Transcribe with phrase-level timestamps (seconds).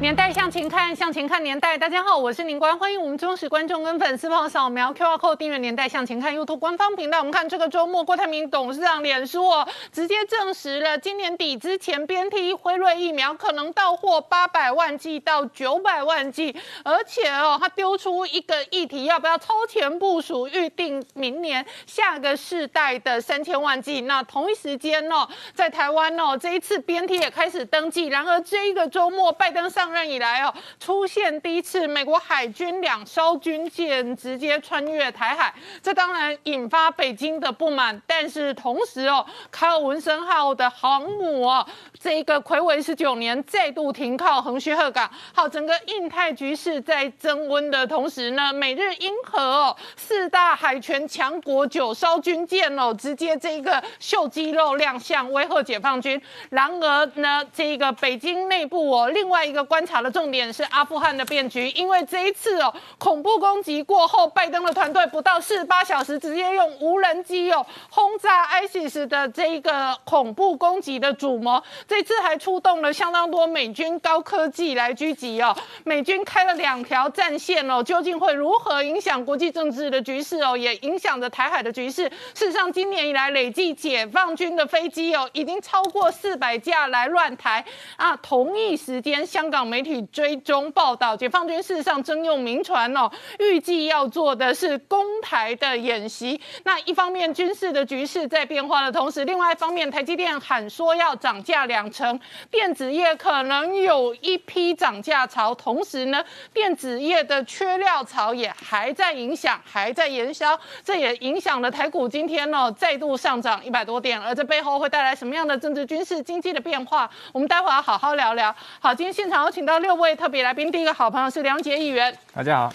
[0.00, 1.76] 年代向前看，向前看年代。
[1.76, 7.18] 大家好，我是宁官，欢迎我们忠实观众跟粉丝朋友扫描 QR Code 订阅《年代向前看》YouTube 官方频道。
[7.18, 24.00] 我们看这个周末，郭台铭董事长脸书哦，直接证实了今年底之前，边 T 辉瑞疫苗可能到货八百万剂到九百万剂，而且哦，他丢出一个议题，要不要超前部署，预定明年下个世代的三千万剂？
[24.00, 28.06] 那同一时间哦，在台湾哦，这一次边 T 也开始登记。
[28.06, 38.00] 然而这一个周末，拜登上任以来哦，出现第一次美国海军两艘军舰直接穿越台海，这当然引发北京的不满。
[38.06, 41.66] 但是同时哦，卡尔文森号的航母哦，
[41.98, 45.10] 这一个魁违十九年再度停靠横须贺港。
[45.34, 56.20] 好，整个印太局势在增温的同时呢，美日英荷哦四大海权强国九艘军舰哦，直接这一个秀肌肉亮相，威吓解放军。
[56.50, 71.62] 然而呢，这个北京内部哦，另外一个关观察的重点是阿富汗的变局，因为这一次哦，恐怖攻击过后，拜登的团队不到四十八小时，直接用无人机哦轰炸 ISIS 的这一个恐怖攻击的主谋。
[71.88, 82.02] 这次还出动了相当多美军高科技来狙击哦，美军开了两条战线哦，究竟会如何影响国际政治的局势哦，也影响着台海的局势。
[82.34, 87.64] 事实上，今年以来累计解放军的飞机哦，已经超过四百架来乱台
[87.96, 88.14] 啊。
[88.16, 96.40] 同一时间，香港媒体追踪报道，解放军事实上征用民船哦，预计要做的是攻台的演习。
[96.64, 102.18] 那一方面军事的局势在变化的同时，另外一方面台积电喊说要涨价两成，
[102.50, 117.08] 电子业可能有一批涨价潮，同时呢，电子业的缺料潮也还在影响，还在延烧，这也影响了台股今天呢再度上涨一百多点，而这背后会带来什么样的政治、军事、经济的变化？
[117.32, 118.52] 我们待会儿好好聊聊。
[118.80, 122.70] 好，今天现场有请到六位特别来宾，第一个好朋友是梁杰议员，大家好；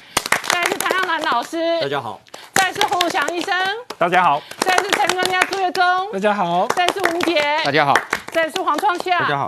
[0.52, 2.20] 再来是谭耀南老师，大家好；
[2.54, 3.54] 再来是胡祥医生，
[3.98, 7.94] 大家好；再来是陈专家朱月忠，大家好；再来是吴杰，大家好；
[8.32, 9.48] 再来是黄创夏，大家好。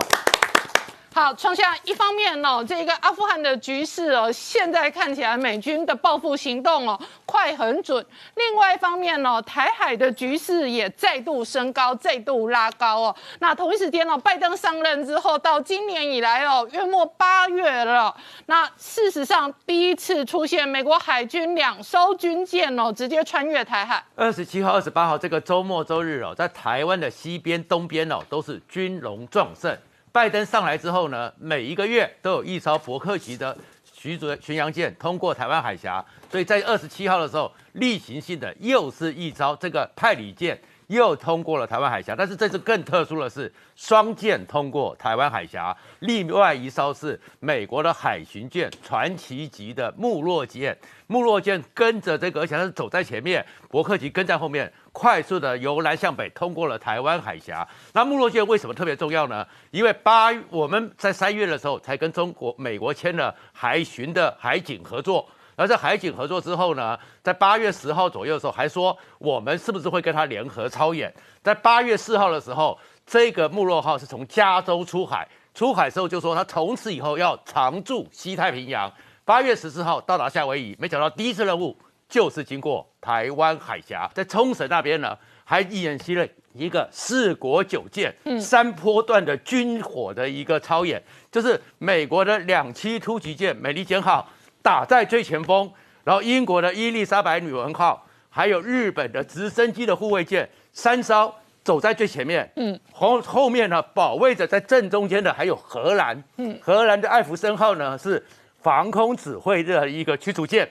[1.18, 8.06] 好，创下一方面哦，这个阿富汗的局势哦，现在看起来美军的报复行动哦快很准。
[8.36, 13.16] 另外一方面哦，台海的局势也再度升高，再度拉高哦。
[13.40, 24.06] 那同一时间哦，拜登上任之后到今年以来哦，约莫八月了，那事实上第一次出现美国海军两艘军舰哦直接穿越台海。
[24.16, 29.76] 二十七号、二十八号这个周末周日哦，在台湾的西边、东边哦，都是军容壮盛。
[30.18, 33.56] 拜登上来之后呢，每一个月都有一艘伯克级的
[33.94, 50.78] 巡逐巡洋舰通过台湾海峡，所以在二十七号的时候，例行性的又是一艘这个派里舰又通过了台湾海峡，但是这次更特殊的是双舰通过台湾海峡，另外一艘是美国的海巡舰传奇级的穆洛舰，
[51.08, 54.72] 穆洛舰跟着这个，而且它是走在前面，伯克级跟在后面。
[54.94, 57.68] 快速的由南向北通过了台湾海峡。
[57.94, 59.46] 那穆洛舰为什么特别重要呢？
[59.70, 65.30] 因为八我们在三月的时候才跟中国、美国签了海巡的海警合作。
[65.58, 71.12] 而在海警合作之后呢，在八月十号左右的时候还说我们是不是会跟他联合操演？
[71.42, 78.90] 在八月四号的时候，这个穆洛号是从加州出海，出海时候就说他从此以后要常驻西太平洋。
[79.26, 81.76] 八月十四号到达夏威夷，没想到第一次任务。
[82.10, 94.26] 就是经过台湾海峡，在冲绳那边呢，还演习了一个四国九舰三波段的军火的一个操演，就是美国的两栖突击舰美利坚号
[94.68, 95.72] 打在最前锋，
[96.04, 101.34] 然后英国的伊丽莎白女王号，还有日本的直升机的护卫舰三艘
[101.64, 108.22] 走在最前面，嗯，后后面呢保卫着在正中间的还有荷兰，嗯，荷兰的艾弗森号呢是
[108.62, 110.68] 防空指挥的一个驱逐舰。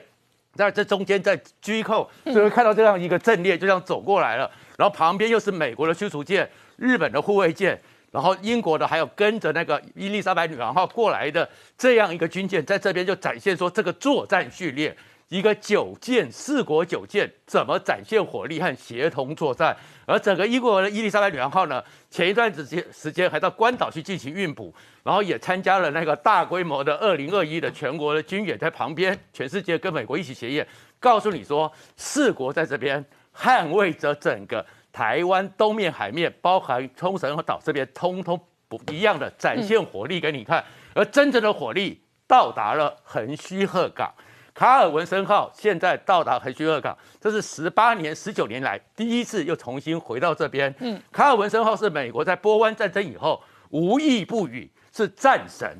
[0.53, 4.47] 在这中间，在居扣，就会看到这样一个阵列，就这样走过来了。
[4.77, 7.79] 然后旁边又是美国的驱逐舰、日本的护卫舰，
[8.17, 11.47] 然后英国的还有跟着那个伊丽莎白女王号过来的
[11.77, 14.97] 这样一个军舰，在这边就展现说这个作战序列。
[15.27, 19.77] 一个九舰四国九舰怎么展现火力和协同作战？
[20.07, 21.83] 而整个英国的伊丽莎白女王号呢？
[22.09, 24.73] 前一段时间时间还到关岛去进行运补，
[25.03, 30.67] 然后也参加了那个大规模的二零二一的全国的军演，在旁边，全世界跟美国一起协演，
[30.99, 33.05] 告诉你说四国在这边
[33.35, 34.65] 捍卫着整个
[34.97, 40.63] 台湾东面海面，包含冲绳和岛这边，通通不一样的展现火力给你看，
[40.95, 44.11] 而真正的火力到达了横须贺港。
[44.55, 50.73] 卡尔文森号现在到达横须贺港，这是十八年、十九年来第一次又重新回到这边。
[50.79, 53.39] 嗯，卡尔文森号是美国在波湾战争以后
[53.69, 55.77] 无意不语，是战神。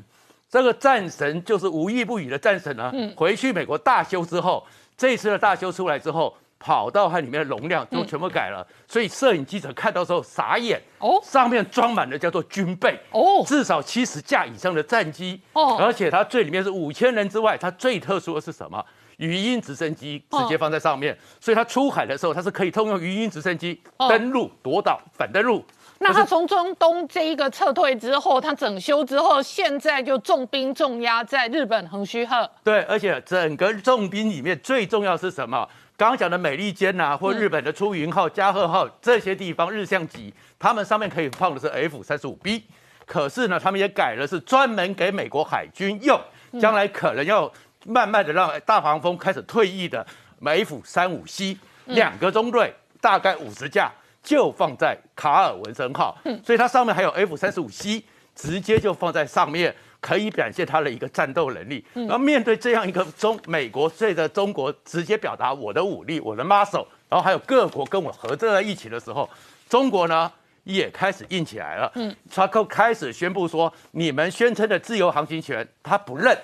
[0.48, 2.92] 这个战神就是无意不语的战神呢。
[2.94, 4.64] 嗯，回去美国大修之后，
[4.96, 6.38] 这次的大修出来之后。
[6.60, 18.84] 跑道和里面的容量都全部改了，所以摄影记者看到之后傻眼哦，上面装满了叫做军备哦，至少七十架以上的战机哦，而且它最里面是五千人之外，它最特殊的是什么？
[19.18, 25.66] 语音直升机直接放在上面，所以它出海的时候它是可以通用语音直升机登陆、夺岛、反登陆。
[26.00, 32.48] 那它从中东这一个撤退之后，它整修之后，现在就重兵重压在日本横须贺。
[32.64, 35.68] 对，而且整个重兵里面最重要是什么？
[35.98, 42.64] 刚刚讲的美利坚呐，或日本的出云号、加贺号这些地方日向级，他们上面可以放的是 F 三十五 B，
[43.08, 46.22] 可是呢，他们也改了，是专门给美国海军用，
[46.62, 47.52] 将来可能要
[47.84, 50.06] 慢慢的让大黄蜂开始退役的
[50.44, 52.72] F 三五 C，两个中队
[53.02, 53.92] 大概五十架
[54.22, 56.16] 就放在卡尔文森号，
[56.46, 58.04] 所以它上面还有 F 三十五 C，
[58.36, 59.76] 直接就放在上面。
[60.00, 69.30] 可以表现他的一个战斗能力，然后面对这样一个中美国对着中国直接表达我的武力、我的 muscle，然后还有各国跟我合作在一起的时候，
[69.68, 70.32] 中国呢
[70.64, 71.92] 也开始硬起来了。
[71.96, 76.38] 嗯，他开始宣布说，你们宣称的自由航行权他不认，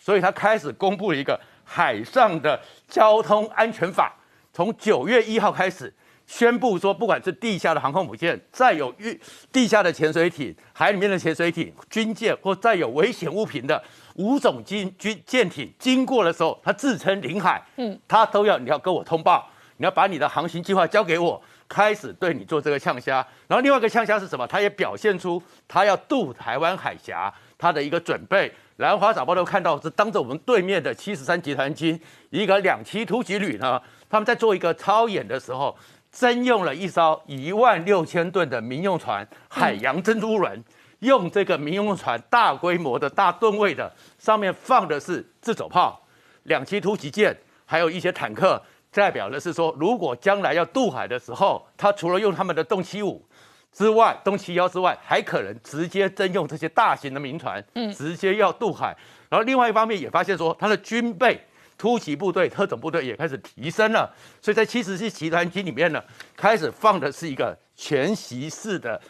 [0.00, 2.58] 所以他开始公布了一个海上的
[2.88, 4.14] 交通安全法，
[4.52, 5.92] 从九月一号开始。
[6.30, 9.18] 宣布说，不管是地下的航空母舰，再有运
[9.50, 13.82] 地下的潜水艇、海里面的潜水艇、军舰或再有危险物品的
[14.14, 23.26] 五种军军舰艇经过的时候，他自称领海，嗯，他都要你要跟我通报，你要把你的航行计划交给我，开始对你做这个呛虾。
[23.48, 24.46] 然后另外一个呛虾是什么？
[24.46, 28.50] 他也表现出他要渡台湾海峡，他的一个准备。
[28.76, 32.00] 兰花早报都看到是当着我们对面的七十三集团军
[32.30, 35.76] 一个两栖突击旅呢，他们在做一个操演的时候。
[36.12, 40.62] 征用了一艘一万六千吨的民用船“海洋珍珠轮”，
[41.00, 46.00] 用这个民用船大规模的大吨位的，上面放的是自走炮、
[46.44, 48.60] 两栖突击舰，还有一些坦克，
[48.92, 53.24] 代表的是说，如果将来要渡海的时候，它除了用他们的动七五
[53.72, 58.96] 之外，动七幺之外，还可能直接征用这些大型的民船，嗯，直接要渡海。
[59.28, 61.40] 然后另外一方面也发现说，它的军备。
[61.80, 66.04] 突击部队、特种部队也开始提升了，所以在七十七集团军里面呢，
[66.36, 69.00] 开始放的是一个全息式的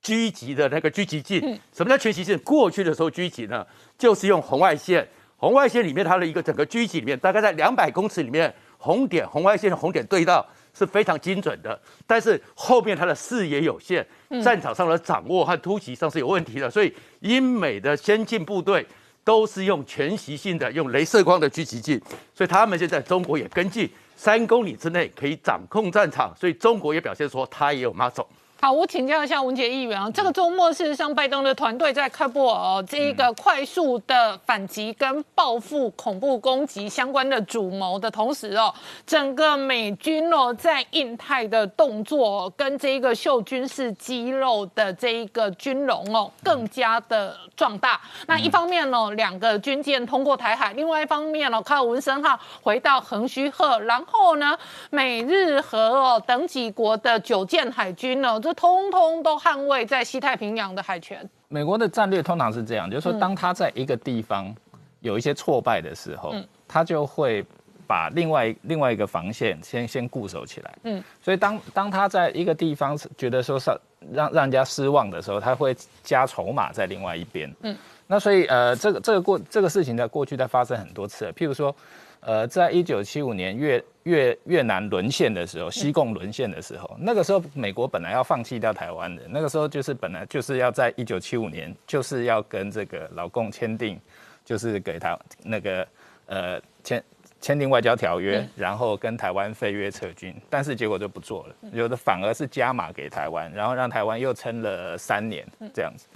[0.00, 1.40] 狙击的那个狙击镜。
[1.74, 2.38] 什么叫全息式？
[2.38, 3.66] 过去的时候狙击呢，
[3.98, 5.04] 就是用红外线，
[5.36, 11.76] 红外线里面它的一个整个狙击里面，大概在两百公尺里面，红点红外线的红点对到是非常精准的，
[12.06, 14.06] 但是后面它的视野有限，
[14.44, 18.86] 战场上的掌握和突袭上是有问题的，所以英美的先进部队。
[19.26, 22.00] 都是用全息性的，用镭射光的狙击镜，
[22.32, 28.24] 所以他们现在中国也跟进三公里之内可以掌控战场，所以中国也表现说他也有 muscle。
[28.58, 38.72] 好，我请教一下文杰议员啊，这个周末事实上，拜登的团队在开布尔这一个快速的反击跟报复恐怖攻击相关的主谋的同时哦，
[39.06, 48.00] 整个美军哦在印太的动作跟这一个秀军事肌肉的这一个军容哦更加的壮大。
[48.26, 58.40] 那一方面呢，两个军舰通过台海；另外一方面呢，靠文森号回到横须贺，然后呢，美日和哦等几国的九舰海军呢。
[58.46, 61.28] 这通通都捍卫在西太平洋的海权。
[61.48, 64.54] 美国的战略通常是这样，就是说，当他在一个地方
[65.00, 66.32] 有一些挫败的时候，
[66.68, 67.44] 他就会
[67.88, 70.78] 把另外另外一个防线先先固守起来。
[70.84, 73.68] 嗯，所以当当他在一个地方觉得说是
[74.12, 77.52] 让让人家失望的时候，他会加筹码在另外一边。
[77.62, 77.76] 嗯，
[78.06, 81.74] 那所以呃，这个这个过这个事情在过去在发生很多次，譬如说。
[82.20, 94.00] 呃，在一九七五年越越越南沦陷的时候，西贡沦陷的时候， 那个时候美国本来要放弃掉台湾的，那个时候就是本来就是要在一九七五年就是要跟这个老共签订，
[94.44, 95.86] 就是给他那个
[96.26, 97.04] 呃签
[97.40, 106.08] 签订外交条约，然后跟台湾废约撤军，但是结果就不做了，有的反而是加码给台湾，然后让台湾又撑了三年这样子。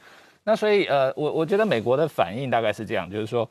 [0.45, 3.49] 那所以呃，我我觉得美国的反应大概是这样，就是说，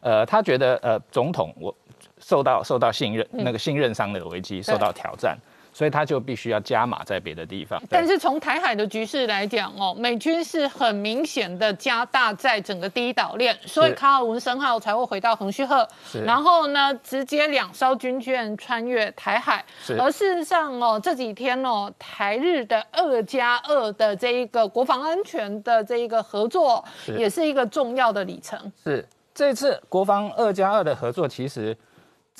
[0.00, 1.74] 呃，他觉得呃总统我。
[2.22, 5.38] 受到受到信任那个信任上的危机受到挑战，
[5.72, 7.80] 所以他就必须要加码在别的地方。
[7.88, 15.86] 但是从台海的局势来讲哦，美军是很明显的加大在整个第一岛链，所以卡尔文森号才会回到横须贺，
[16.24, 19.64] 然后呢，直接两艘军舰穿越台海。
[19.98, 26.84] 而事实上哦，这几天哦，台日的二加二的这一个国防安全的这一个合作，
[27.16, 28.58] 也是一个重要的里程。
[28.84, 31.76] 是这次国防二加二的合作，其实。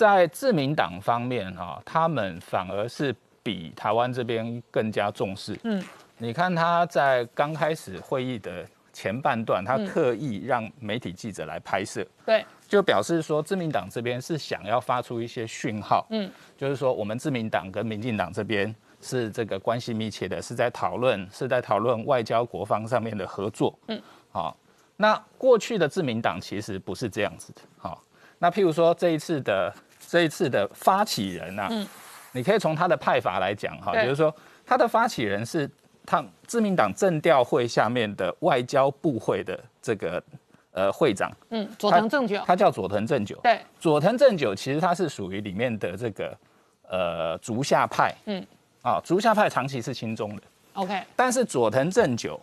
[0.01, 5.55] 在自民党方面，哈，他们反而是比台湾这边更加重视。
[5.65, 5.85] 嗯，
[6.17, 24.57] 你看他在刚开始会议的前半段，他特意让媒体记者来拍摄，对，就表示说自民党这边是想要发出一些讯号，嗯，就是说我们自民党跟民进党这边是这个关系密切的，是在讨论，是在讨论外交国防上面的合作，嗯，好，
[24.97, 28.03] 那过去的自民党其实不是这样子的，好，
[28.39, 29.71] 那譬如说这一次的。
[30.11, 31.87] 这一次的发起人呐，嗯。
[32.33, 34.33] 你可以从他的派法来讲哈，就是说
[34.65, 35.69] 他的发起人是
[36.07, 40.23] 他自民党政调会下面的外交部会的这个
[40.71, 46.39] 呃会长，嗯，佐藤正久，他叫佐藤正久，对，佐藤正久其实他是属于里面的这个
[46.89, 48.47] 呃竹下派，嗯，
[48.83, 50.43] 啊，竹下派长期是亲中的
[50.75, 52.41] ，OK，但是佐藤正久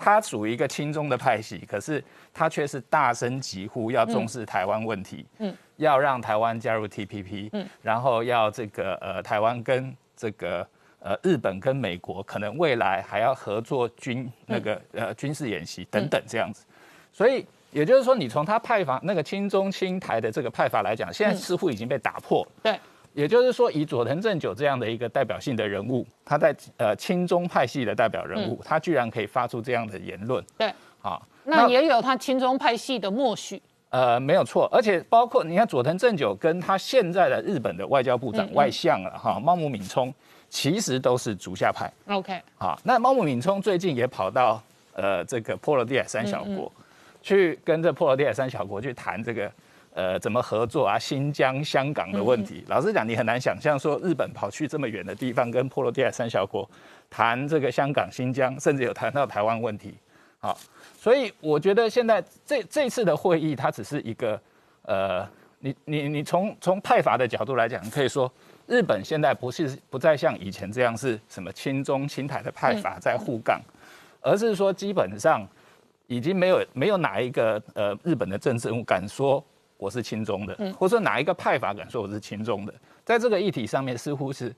[0.00, 2.02] 他属于一个亲中的派系，可是
[2.32, 5.54] 他却是大声疾呼要重视台湾问题，嗯。
[5.80, 10.60] 要让台湾加入 TPP，嗯，然后要这个呃，台湾跟这个
[10.98, 16.66] 呃日本跟美国可能未来还要合作军那个呃军事演习等等这样子，
[17.10, 22.46] 所以也就是说，你从他派法那个亲中亲台的这个派法来讲，现在似乎已经被打破。
[22.62, 22.78] 对，
[23.12, 30.44] 也就是说，以佐藤正久这样的一个代表性的人物，他在呃亲中派系的代表人物，他居然可以发出这样的言论。
[30.56, 33.60] 对，啊，那也有他亲中派系的默许。
[33.90, 40.14] 呃，没有错，而且包括你看佐藤正久跟他现在的日本的外交部长外相了哈，茂木敏充，
[40.48, 41.92] 其实都是竹下派。
[42.06, 44.62] OK，好，那茂木敏充最近也跑到
[44.92, 46.70] 呃这个波罗的海三小国，
[47.20, 49.50] 去跟这波罗的海三小国去谈这个
[50.00, 52.64] 呃怎么合作啊，新疆、香港的问题。
[52.68, 56.66] 老实讲，你很难想象说日本跑去这么远的地方跟波罗的海三小国
[57.10, 59.92] 谈这个香港、新疆，甚至有谈到台湾问题。
[60.38, 60.58] 好。
[60.96, 64.40] 所以我觉得现在这这次的会议，它只是一个，
[64.82, 65.26] 呃，
[65.58, 68.30] 你你你从从派法的角度来讲，可以说
[68.66, 73.60] 日本现在不是不再像以前这样是什么亲中亲台的派法在互杠，
[74.20, 75.46] 而是说基本上
[76.06, 79.42] 已经没有没有哪一个呃日本的政治人物敢说
[79.80, 84.54] 我是亲中的，或者说哪一个派法敢说我是亲中的，在这个议题上面似乎是。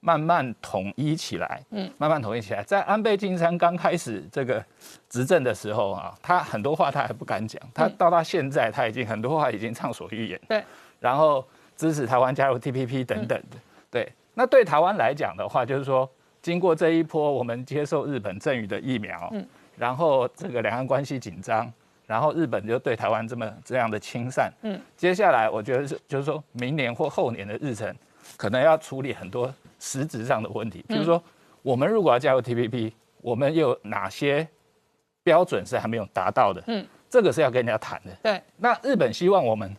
[0.00, 2.62] 慢慢统一起来，嗯，慢慢统一起来。
[2.62, 4.64] 在安倍晋三刚开始这个
[5.08, 10.62] 执政的时候啊，他很多话他还不敢讲，他到他现在他已经很多话已经畅所欲言，对。
[11.00, 11.44] 然后
[11.76, 13.56] 支持台湾加入 TPP 等等的，
[13.90, 14.12] 对。
[14.34, 16.08] 那对台湾来讲的话，就是说
[16.42, 19.44] 经过这一波我们接受日本赠予的疫苗，嗯，
[19.76, 21.72] 然后这个两岸关系紧张，
[22.06, 27.94] 然后日本就对台湾这么这样的亲善，嗯，接下来我觉得是就是说明年或后年的日程，
[28.36, 29.52] 可能要处理很多。
[29.78, 31.22] 实质上的问题，比如说，
[31.60, 34.48] 我们如果要加入 TPP，我们有哪些
[35.22, 36.64] 标准是还没有达到的？
[36.66, 38.10] 嗯，这个是要跟人家谈的。
[38.22, 39.76] 对，那日本希望我们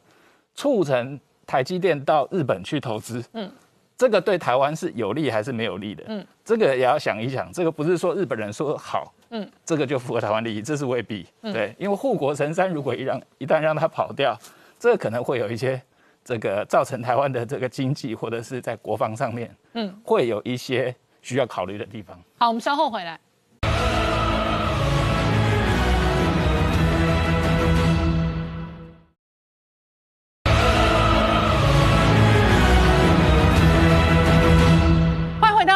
[0.53, 3.24] 促成台积电到日本去投资。
[3.34, 3.51] 嗯，
[3.98, 6.04] 这个对台湾是有利还是没有利的？
[6.08, 7.51] 嗯，这个也要想一想。
[7.51, 11.25] 这个不是说日本人说好，嗯，这个就符合台湾利益，这是未必。
[11.42, 14.38] 对，因为护国神山如果一让一旦让它跑掉，
[14.80, 15.82] 这可能会有一些。
[16.27, 22.22] 这个造成台湾的这个经济或者是在国防上面，嗯，会有一些需要考虑的地方。
[22.38, 23.18] 好，我们稍后回来。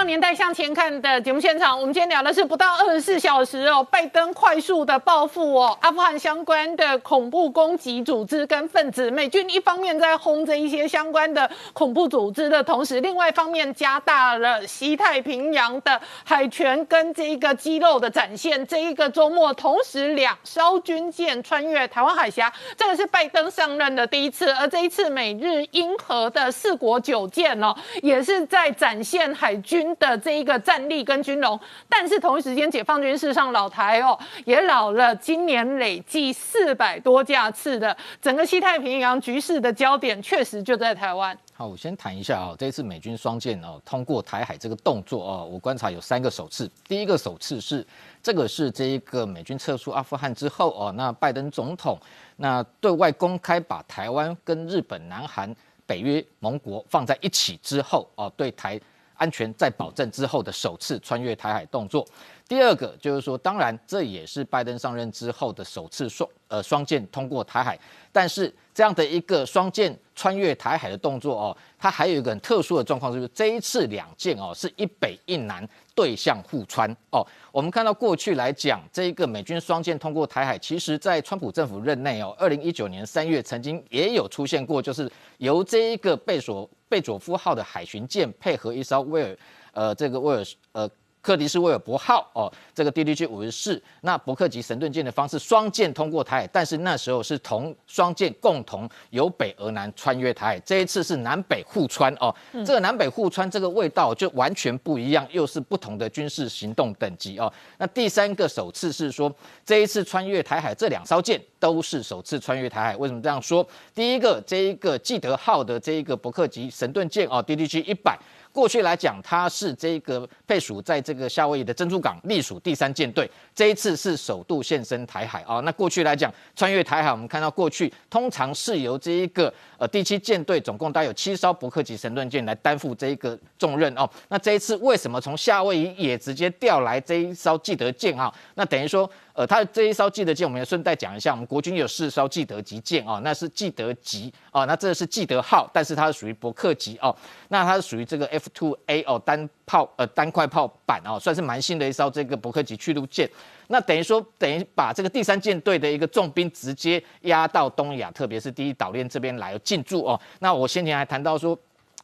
[0.04, 18.66] 年代向前看的节目现场，我们今天聊的是不到二十四小时哦，拜登快速的报复哦，阿富汗相关的恐怖攻击组织跟分子，美军一方面在轰着一些相关的恐怖组织的同时，另外一方面加大了西太平洋的海权跟这一个肌肉的展现。
[18.66, 29.91] 这一个周末，同时两艘军舰穿越台湾海峡，这个是拜登上任的第一次，而这一次美日英荷的四国九舰哦，也是在展现海军。
[29.98, 41.38] 的这一个战力跟军容，但是同一时间，解放军事上老台哦也老了，今年累计四百多架次的整个西太平洋局势的焦点，确实就在台湾。
[41.54, 46.70] 好，我先谈一下啊，这一次美军双舰哦通过台海这个动作哦，我观察有三个首次。
[46.88, 47.86] 第一个首次是
[48.24, 51.98] 这个是这一个美军撤出阿富汗之后哦，那拜登总统
[52.38, 55.54] 那对外公开把台湾跟日本、南韩、
[55.86, 58.80] 北约盟国放在一起之后哦，对台。
[59.22, 62.04] 安全在保证之后的首次穿越台海动作。
[62.48, 67.80] 第二个就是说，当然这也是拜登上任之后的首次双呃双舰通过台海，
[68.12, 77.26] 但是这样的一个双舰穿越台海的动作哦，它还有一个很特殊的状况，就是这一次两舰哦是一北一南对向互穿哦。
[77.54, 89.38] 我们看到过去来讲，这一个美军双舰通过台海，其实在川普政府任内哦，二零一九年三月曾经也有出现过，就是由这一个贝索贝佐夫号的海巡舰配合一艘威尔
[89.72, 90.44] 呃这个威尔
[90.74, 90.92] 呃。
[91.22, 102.34] 克迪斯威尔伯号哦，这个 DDG 五十四，那伯克级神盾舰的方式双舰通过台海，但是那时候是同双舰共同由北而南穿越台海，这一次是南北互穿哦，
[102.66, 107.52] 这个南北互穿这个味道就完全不一样，又是不同的军事行动等级哦。
[107.78, 109.32] 那第三个首次是说，
[109.64, 113.66] 这一次穿越台海这两艘舰都是首次穿越台海，为什么这样说？
[113.94, 118.18] 第一个这一个记得号的这一个伯克级神盾舰哦，DDG 一百。
[118.54, 123.30] 过去来讲，它是这个配属在这个夏威夷的珍珠港隶属第三舰队。
[123.56, 125.60] 这一次是首度现身台海啊。
[125.62, 134.10] 那过去来讲，穿越台海，我们看到过去通常是由这一个呃第七舰队，总共带有七艘伯克级神盾舰来担负这一个重任哦。
[134.28, 138.34] 那这一次为什么从夏威夷也直接调来这一艘记得舰啊？
[138.56, 139.10] 那等于说。
[139.34, 147.16] 呃，它这一艘记得舰，我们也顺带讲一下，我们国军有四艘记得级舰啊，那是记得级啊，那这是记得号，但是它是属于伯克级哦，
[147.50, 153.30] 那它是属于这个 F two A 哦，单炮呃单块炮版哦，算是蛮新的一艘这个伯克级驱逐舰，
[153.68, 161.58] 那等于说等于把这个第三舰队的一个重兵直接压到东亚，特别是第一岛链这边来进驻哦，那我先前还谈到说。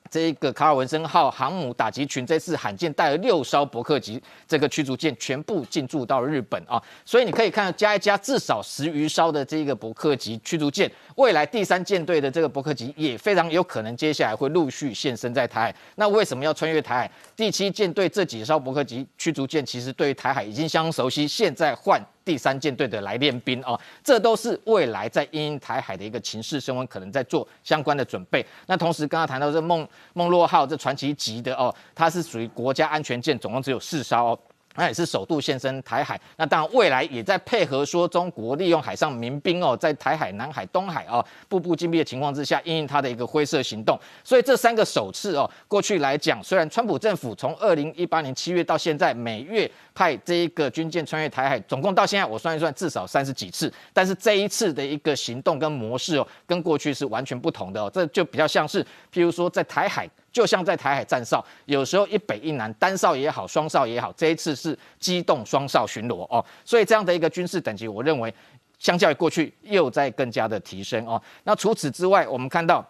[0.10, 15.76] 这个卡尔文森号航母打击群这次罕见带了六艘伯克级这个驱逐舰全部进驻到日本啊，所以你可以看到加一加至少十余艘的这个伯克级驱逐舰，未来第三舰队的这个伯克级也非常有可能接下来会陆续现身在台海。
[15.96, 17.12] 那为什么要穿越台海？
[17.36, 22.02] 第七舰队这几艘伯克级驱逐舰其实对于台海已经相当熟悉，现在换。
[22.28, 28.46] 第三舰队的来练兵哦，这都是未来在因台海的一个情势升温，可能在做相关的准备。
[28.66, 34.40] 那同时刚刚谈到这梦梦洛号这传奇级的哦，它是属于国家安全舰，总共只有四艘哦。
[34.78, 44.00] 那也是首度现身台海，那当然未来也在配合说中国利用海上民兵哦，在台海、南海、东海哦，步步紧逼的情况之下，应应它的一个灰色行动。
[44.24, 53.74] 所以这三个首次哦，过去来讲，虽然川普政府从二零一八年七月到现在，每月派这一个军舰穿越台海，总共到现在我算一算，至少三十几次。
[53.92, 60.08] 但是这一次的一个行动跟模式哦，跟过去是完全不同的哦，这就比较像是，譬如说在台海。
[60.32, 68.32] 就像在台海站哨，有时候一北一南，单哨也好，双哨也好，这一次是机动双哨巡逻哦，所以这样的一个军事等级，我认为
[68.78, 71.20] 相较于过去又在更加的提升哦。
[71.44, 72.86] 那除此之外，我们看到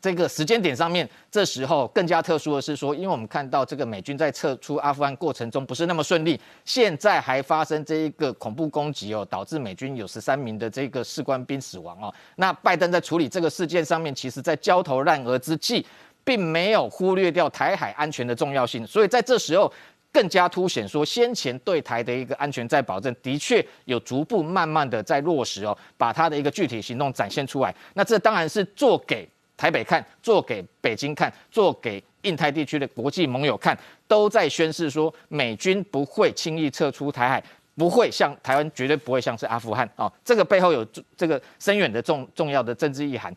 [0.00, 12.12] 这个时间点上面，这时候更加特殊的是说，因为我们看到这个美军在撤出阿富汗过程中不是那么顺利，现在还发生这一个恐怖攻击哦，导致美军有十三名的这个士官兵死亡哦。
[12.36, 15.86] 那拜登在处理这个事件上面，其实在焦头烂额之际。
[16.28, 19.72] 并没有忽略掉台海安全的重要性，所以在这时候
[20.12, 27.74] 更加凸显说，先前对台的一个安全在保证，的确有逐步慢慢的在落实哦，把它的一个具体行动展现出来。
[27.94, 33.74] 那这当然是做给台北看，做给北京看，做给印太地区的国际盟友看，
[34.06, 37.42] 都在宣示说，美军不会轻易撤出台海，
[37.74, 40.86] 不会像台湾绝对不会像是阿富汗哦，这个背后有
[41.16, 43.34] 这个深远的重重要的政治意涵。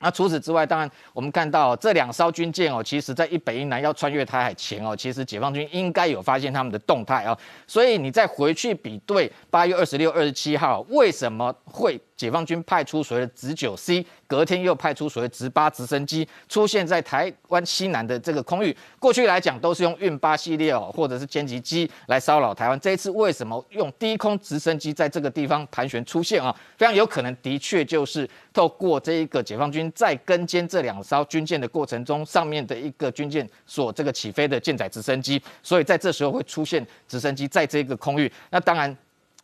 [0.00, 12.00] 那除此之外，当然我们看到这两艘军舰哦，其实在一北一南要穿越台海前哦，其实解放军应该有发现他们的动态哦，所以你再回去比对八月二十六、二十七号，为什么会？
[12.18, 18.76] 解放军派出所谓的直九 C，隔天又派出所谓直八直升机出现在台湾西南的这个空域。
[18.98, 22.78] 过去来讲都是用运八系列哦，或者是歼击机来骚扰台湾。
[22.80, 26.54] 这一次为什么用低空直升机在这个地方盘旋出现啊？
[26.76, 38.30] 非常有可能的确就是透过这一个解放军在跟歼这两艘军舰的过程中，上面的一个军舰所这个起飞的舰载直升机，所以在这时候会出现直升机在这个空域。
[38.50, 38.96] 那当然。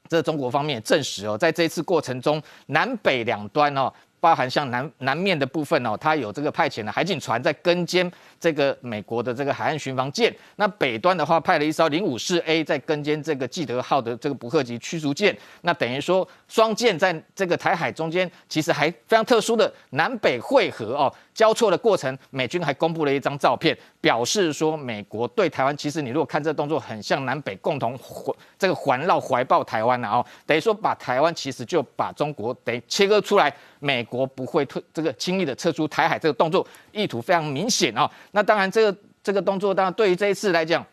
[0.09, 10.35] 这中国方面证实哦，在这次过程中，南北两端哦，包含像南南面的部分哦，它有这个派遣的海警船在跟监这个美国的这个海岸巡防舰。
[10.57, 15.37] 那北端的话，派了一艘零五四 A 在跟监这个记德号的这个伯克级驱逐舰。
[15.63, 21.13] 那等于说，双舰在这个台海中间，其实还非常特殊的南北汇合哦。
[21.35, 38.09] 交错的过程，美军还公布了一张照片，表示说美国对台湾，其实你如果看这动作，很像南北共同环这个环绕怀抱台湾啊哦，等于说把台湾其实就把中国等切割出来，美国不会退这个轻易的撤出台海这个动作，意图非常明显哦。
[38.31, 40.87] 那当然这个这个动作，当然对于这一次来讲。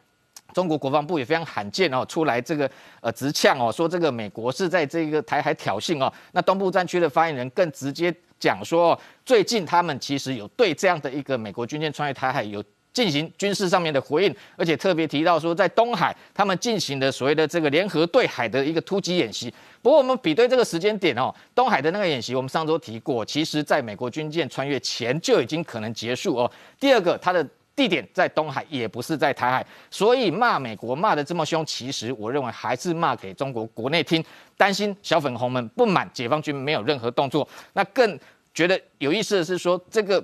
[0.54, 2.70] 中国国防部也非常罕见哦，出来这个
[3.02, 6.12] 呃直呛哦，说这个美国是在这个台海挑衅哦。
[6.32, 19.54] 那东部战区的发言人更直接讲说，最近他们其实有对这样的一个美国军舰穿越台海有进行军事上面的回应，而且特别提到说，在东海他们进行的所谓的这个联合对海的一个突击演习。
[19.82, 26.52] 不过我们比对这个时间点哦，东海的那个演习，我们上周提过，其实在美国军舰穿越前就已经可能结束哦。
[26.80, 27.48] 第二个，它的。
[27.76, 34.24] 地点在东海，也不是在台海，所以骂美国骂得这么凶，其实我认为还是骂给中国国内听，
[34.58, 37.48] 担心小粉红们不满解放军没有任何动作。
[37.74, 38.20] 那更
[38.54, 40.24] 觉得有意思的是说这个。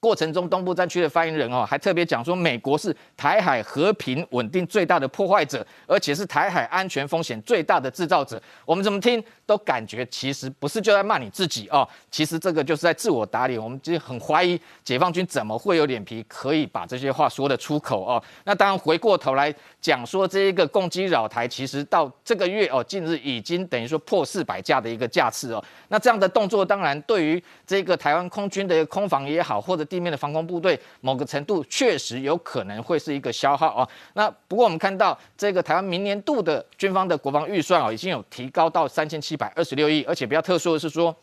[0.00, 8.40] 过程中，东部战区的发言人哦，还特别讲说，美国是台海和平稳定最大的破坏者，而且是台海安全风险最大的制造者。
[8.64, 13.58] 我们怎么听都感觉其实不是就在骂你自己哦，其实这个就是在自我打脸。
[13.58, 18.22] 我们其实很怀疑解放军怎么会有脸皮可以把这些话说得出口哦。
[18.44, 25.64] 那当然回过头来讲说，这一个攻击扰台，其实到这个月哦，近日已经等于说破四百架的一个架次哦。
[25.88, 33.88] 那这样的动作，当然对于这个台湾空军的空防也好，或者地面的防空部队，某个程度确实有可能会是一个消耗啊。
[34.12, 41.14] 那不过我们看到这个台湾明年度的军方的国防预算啊，已经有提高到三千七百二十六亿，而且比较特殊的是说，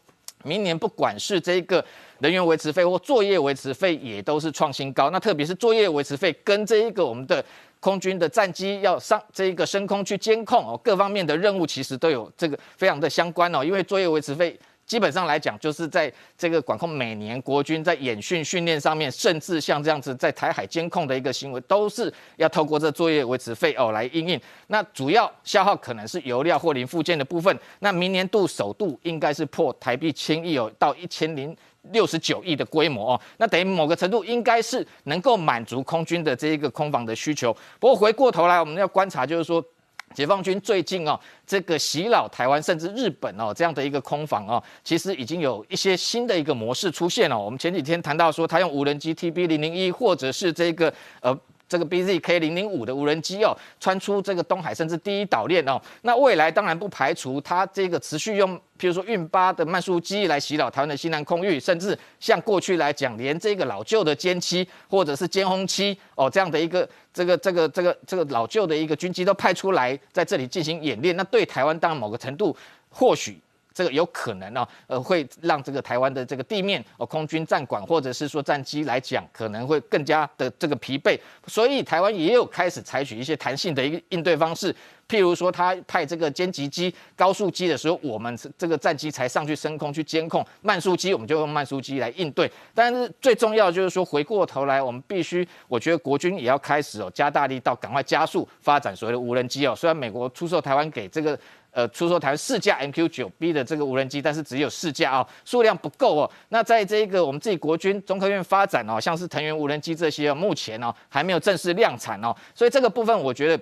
[0.43, 1.83] 明年不管是这个
[2.19, 5.09] 人员维持费或作业维持费，也都是创新高。
[5.09, 7.43] 那特别是作业维持费跟这一个我们的
[7.79, 14.57] 空军的战机要上这一个升空去监控哦，各方面的任务其实都有这个非常的相关哦，因为作业维持费。
[14.85, 24.39] 基本上来讲，就是在这个管控每年国军在演训训练上面，甚至像这样子在台海监控的一个行为，都是要透过这作业维持费哦来应应。
[24.67, 27.57] 那主要消耗可能是油料或零附件的部分。
[27.79, 31.55] 那明年度首度应该是破台币千亿哦，到一千零
[31.91, 33.21] 六十九亿的规模哦。
[33.37, 37.51] 那等于某个程度应该是能够满足空军的这一个空防的需求。
[37.79, 39.65] 不过回过头来，我们要观察就是说。
[40.13, 47.37] 解放军最近哦，这个袭扰台湾甚至日本哦，这样的一个空防哦，其实已经有一些新的一个模式出现了。
[47.37, 51.37] 我们前几天谈到说，他用无人机 TB 零零一，或者是这个呃。
[51.77, 72.55] 这个 BZK 零零五的无人机哦，穿出这个东海甚至第一岛链哦，那未来当然不排除它这个持续用，譬如说运八的慢速机来袭扰台湾的西南空域，甚至像过去来讲，连这个老旧的歼七或者是歼轰七哦这样的一个这个这个这个这个老旧的一个军机都派出来在这里进行演练，那对台湾当然某个程度
[72.89, 73.37] 或许。
[73.75, 84.73] 这个有可能呢，呃，会让这个台湾的这个地面哦空军战管或者是说战机来讲，可能会更加的这个疲惫，所以台湾也有开始采取一些弹性的一个应对方式，
[85.09, 92.49] 譬如说他派这个歼击机、高速机的时候，我们这个战机才上去升空去监控，慢速机我们就用慢速机来应对。
[92.73, 99.75] 但是最重要就是说，回过头来，我们必须，我觉得国军也要开始哦加大力道，赶快加速发展所谓的无人机哦。
[99.75, 101.37] 虽然美国出售台湾给这个。
[101.75, 106.31] 呃，出售台湾四架 MQ 九 B 的这个无人机，但是只有四架哦，数量不够哦。
[106.47, 112.33] 那在这个我们自己国军中科院发展哦，像是藤原无人机这些，目前哦还没有正式量产哦。
[112.53, 113.61] 所以这个部分，我觉得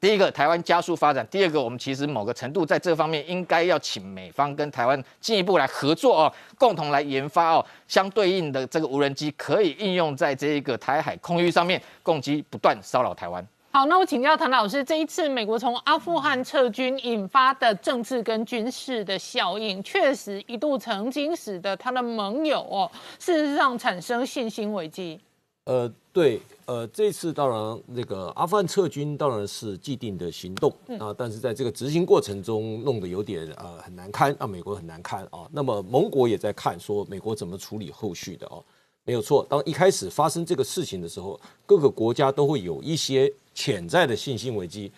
[0.00, 13.46] 第一个台湾加速发展，第二个我们其实某个程度在这方面应该要请美方跟台湾进一步来合作哦，共同来研发哦相对应的这个无人机，可以应用在这一个台海空域上面，攻击不断骚扰台湾。
[13.74, 25.18] 好，那我请教唐老师，这一次美国从阿富汗撤军引发的政治跟军事的效应，确实一度曾经使得他的盟友哦，事实上产生信心危机。
[25.64, 35.48] 呃，对，呃，这次当然那个阿富汗撤军当然是既定的行动啊，但是在这个执行过程中弄得有点呃很难堪，让美国很难堪啊。
[35.50, 38.62] 那么盟国也在看说美国怎么处理后续的哦。
[39.04, 44.90] 没有错，当一开始发生这个事情的时候，各个国家都会有一些潜在的信心危机，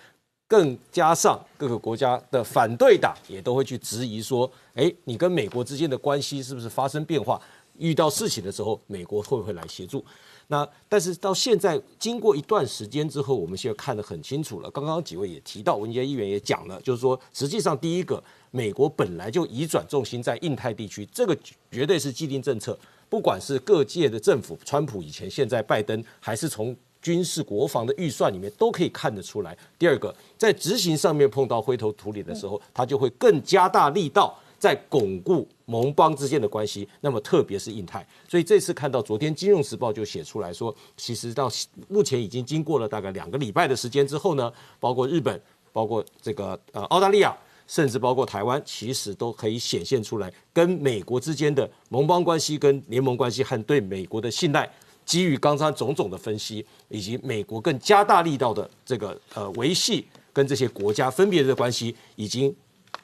[0.47, 7.41] 更加上各个国家的反对党也都会去质疑说：，哎，你跟美国之间的关系是不是发生变化？
[7.79, 10.05] 遇到事情的时候，美国会不会来协助？
[10.47, 14.71] 那但是到现在，经过一段时间之后，我们现在看得很清楚了。
[14.71, 21.37] 刚刚几位也提到，文杰议员也讲了，就是说，实际上第一个，美国本来就移转重心在印太地区，这个
[21.73, 22.79] 绝对是既定政策。
[23.09, 29.55] 不管是各界的政府，川普以前、现在拜登，还是从军事国防的预算里面，都可以看得出来。
[29.79, 36.89] 第二个，在执行上面碰到灰头土脸的时候，他就会更加大力道在巩固盟邦之间的关系。
[37.03, 41.51] 那么，特别是印太，所以这次看到昨天《金融时报》就写出来说，其实到
[41.89, 45.39] 目前已经经过了大概两个礼拜的时间之后呢，包括日本，
[45.73, 47.37] 包括这个呃澳大利亚。
[47.67, 54.71] 甚至包括台湾，其实都可以显现出来，跟美国之间的盟邦关系、跟联盟关系和对美国的信赖，
[55.05, 62.55] 基于刚刚种种的分析，以及美国更加大力道的这个呃维系跟这些国家分别的关系，已经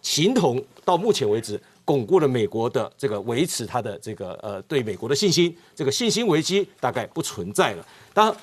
[0.02, 7.86] 形同到目前为止巩固了美国的这个维持它的这个呃对美国的信心，这个信心危机大概不存在了。
[8.14, 8.34] 当。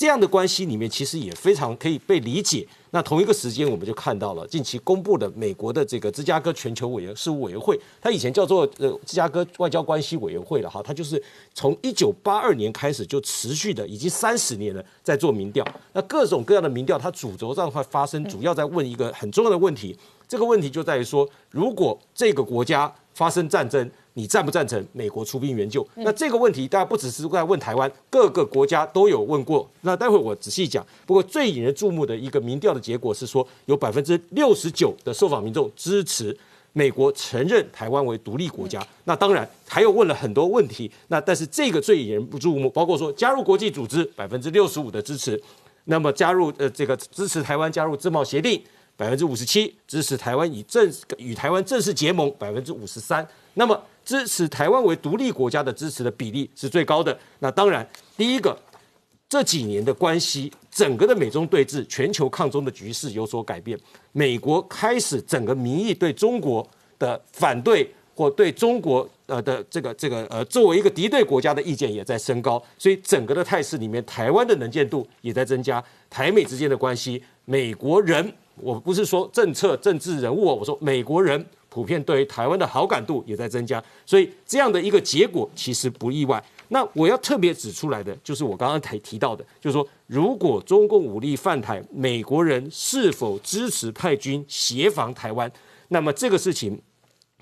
[0.00, 2.66] 这样的关系里面，其实也非常可以被理解。
[2.92, 15.62] 那同一个时间，我们就看到了近期公布的美国的这个芝加哥全球委员事务委员会，它以前叫做呃芝加哥外交关系委员会了哈，它就是从一九八二年开始就持续的，已经三十年了，在做民调。
[15.92, 19.94] 那各种各样的民调，它主轴上会发生，主要在问一个很重要的问题。
[20.26, 25.86] 这个问题就在于说，如果这个国家发生战争，你赞不赞成美国出兵援救？
[25.94, 29.68] 那这个问题，大家不只是在问台湾，各个国家都有问过。
[29.82, 30.84] 那待会我仔细讲。
[31.06, 36.36] 不过最引人注目的一个民调的结果是说，有百分之六十九的受访民众支持
[36.72, 38.84] 美国承认台湾为独立国家。
[39.04, 40.90] 那当然还有问了很多问题。
[41.08, 45.40] 那但是这个最引人注目，包括说加入国际组织，百分之六十五的支持。
[45.84, 48.60] 那么加入呃这个支持台湾加入自贸协定，
[48.96, 53.26] 百分之五十七支持台湾以正与台湾正式结盟，百分之五十三。
[53.54, 57.16] 那么支持台湾为独立国家的支持的比例是最高的。
[57.38, 58.58] 那当然，第一个，
[59.28, 63.78] 这几年的关系，整个的美中对峙、全球抗中的局势有所改变。
[64.10, 66.68] 美国开始整个民意对中国
[66.98, 72.60] 的反对，或对中国呃的这个这个呃作为一个敌对国家的意见也在升高。
[72.76, 75.80] 所以整个的态势里面，台湾的能见度也在增加。
[76.10, 81.46] 台美之间的关系，美国人，我不是说政策政治人物，我说美国人。
[81.70, 86.44] 普遍对于台湾的好感度也在增加，所以这样的一个结果其实不意外。
[86.68, 95.50] 那我要特别指出来的，就是我刚刚提提到的，就是说，如果中共武力犯台，美国人是否支持派军协防台湾？
[95.88, 96.80] 那么这个事情，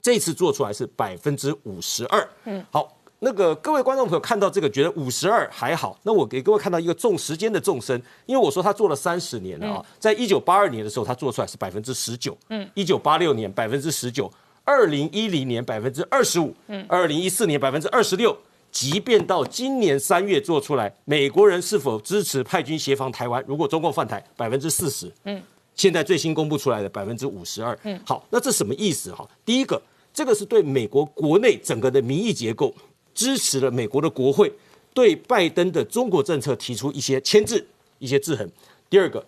[0.01, 2.29] 这次做出来是百分之五十二。
[2.45, 2.98] 嗯，好。
[3.21, 5.99] 那个各位观众朋友看到这个，觉得五十二还好。
[6.05, 14.31] 那我给各位看到一个重时间的纵深，因为我说他做了三十年了啊，在一九八二年的时候，他做出来是百分之十九，嗯，一九八六年百分之十九，
[14.65, 18.37] 二零一零年百分之二十五，嗯，二零一四年百分之二十六，
[18.71, 23.43] 即便到今年三月做出来，美国人是否支持派军协防台湾？
[23.49, 25.43] 如果中共犯台，百分之四十，嗯，
[25.75, 29.29] 现在最新公布出来的百分之五十二，嗯，好，那这什么意思哈？
[29.45, 29.83] 第一个，
[30.15, 32.73] 这个是对美国国内整个的民意结构。
[33.19, 34.53] 支持了美国的国会
[34.95, 37.67] 对拜登的中国政策提出一些牵制、
[37.99, 38.49] 一些制衡。
[38.89, 39.27] 第二个，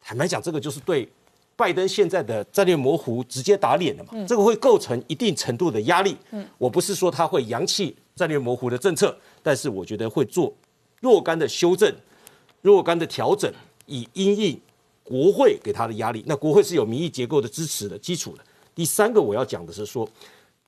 [0.00, 1.06] 坦白讲，这个就是对
[1.54, 4.14] 拜登现在的战略模糊直接打脸了嘛？
[4.26, 6.16] 这个会构成一定程度的压力。
[6.30, 10.50] 嗯，我不是说他会扬弃战略模糊的政策，但是我觉得会做
[11.02, 11.94] 若干的修正、
[12.62, 13.52] 若干的调整，
[13.84, 14.58] 以因应
[15.04, 16.24] 国会给他的压力。
[16.26, 18.42] 那国会是有民意结构的支持的基础的。
[18.74, 20.08] 第三个，我要讲的是说。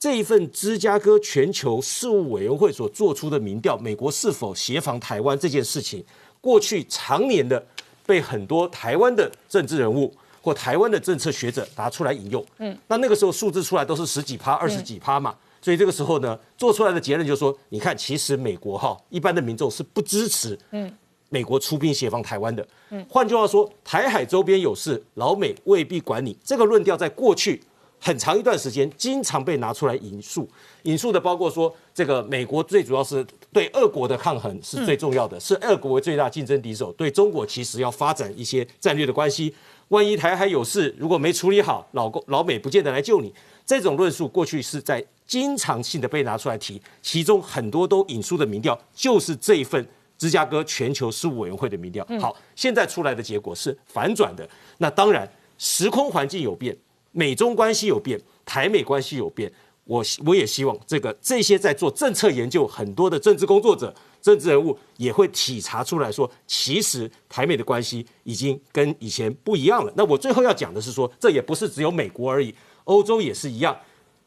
[0.01, 6.03] 这一份芝加哥全球事务委员会所做出的民调，美国是否协防台湾这件事情，
[6.41, 7.63] 过去常年的
[8.07, 10.11] 被很多台湾的政治人物
[10.41, 12.43] 或台湾的政策学者拿出来引用。
[12.61, 20.91] 嗯，那那个时候数字出来都是十几趴、二十几趴嘛，所以这个时候呢，做出来的结论就是说，你看，其实美国哈一般的民众是不支持嗯
[21.29, 22.67] 美国出兵协防台湾的。
[22.89, 26.35] 嗯，换句话说，台海周边有事，老美未必管你。
[26.43, 27.63] 这个论调在过去。
[28.01, 30.49] 很长一段时间，经常被拿出来引述，
[30.85, 39.55] 引述的包括说，这个美国最主要是对俄国的抗衡是最重要的，是俄国为最大竞争敌手，对中国其实要发展一些战略的关系。
[39.89, 43.33] 万一台海有事，如果没处理好，老公老美不见得来救你。
[43.67, 49.87] 这种论述过去是在经常性的被拿出来提，其中很多都引述的民调就是这一份
[50.17, 52.07] 芝加哥全球事务委员会的民调。
[52.21, 54.49] 好，现在出来的结果是反转的。
[54.79, 56.77] 那当然，时空环境有变。
[57.13, 59.53] 美中关系有变，台美关系有变，
[59.85, 63.93] 我我也希望这个这些在做政策研究很多的政治工作者、
[64.23, 69.93] 政治人物也会体察出来说，其实台美的关系已经跟以前不一样了。
[69.97, 73.77] 那我最后要讲的是说，这也不是只有美国而已，欧洲也是一样。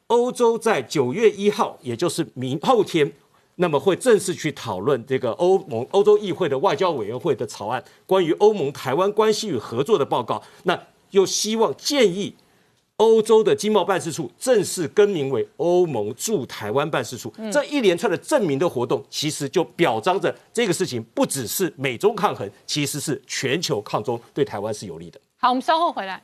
[0.08, 3.10] 欧洲在九月一号，也就是明后天，
[3.56, 10.44] 那么会正式去讨论这个欧盟欧洲议会的外交委员会的草案，关于欧盟台湾关系与合作的报告。
[10.64, 10.78] 那
[11.12, 12.36] 又希望建议。
[13.04, 25.20] 欧洲的经贸办事处正式更名为欧盟驻台湾办事处，这一连串的证明的活动，其实就表彰着这个事情不只是美中抗衡，其实是全球抗中，对台湾是有利的。
[25.36, 26.24] 好，我们稍后回来。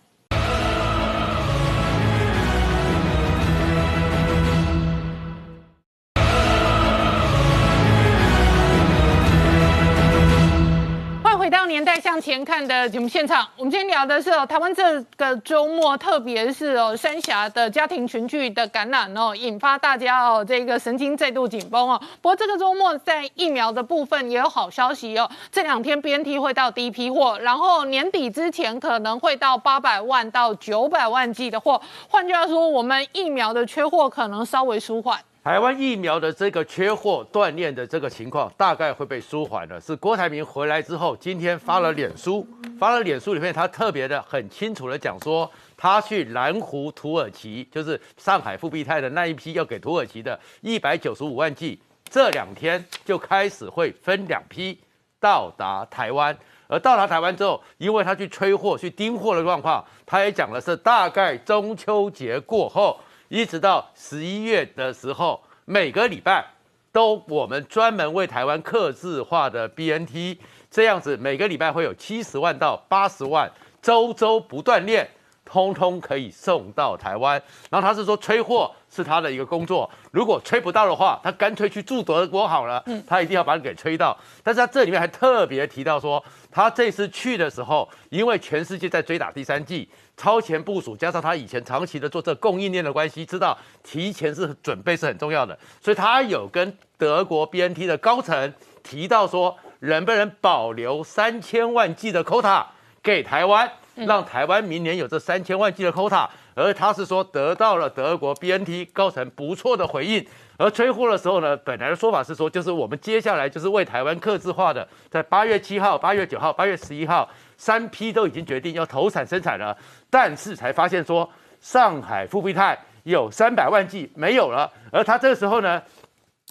[11.49, 21.99] 回到年代向前看的节目现场，我们今天聊的是哦，台湾这个周末，特别是哦，三峡的家庭群聚的感染哦，引发大家哦这个神经再度紧绷哦。
[22.21, 31.81] 不过这个周末在疫苗的部分也有好消息哦，这两天 BNT 会到第一批货，然后年底之前可能会到八百万到九百万剂的货。
[32.09, 35.19] 换句话说，我们疫苗的缺货可能稍微舒缓。
[35.41, 39.79] 台湾疫苗的这个缺货断链的这个情况，大概会被舒缓了。
[39.79, 42.45] 是郭台铭回来之后，今天发了脸书，
[42.77, 54.77] 发了脸书里面，他特别的很清楚的讲说，他去蓝湖土耳其，就是上海复必泰的那一批要给土耳其的一百九十五万剂，这两天就开始会分两批
[55.21, 56.37] 到达台湾。
[56.67, 62.99] 而到达台湾之后，因为他去催货、去盯货的状况，他也讲的是大概中秋节过后。
[63.29, 66.43] 一直到十一月的时候，每个礼拜
[66.91, 70.35] 都我们专门为台湾刻字化的 BNT，
[70.71, 73.51] 这样子每个礼拜会有七十万到八十万，
[73.83, 75.07] 周周不断练，
[75.45, 77.39] 通通可以送到台湾。
[77.69, 84.17] 然后他是说催货是他的一个工作，如果催不到的话，他干脆去驻德国好了，他一定要把你给催到。
[84.41, 89.87] 但是他这里面还特别提到说，他这次去的时候，因为全世界在追打第三季。
[90.19, 98.53] 超前部署，加上他以前长期的做这供应链的关系，知道提前是准备是很重要的，所以他有跟德国 BNT 的高层
[98.83, 102.65] 提到说，能不能保留三千万剂的 quota
[103.01, 110.27] 给台湾，让台湾明年有这三千万剂的 quota，而他是说得到了德国 BNT 高层不错的回应，
[110.57, 117.29] 而催货的时候呢，本来的说法是说，就是我们接下来就是为台湾刻制化的，在八月七号、八月九号、八月十一号。
[117.59, 119.77] 三批都已经决定要投产生产了，
[120.09, 125.83] 但是才发现说上海复必泰有三百万剂没有了，而他这个时候呢，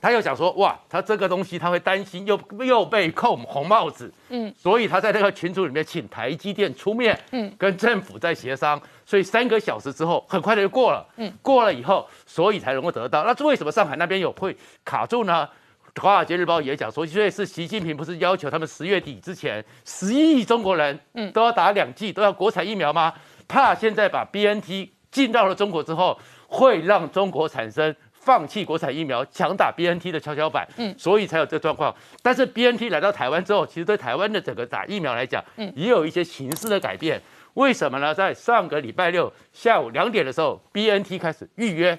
[0.03, 13.25] 他又想说哇，他这个东西他会担心又又被扣红帽子，嗯，所以他在那个群组里面请台积电出面，嗯，跟政府在协商，所以三个小时之后很快的就过了，嗯，过了以后，所以才能够得到。
[13.25, 15.47] 那为什么上海那边有会卡住呢？
[15.99, 23.13] 《华尔街日报》也讲说，所以是习近平不是要求他们十月底之前十亿中国人，嗯，都要打两剂，都要国产疫苗吗？
[23.47, 31.95] 怕现在把 BNT 进到了中国之后，会让中国产生放弃国产疫苗，强打 BNT 的跷跷板，嗯，所以才有这状况。
[32.23, 37.21] 但是 BNT 来到台湾之后，其实对台湾的整个打疫苗来讲，嗯，也有一些形式的改变。
[37.55, 38.15] 为什么呢？
[38.15, 41.99] 在上个礼拜六下午两点的时候，BNT 开始预约，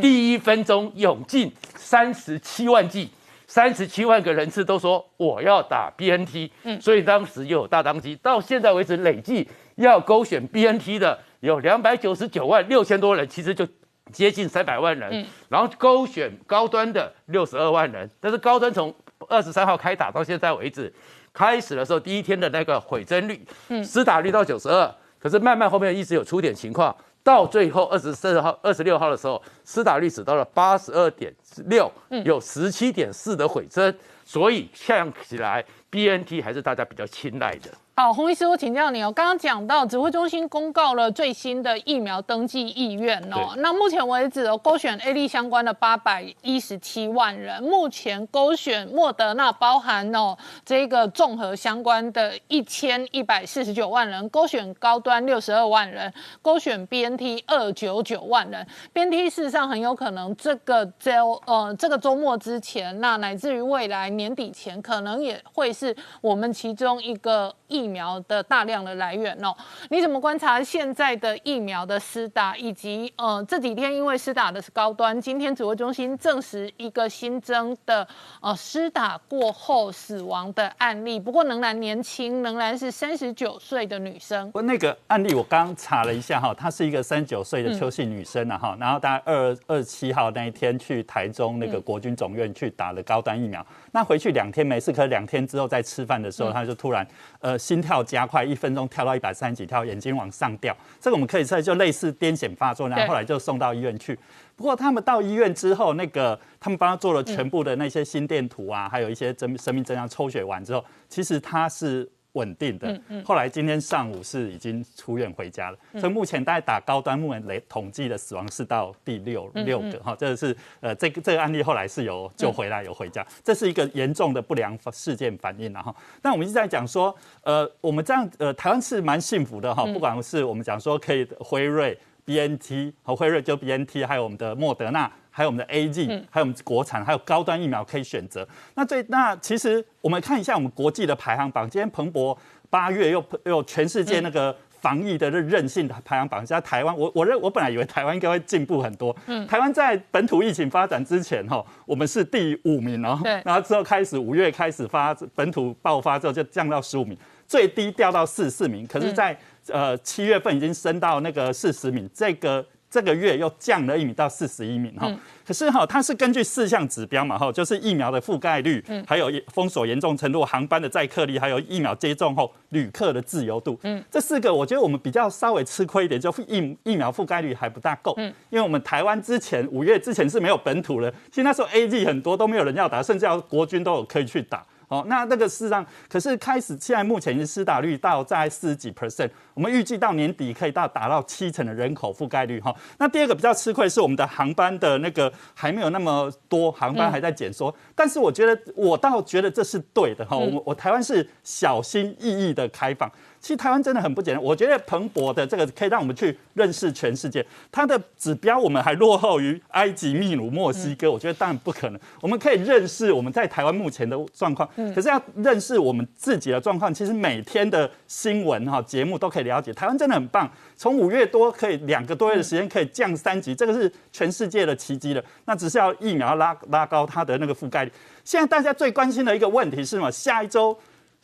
[0.00, 3.10] 第一分钟涌进三十七万剂。
[3.54, 13.64] 三十七万个人次都说我要打 BNT，嗯，所以当时又有大当机，到现在为止累计要勾选 BNT 的有两百九十九万六千多人，其实就
[14.10, 18.92] 接近三百万人，嗯，然后勾选高端的六十二万人，但是高端从
[19.28, 20.92] 二十三号开打到现在为止，
[21.32, 26.92] 开始的时候第一天的那个回针率，嗯，施打率到九十二，可是慢慢后面一直有出点情况。
[27.24, 31.34] 到最后二十四号、二十六号的时候，施打率只到了八十二点
[31.64, 31.90] 六，
[32.24, 33.92] 有十七点四的回增，
[34.26, 37.70] 所以看起来 BNT 还是大家比较青睐的。
[37.96, 39.12] 好，洪医师，我请教你哦。
[39.12, 43.54] 刚刚讲到指挥中心公告了最新的疫苗登记意愿哦。
[43.58, 58.66] 那目前为止哦，勾选 A 类相关的八百一十七万人，目前勾选莫德纳包含哦这个综合相关的一千一百四十九万人，勾选高端六十二万人，勾选 BNT 二九九万人。
[58.92, 67.83] BNT 事实上很有可能这个周呃这个周末之前，那乃至于未来年底前，可能也会是我们其中一个疫。
[67.84, 69.54] 疫苗的大量的来源哦，
[69.90, 78.08] 你怎么观察现在的疫苗的施打，以及呃这几天因为施打的是高端，今天指挥中心证实一个新增的
[78.40, 84.50] 呃施打过后死亡的案例，不过仍然年轻，仍然是三十九岁的女生。
[84.52, 97.06] 不，那个案例我刚查了一下哈，她是一个三十九岁的邱姓女生啊哈，然后大概二二十七号那一天去台中那个国军总院去打了高端疫苗，那回去两天没事，可两天之后在吃饭的时候，她就突然
[97.40, 97.58] 呃。
[97.64, 104.18] 心跳加快，一分钟跳到一百三十几跳，眼睛往上掉，这个我们可以测，就类似癫痫发作，然后后来就送到医院去。
[104.56, 112.10] 不过他们到医院之后，那个他们帮他做了全部的那些心电图啊，还有一些真生命真相抽血完之后，其实他是。
[112.34, 125.94] 稳定的，后来今天上午是已经出院回家了，所以目前大概打高端目前累统计的死亡是到第六六个哈，这是呃这个这个案例后来是有救回来有回家，这是一个严重的不良事件反应了哈。
[126.22, 135.10] 那我们一直在讲说，呃，我们这样呃台湾是蛮幸福的哈，不管是我们讲说可以辉瑞 B N T 和辉瑞就 B N T，还有我们的莫德纳。
[135.36, 138.46] 还有我们的 A G，还有我们国产，还有高端疫苗可以选择。
[138.76, 142.38] 那最那其实我们看一下我们国际的排行榜，今天彭博
[142.70, 144.56] 八月又又全世界那个。
[144.84, 149.16] 防疫的韧性的排行榜，在台湾，我我认我本来以为台湾应该会进步很多。
[149.24, 153.18] 嗯，台湾在本土疫情发展之前，哈，我们是第五名哦。
[153.22, 153.40] 对。
[153.46, 157.16] 然后之后开始五月开始发本土爆发之后，就降到十五名，
[157.48, 158.86] 最低掉到四十四名。
[158.86, 159.34] 可是，在
[159.68, 162.64] 呃七月份已经升到那个四十米，这个。
[162.90, 165.12] 这个月又降了一米到四十一米哈，
[165.44, 173.76] 可是哈，它是根据四项指标嘛哈，就是疫苗的覆盖率，还有封锁严重程度、航班的载客率，还有疫苗接种后旅客的自由度。
[173.82, 178.14] 嗯，这四个我觉得我们比较稍微吃亏一点，就疫疫苗覆盖率还不大够。
[178.16, 184.64] 嗯，因为我们台湾之前五月之前是没有本土的，其实那时候 A G 很多都没有人要打，甚至要国军都有可以去打。
[184.94, 192.74] 哦，那那个事实上，可是开始现在目前是施打率到在四十几 percent，我们预计到年底可以到达到七成的人口覆盖率哈。
[192.98, 197.74] 那第二个比较吃亏是我们的航班的那个还没有那么多，航班还在减缩。
[197.94, 200.36] 但是我觉得我倒觉得这是对的哈。
[200.36, 203.10] 我我台湾是小心翼翼的开放。
[203.44, 207.44] 其实台湾真的很不简单，我觉得蓬勃的这个可以让我们去认识全世界。
[207.70, 212.00] 它的指标我们还落后于埃及、秘鲁、墨西哥，我觉得当然不可能。
[212.22, 219.70] 我们可以认识我们在台湾目前的状况，可是要认识我们自己的状况，其实每天的新闻哈节目都可以了解。
[219.74, 225.22] 台湾真的很棒，从五月多可以两个多月的时间可以降三级，这个是全世界的奇迹了。
[225.44, 227.92] 那只是要疫苗拉拉高它的那个覆盖率。
[228.24, 230.10] 现在大家最关心的一个问题是什么？
[230.10, 230.74] 下一周。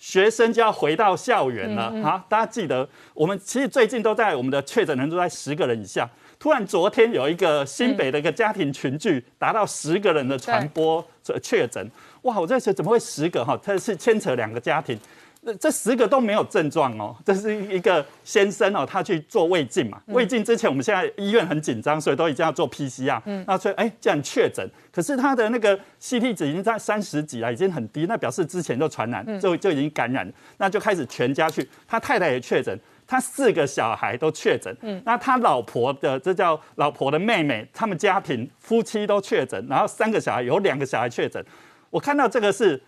[0.00, 2.24] 学生就要回到校园了啊！
[2.26, 6.08] 大家记得，我们其实最近都在我们的确诊人数在十个人以下。
[6.38, 11.06] 突然昨天有一个新北的一个家庭群聚，达到十个人的传播
[11.42, 11.86] 确诊。
[12.22, 12.40] 哇！
[12.40, 13.54] 我在想怎么会十个哈？
[13.62, 14.98] 它是牵扯两个家庭。
[15.42, 41.42] 这这十个都没有症状哦，这是一个先生哦，他去做胃镜嘛，胃镜之前我们现在医院很紧张，所以都已经要做 PCR，嗯，那所以哎这样确诊，可是他的那个 CT 值已经在三十几了，已经很低，那表示之前就传染，就就已经感染，那就开始全家去，他太太也确诊，他四个小孩都确诊，嗯，那他老婆的这叫老婆的妹妹，他们家庭夫妻都确诊，然后三个小孩有两个小孩确诊，
[41.88, 42.78] 我看到这个是。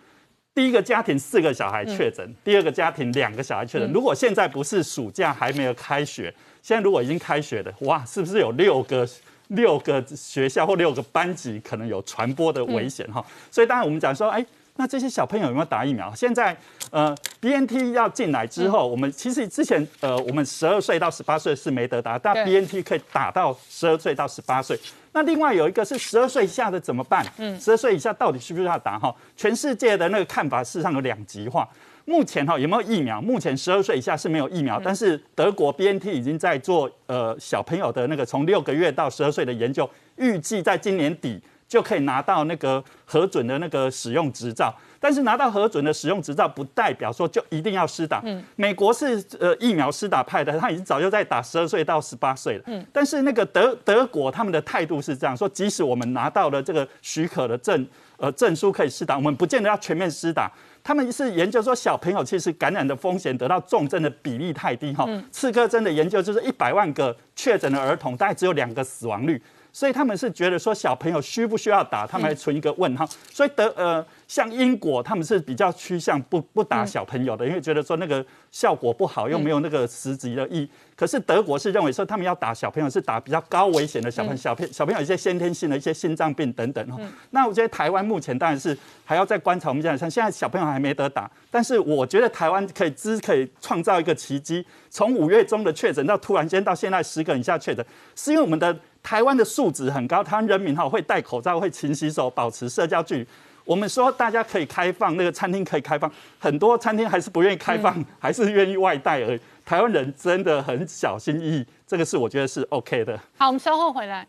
[0.55, 3.91] 第一个家庭四个小孩确诊，第二个家庭两个小孩确诊。
[3.91, 9.07] 如果现在不是暑假还没有开学，现在如果已经开学的，哇，是不是有六个
[9.47, 13.25] 六个学校或六个班级可能有传播的危险哈？
[13.49, 14.45] 所以当然我们讲说，哎，
[14.75, 16.13] 那这些小朋友有没有打疫苗？
[16.13, 16.55] 现在
[16.91, 24.79] 呃，B N T 要进来之后，我们其实之前呃，我们十二岁到十八岁是没得打，但 B N T 可以打到十二岁到十八岁。
[25.13, 27.25] 那另外有一个是十二岁以下的怎么办？
[27.37, 28.99] 嗯，十二岁以下到底需不需要打？
[28.99, 31.67] 哈，全世界的那个看法事实上有两极化。
[32.05, 33.21] 目前哈有没有疫苗？
[33.21, 41.41] 目前十二岁以下是没有疫苗，但是德国 B N T 已经在做呃小朋友的那个从六个月到十二岁的研究，预计在今年底
[41.73, 44.71] 就可以拿到那个核准的那个使用执照。
[44.99, 48.21] 但是拿到核准的使用执照，不代表说就一定要施打。
[48.23, 52.63] 嗯，美国是呃疫苗施打派的，他已经早就在打十二岁到十八岁了。
[52.67, 60.49] 嗯，但是那个德德国他们的态度是这样说：，即使我们拿到了这个许可的证呃证书可以施打，我们不见得要全面施打。
[60.81, 65.05] 他们是研究说小朋友其实感染的风险得到重症的比例太低哈。
[65.31, 69.41] 刺客针的研究就是一百万个确诊的儿童，大概只有两个死亡率。
[69.73, 73.05] 所以他们是觉得说小朋友需不需要打，他们还存一个问号。
[73.31, 80.69] 所以德呃，像英国他们是比较趋向不不打小朋友的，因为觉得说那个效果不好，又没有那个实质的意。
[80.95, 87.09] 可是德国是认为说他们要打小朋友是打比较高危险的小朋友，小朋小朋友一些先天性的一些心脏病等等。
[87.31, 89.69] 那我觉得台湾目前当然是还要再观察。
[89.69, 97.83] 我们讲像现在小朋友还没得打，但是我觉得台湾可以只可以创造一个奇迹，从五月中的确诊到突然间到现在十个以下确诊，
[98.15, 98.77] 是因为我们的。
[99.03, 103.27] 台湾的素质很高，台湾人民哈会戴口罩，会勤洗手，保持社交距离。
[103.65, 109.39] 我们说大家可以开放，那个餐厅可以开放，很多餐厅还是不愿意开放，还是愿意外带而已。
[109.65, 113.17] 台湾人真的很小心翼翼，这个是我觉得是 OK 的。
[113.37, 114.25] 好，我们稍后回来。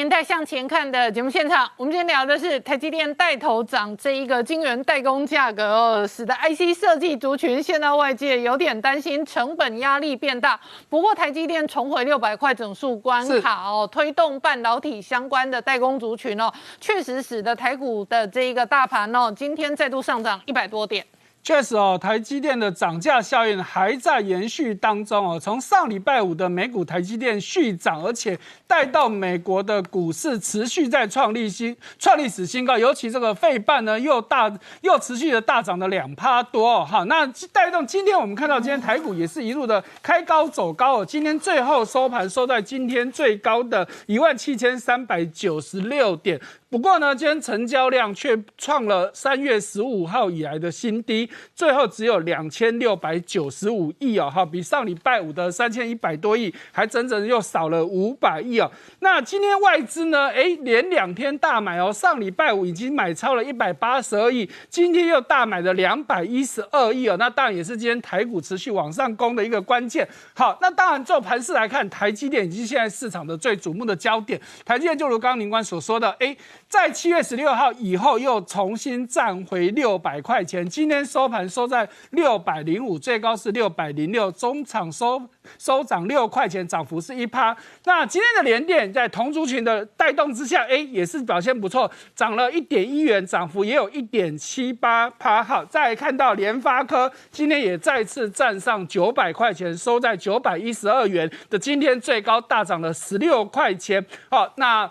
[0.00, 10.58] 年代向前看的节目现场，我们今天聊的是台积电带头涨这一个晶圆代工价格哦，使得 IC 设计族群现在外界有点担心成本压力变大。
[10.88, 21.04] 不过台积电重回六百块整数关卡哦，推动半导体相关的代工族群哦，确实使得台股的这一个大盘哦，今天再度上涨一百多点。
[21.42, 25.40] 确实哦，台积电的涨价效应还在延续当中哦。
[25.40, 36.84] 从上礼拜五的美股台积电续涨，而且带到美国的股市持续在创立新创历史新高，尤其这个费半呢又大又持续的大涨了两趴多哦。
[36.84, 41.06] 好，那带动今天我们看到今天台股也是一路的开高走高哦。
[41.06, 46.38] 今天最后收盘收在今天最高的一万七千三百九十六点。
[46.70, 58.70] 不过呢，今天成交量却创了三月十五号以来的新低，最后只有两千六百九十五亿哦，哈，比上礼拜五的三千一百多亿还整整又少了五百亿哦。
[59.00, 67.16] 那今天外资呢，哎，连两天大买哦，上礼拜五已经买超了一百八十二亿，今天又大买了两百一十二亿哦。
[67.18, 70.08] 那当然也是今天台股持续往上攻的一个关键。
[70.34, 74.40] 好，那当然就盘势来看，台积电已经现在市场的最瞩目的焦点。
[74.64, 76.36] 台积电就如刚刚林官所说的，哎。
[76.70, 80.64] 在七月十六号以后，又重新站回六百块钱。
[80.66, 85.20] 今天收盘收在六百零五，最高是六百零六，中场收
[85.58, 87.54] 收涨六块钱，涨幅是一趴。
[87.86, 95.42] 那今天的联电在同族群的带动之下，哎，也是表现不错，涨了一点一元，涨幅也有一点七八趴。
[95.42, 104.06] 好，再看到联发科今天也再次站上九百块钱，收在九百一十二元的，今天最高大涨了十六块钱。
[104.30, 104.88] 好，那。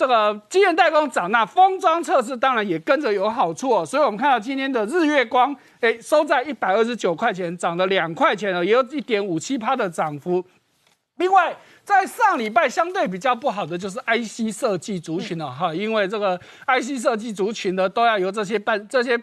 [0.00, 3.84] 这个晶圆代工涨，那封装测试当然也跟着有好处哦。
[3.84, 10.42] 所以我们看到今天的日月光，哎，收在一百二十九块钱，涨了两块钱了，也有一点五七趴的涨幅。
[11.16, 19.20] 另外，在上礼拜相对比较不好的就是 IC 设计族群了哈，因为这个 IC 设计族群呢，都要由这些办这些。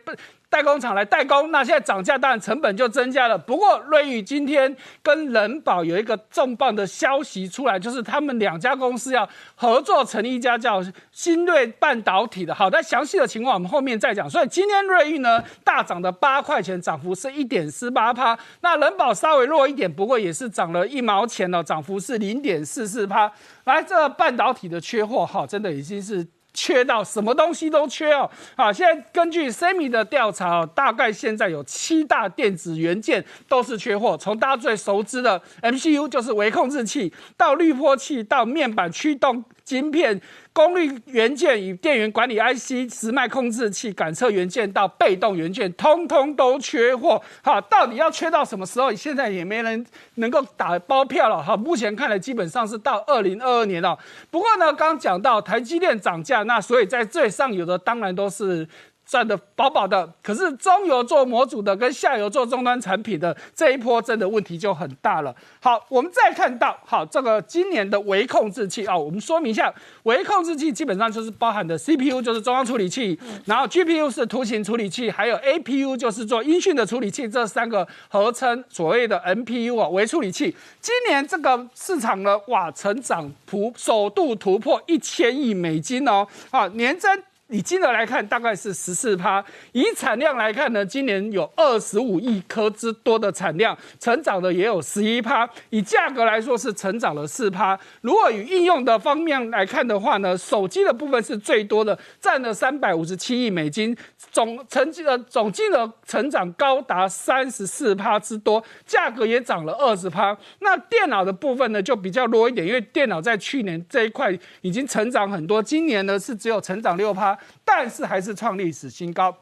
[0.50, 3.38] 代工厂来代工，那现在涨价，当然成本就增加了。
[3.38, 4.74] 不过瑞宇今天
[5.04, 10.82] 跟人保有一个重磅的消息出来，就是他们两家公司要合作成立一家叫
[11.12, 12.56] 新锐半导体的。
[12.56, 14.30] 好，但详细的情况我们后面再讲。
[14.30, 18.38] 所以今天瑞昱呢大涨的八块钱，涨幅是一点四八趴。
[18.62, 23.30] 那人保稍微弱一点，不过也是涨了一毛钱哦，涨幅是零点四四趴。
[23.66, 26.26] 来，这半导体的缺货，哈，真的已经是。
[26.58, 28.28] 缺到什么东西都缺哦！
[28.56, 39.46] 好，现在根据 Semi 的调查哦，大概现在有七大电子元件都是缺货，从大家最熟知的 MCU 就是微控制器，到滤波器，到面板驱动。
[39.68, 40.20] 晶片、
[40.54, 47.22] 功率元件与电源管理 IC、时脉控制器、感测元件到被动元件，通通都缺货。
[47.44, 48.94] 好，到底要缺到什么时候？
[48.94, 51.44] 现在也没人能够打包票了。
[51.44, 54.00] 哈，目前看来基本上是到二零二二年了。
[54.32, 58.66] 不过呢，刚讲到台积电涨价，那所以在最上游的当然都是。
[59.08, 65.34] 赚的饱饱的，可是中游做模组的跟下游做终端产品的这一波真的问题就很大了。
[65.62, 80.54] 好，我们再看到，好，这个今年的微控制器啊，我们说明一下，微控制器基本上就是包含的 CPU 就是中央处理器，然后 GPU 是图形处理器，还有 APU 就是做音讯的处理器，这三个合称所谓的 NPU 啊微处理器。
[80.82, 87.24] 今年这个市场呢，哇，成长突首度突破一千亿美金哦，啊，年增。
[87.50, 89.42] 以金额来看，大概是十四趴；
[89.72, 95.50] 以产量来看呢，今年有二十五亿颗之多的产量，成长的也有十一趴。
[95.70, 97.80] 以价格来说，是成长了四趴。
[98.02, 103.96] 如果以应用的方面来看的话呢，手机的部分是最多的，占了三百五十七亿美金，
[104.32, 110.38] 总成绩的总金额成长高达三十四趴之多，价格也涨了二十趴。
[110.60, 117.37] 那电脑的部分呢，就比较弱一点，因为电脑在去年这一块已经成长很多，今年呢是只有成长六趴。
[117.64, 119.36] 但是还是创历史新高。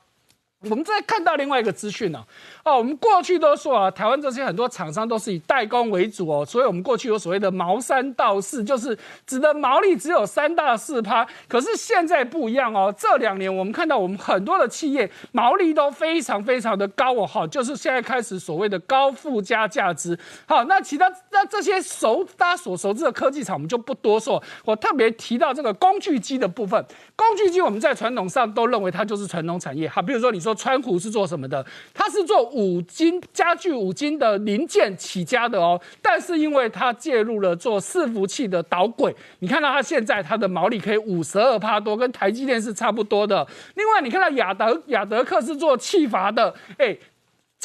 [0.62, 2.26] 我们再看到另外一个资讯呢，
[2.64, 8.98] 哦，我们过去都说啊，台湾这些很多厂商都是以代工为主哦，所以我们过去有所谓的毛三到四，就是
[9.28, 11.28] 指的毛利只有三大四趴。
[11.48, 20.18] 可是现在不一样哦，这两年我们看到我们很多的企业毛利都非常非常的高哦，好，就是现在开始所谓的高附加价值。
[20.48, 24.42] 好，那其他那这些熟大家所熟知的科技厂，我们就不多说。
[24.64, 26.84] 我特别提到这个工具机的部分，
[27.16, 29.88] 工具机我们在传统上都认为它就是传统产业。
[29.88, 30.55] 好，比如说你说。
[30.56, 31.66] 川普是做什么的？
[31.94, 35.80] 他是做五金家具五金的零件起家的哦。
[36.02, 43.46] 但是因为他介入了做伺服器的导轨，你看到他现在他的毛利可以五十二帕多，跟台积电是差不多的。
[43.76, 46.98] 另外，你看到亚德亚德克是做气阀的，哎。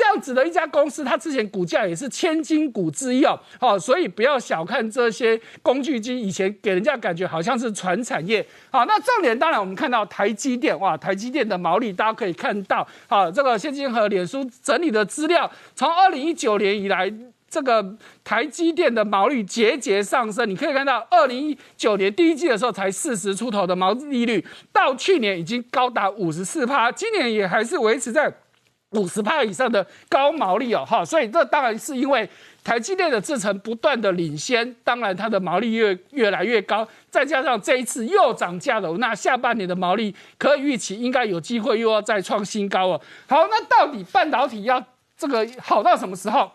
[0.01, 17.13] 这样子的一家公司，它之前股价也是千金股之一哦，好，所以不要小看这些工具机，以前给人家感觉好像是传产业，好，那重点当然我们看到台积电，哇，台积电的毛利大家可以看到，好，这个现金和脸书整理的资料，从二零一九年以来，
[17.51, 17.95] 这个
[18.25, 24.43] 台积电的毛利节节上升，你可以看到二零一九年第一季的时候才四十出头的毛利率，
[24.73, 28.33] 到去年已经高达五十四趴，今年也还是维持在。
[28.91, 32.29] 五十帕以上的高毛利哦，哈，所以这当然是因为
[32.65, 43.01] 台积电的制程不断的领先，当然它的毛利越越来越高，再加上这一次又涨价了，那下半年的毛利可以预期应该有机会又要再创新高哦。
[43.29, 44.85] 好，那到底半导体要
[45.17, 46.51] 这个好到什么时候？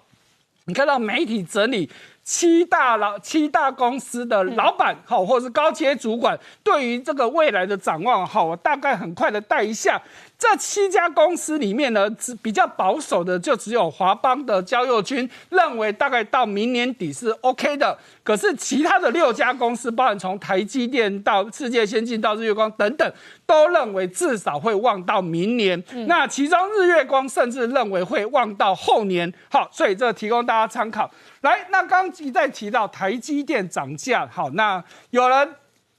[0.67, 1.89] 你看到媒体整理。
[2.27, 10.01] 七大老七大公司的老板，好，或者是高阶主管，对于这个未来的展望，好，我大概很快的带一下。
[10.37, 17.97] 这七家公司里面呢，只比较保守的就只有华邦的焦佑军认为大概到明年底是 OK 的。
[18.23, 23.13] 可是其他的六家公司，包含从台积电到世界先进到日月光等等，
[23.45, 25.81] 都认为至少会望到明年。
[26.07, 29.31] 那其中日月光甚至认为会望到后年。
[29.49, 31.09] 好，所以这提供大家参考。
[31.41, 35.55] 来，那刚一再提到台积电涨价，好，那有人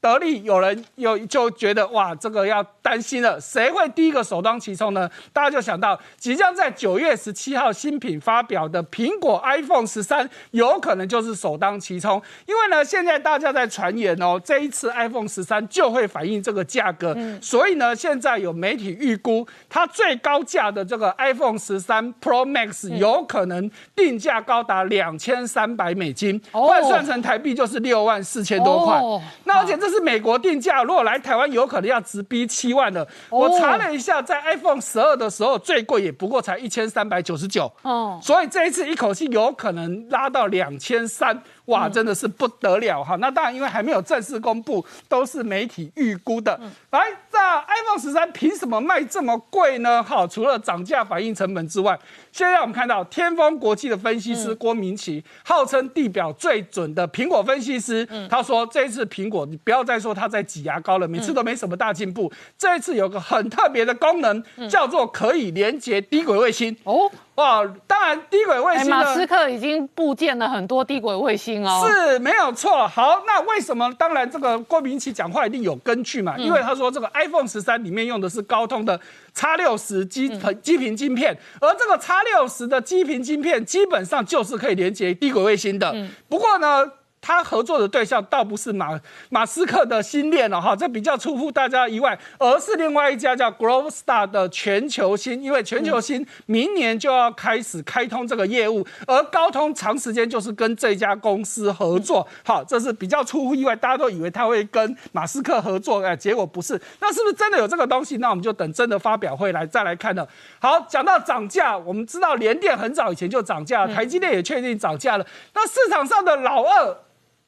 [0.06, 5.10] 得利，有人有就觉得哇，这个要担心了，谁会第一个首当其冲呢？
[5.32, 29.00] 大家就想到即将在九月十七号新品发表的苹果 iPhone 十三，有可能就是首当其冲，因为呢，现在大家在传言哦，这一次 iPhone 十三就会反映这个价格，所以呢，现在有媒体预估，它最高价的这个 iPhone 十三 Pro Max 有可能定价高达两千三百美金，换算成台币就是六万四千多块，
[29.44, 33.06] 那而且这是美国定价，如果来台湾有可能要直逼七万的。
[33.30, 41.42] 我查了一下，在 iPhone 十二的时候最贵也不过才一千三百九十九，哦，所以这一次一口气有可能拉到两千三。
[41.66, 43.16] 哇，真的是不得了哈！
[43.16, 46.58] 那当然，因为还没有正式公布，都是媒体预估的。
[46.90, 47.00] 来，
[47.30, 50.02] 这 iPhone 十三凭什么卖这么贵呢？
[50.02, 51.98] 好，除了涨价反映成本之外，
[52.32, 62.32] 现在我们看到天风国际的分析师郭明奇，号称地表最准的苹果分析师，他说这一次苹果，你不要再说他在挤牙膏了，每次都没什么大进步。
[62.56, 67.10] 这一次有个很特别的功能，叫做可以连接低轨卫星哦。
[67.36, 72.88] 哇，当然低轨卫星，马斯克已经部建了很多低轨卫星哦，是没有错。
[72.88, 73.92] 好，那为什么？
[73.98, 78.98] 当然，这个郭明奇讲话一定有根据嘛，因为他说这个 iPhone 十三里面用的是高通的
[79.34, 80.30] X 六十基
[80.62, 85.94] 基频晶片，而这个 X 六十的基频晶片基本上就是可以连接低轨卫星的。
[86.28, 86.90] 不过呢。
[87.20, 88.88] 他合作的对象倒不是马
[89.30, 108.18] 马斯克的新链了哈，这比较出乎大家意外，而是另外一家叫 Grovestar 的全球星，因为全球星明年就要开始开通这个业务，而高通长时间就是跟这家公司合作，好，这是比较出乎意外，大家都以为他会跟马斯克合作，哎，结果不是，那是不是真的有这个东西？
[108.18, 110.28] 那我们就等真的发表会来再来看了。
[110.60, 116.96] 好，讲到涨价，我们知道联电很早以前就涨价，台积电也确定涨价了，那市场上的老二。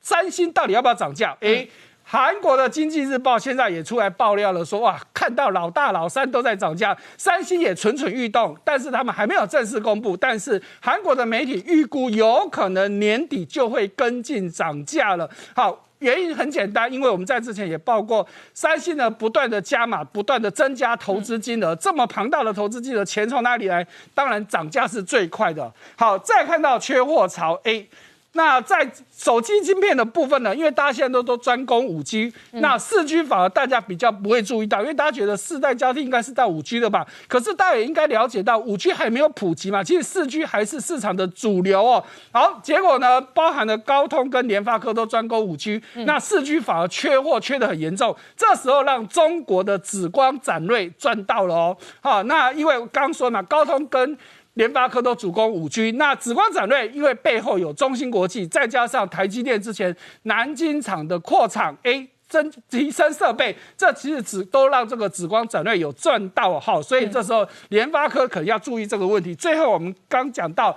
[0.09, 1.37] 三星到底要不要涨价？
[1.43, 1.69] 哎，
[2.03, 10.17] 韩国的经济日报现在也出来爆料了，说哇，看到老大老三都在涨价，三星也蠢蠢欲动，但是他们还没有正式公布。
[10.17, 15.29] 但是韩国的媒体预估有可能年底就会跟进涨价了。
[15.55, 23.87] 好，原因很简单，因为我们在之前也报过，三星呢不断的加码，不断的增加投资金额，这么庞大的投资金额，钱从哪里来？
[24.15, 25.71] 当然涨价是最快的。
[25.99, 27.87] 好，再看到缺货潮，A。
[28.33, 30.55] 那在手机晶片的部分呢？
[30.55, 37.07] 因为大家现在都都专攻五 G，那四 G 反而大家比较不会注意到，因为大家觉得四代交替应该是到五 G 的吧？
[37.27, 42.05] 可是大家也应该了解到，五 G 还没有普及嘛，其实四 G 还是市场的主流哦。
[42.31, 48.15] 好，结果呢，包含了高通跟联发科都专攻五 G，那四 G 反而缺货，缺的很严重。
[48.37, 51.77] 这时候让中国的紫光展锐赚到了哦。
[52.01, 54.17] 好，那因为刚说嘛，高通跟
[54.59, 69.33] 联发科都主攻五 G，那紫光展锐因为背后有中芯国际，再加上台积电之前南京厂的扩厂，A 增提升设备，这其实只都让这个紫光展锐有赚到哈，所以这时候联发科可能要注意这个问题。
[69.33, 70.77] 最后我们刚讲到。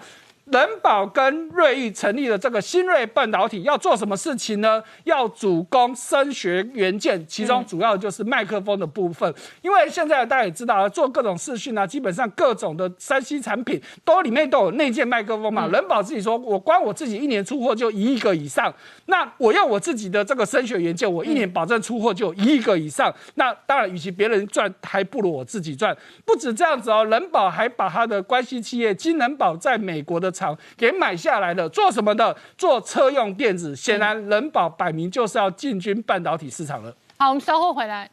[0.51, 4.83] 人保跟瑞昱成立了这个新锐半导体，要做什么事情呢？
[5.05, 9.33] 要主攻声学元件，其中主要就是麦克风的部分。
[9.61, 15.67] 因为现在大家也知道，做各种视讯啊，基本上各种的三 C 产品都里面都有内建麦克风嘛。
[15.67, 18.73] 人保自己说，我光我自己一年出货就一亿个以上，
[19.05, 23.13] 那我用我自己的这个声学元件，我一年保证出货就一亿个以上。
[23.35, 25.95] 那当然，与其别人赚，还不如我自己赚。
[26.25, 30.29] 不止这样子哦，人保还把他的关系企业金能宝在美国的。
[30.41, 32.35] 厂给买下来的，做什么的？
[32.57, 33.75] 做车用电子。
[33.75, 36.91] 显然，人保摆明就是要进军半导体市场了。
[37.19, 38.09] 好，我们稍后回来。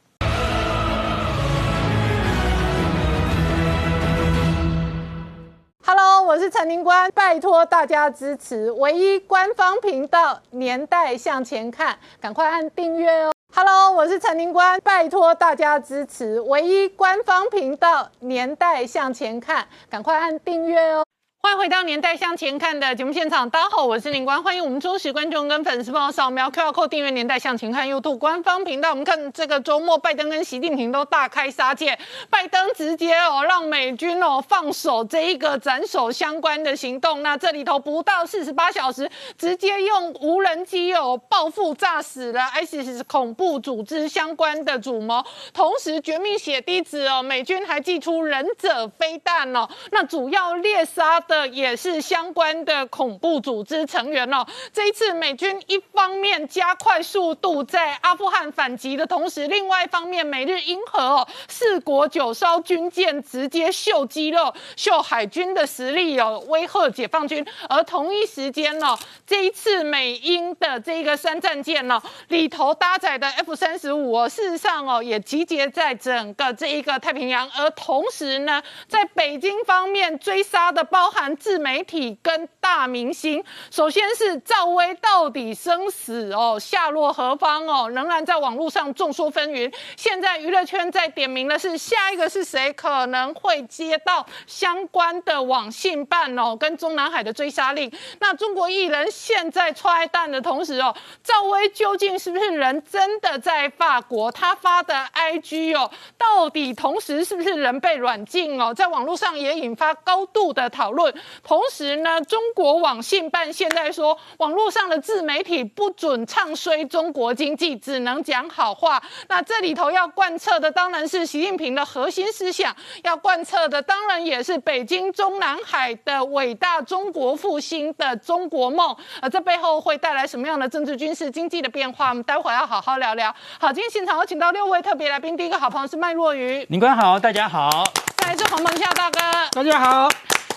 [5.86, 13.32] Hello，我是陈宁官，拜托大家支持唯一官方频道《年代向前看》，赶快按订阅哦。
[13.54, 21.02] Hello，我是陈宁官，拜托大家支持唯一官方频道《年代向前看》，赶快按订阅哦。
[21.40, 28.90] 欢迎回到《年代向前看》的节目现场，大家好，我是林官，欢迎我们忠实观众跟粉丝朋友扫描 QR Code 订阅《年代向前看》YouTube 官方频道。
[28.90, 31.96] 我们看这个周末，拜登跟习近平都大开杀戒，
[32.28, 37.22] 拜登直接哦让美军哦放手这一个斩首相关的行动。
[37.22, 39.08] 那这里头不到四十八小时，
[39.38, 45.24] 直接用无人机哦报复炸死了 ISIS 恐怖组织相关的主谋，
[45.54, 51.22] 同时绝命血滴子哦，美军还寄出忍者飞弹哦，那主要猎杀。
[51.28, 54.44] 的也是相关的恐怖组织成员哦。
[54.72, 67.46] 这一次美军一方面加快速度在阿富汗反击的同时，另外一方面美日英荷哦四国九艘军舰直接秀肌肉、秀海军的实力哦，威吓解放军。
[67.68, 77.46] 而同一时间呢，这一次美英的这个三战舰呢里头搭载的 F 三十五哦，事实上哦也集结在整个这一个太平洋。
[77.50, 81.17] 而同时呢，在北京方面追杀的包含。
[81.18, 83.42] 谈自媒体跟大明星，
[83.72, 89.74] 首先是赵薇到底生死哦，下落何方哦，仍然在网络上众说纷纭。
[89.96, 97.92] 现在娱乐圈在点名的是下一个是谁，可能会接到相关的网信办哦，跟中南海的追杀令。
[98.20, 100.94] 那中国艺人现在踹蛋的同时哦，
[101.24, 104.30] 赵薇究竟是不是人真的在法国？
[104.30, 108.72] 他发的 IG 哦，到底同时是不是人被软禁哦？
[108.72, 111.07] 在网络上也引发高度的讨论。
[111.42, 119.02] 同时呢，中国网信办现在说，网络上的自媒体不准唱衰中国经济，只能讲好话。
[119.28, 128.96] 那这里头要贯彻的当然是习近平的核心思想，要贯彻的当然也是北京中南海的伟大中国复兴的中国梦。
[129.20, 132.08] 而这背后会带来什么样的政治、军事、经济的变化？
[132.10, 133.34] 我们待会要好好聊聊。
[133.58, 137.84] 好，今天现场有请到六位特别来宾，第一个好朋友是麦若愚，林官好，大家好。
[138.16, 139.20] 再来是黄鹏夏大哥，
[139.52, 140.08] 大家好。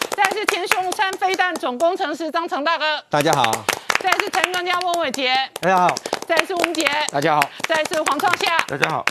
[0.10, 3.52] 再是田雄山飞弹总工程师张成大哥，大家好；
[4.00, 5.96] 再是陈专家翁伟杰，大家好；
[6.28, 9.06] 再是吴杰，大家好；再是黄创夏，大家好。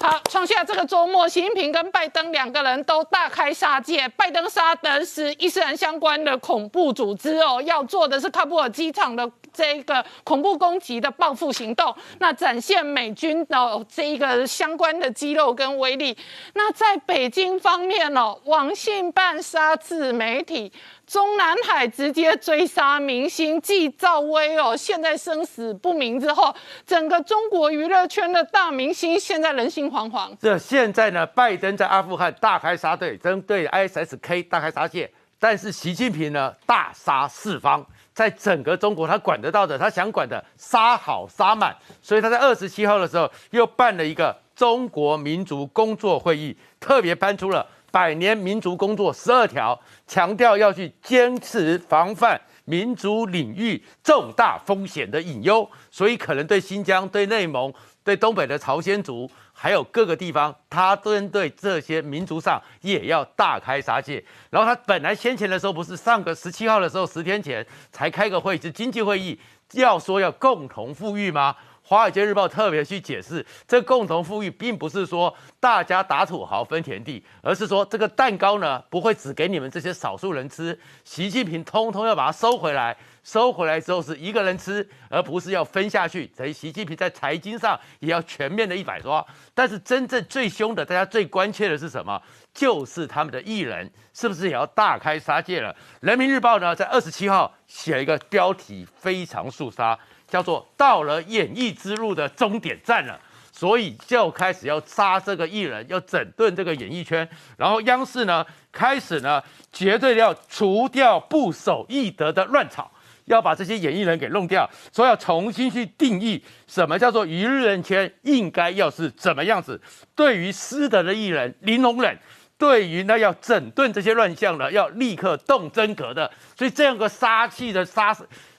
[0.00, 4.08] 好，创下这个周末，习近平跟拜登两个人都大开杀戒。
[4.10, 16.16] 拜登杀的是伊斯兰相关的恐怖组织哦，要做的是喀布尔机场的这一个恐怖攻击的报复行动，那展现美军的这一个相关的肌肉跟威力。
[16.54, 20.72] 那在北京方面哦，网信办杀自媒体。
[21.08, 26.54] 中南海直接追杀明星，继赵薇哦，现在生死不明之后，
[26.86, 30.30] 整个中国娱乐圈的大明星现在人心惶惶。
[30.38, 37.82] 这现在呢，拜登在阿富汗大开杀队，针对 ISK 大开杀戒，但是习近平呢大杀四方，
[38.12, 47.66] 在整个中国他管得到的，他想管的杀好杀满，所以他在二十七号的时候又办了一个中国民族工作会议，特别搬出了。
[47.98, 49.76] 百年民族工作十二条，
[50.06, 57.74] 强调要去坚持防范民族领域重大风险的隐忧，所以可能对新疆、对内蒙、
[58.04, 64.24] 对东北的朝鲜族，还有各个地方，他针对这些民族上也要大开杀戒。
[64.48, 69.36] 然后他本来先前的时候，不是上个十七号的时候，十天前才开个会，是经济会议，
[69.72, 71.52] 要说要共同富裕吗？
[71.88, 86.30] 《华尔街日报》特别去解释，这共同富裕并不是说大家打土豪分田地，而是说这个蛋糕呢不会只给你们这些少数人吃，习近平通通要把它收回来，收回来之后是一个人吃，而不是要分下去。
[86.36, 89.24] 所以习近平在财经上也要全面的一百抓。
[89.54, 92.20] 但是真正最凶的，大家最关切的是什么？
[92.52, 95.72] 就是他们的艺人是不是也要大开杀戒了？
[96.00, 99.98] 《人民日报》呢在二十七号写了一个标题，非常肃杀。
[100.28, 103.18] 叫做到了演艺之路的终点站了，
[103.50, 107.28] 所以就开始要杀这个艺人，要整顿这个演艺圈。
[107.56, 112.92] 然后央视呢，开始呢，绝对要除掉不守艺德的乱草，
[113.24, 119.80] 要把这些演艺人给弄掉，说要重新去定义什么叫做娱乐圈应该要是怎么样子。
[120.14, 122.16] 对于失德的艺人林容忍，
[122.58, 126.30] 对于呢要整顿这些乱象呢，要立刻动真格的。
[126.56, 128.14] 所以这样个杀气的杀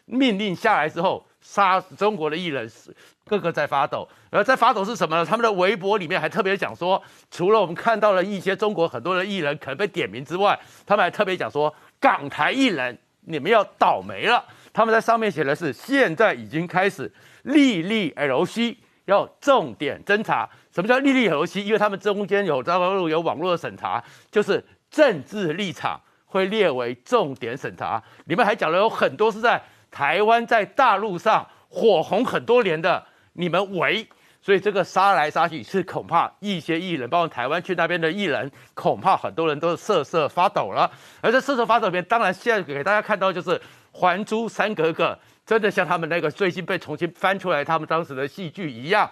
[0.06, 1.24] 命令下来之后。
[1.50, 2.70] 杀中国的艺人，
[3.26, 4.08] 个个在发抖。
[4.30, 5.26] 而在发抖是什么呢？
[5.26, 14.46] 他们的微博里面还特别讲说，除了我们看到了一些中国很多的艺人可能被点名之外，他们还特别讲说，港台艺人你们要倒霉了。
[14.72, 18.76] 他们在上面写的是，现在已经开始立立 LC
[19.06, 20.48] 要重点侦查。
[20.72, 21.64] 什么叫立立 LC？
[21.64, 28.00] 因为他们中间有大陆有网络的审查，就是政治立场会列为重点审查。
[28.26, 29.60] 里面还讲了有很多是在。
[29.92, 34.08] 台湾在大陆上火红很多年的，你们围
[34.42, 40.90] 所以这个杀来杀去是恐怕一些艺人，包括台湾去那边的艺人，恐怕很多人都瑟瑟发抖了。
[41.22, 43.52] 而在瑟瑟发抖里面，当然现在给大家看到就是
[43.92, 45.08] 《还珠三格格》，
[45.46, 49.10] 真的像他们那个最近被重新翻出来他们当时的戏剧一样。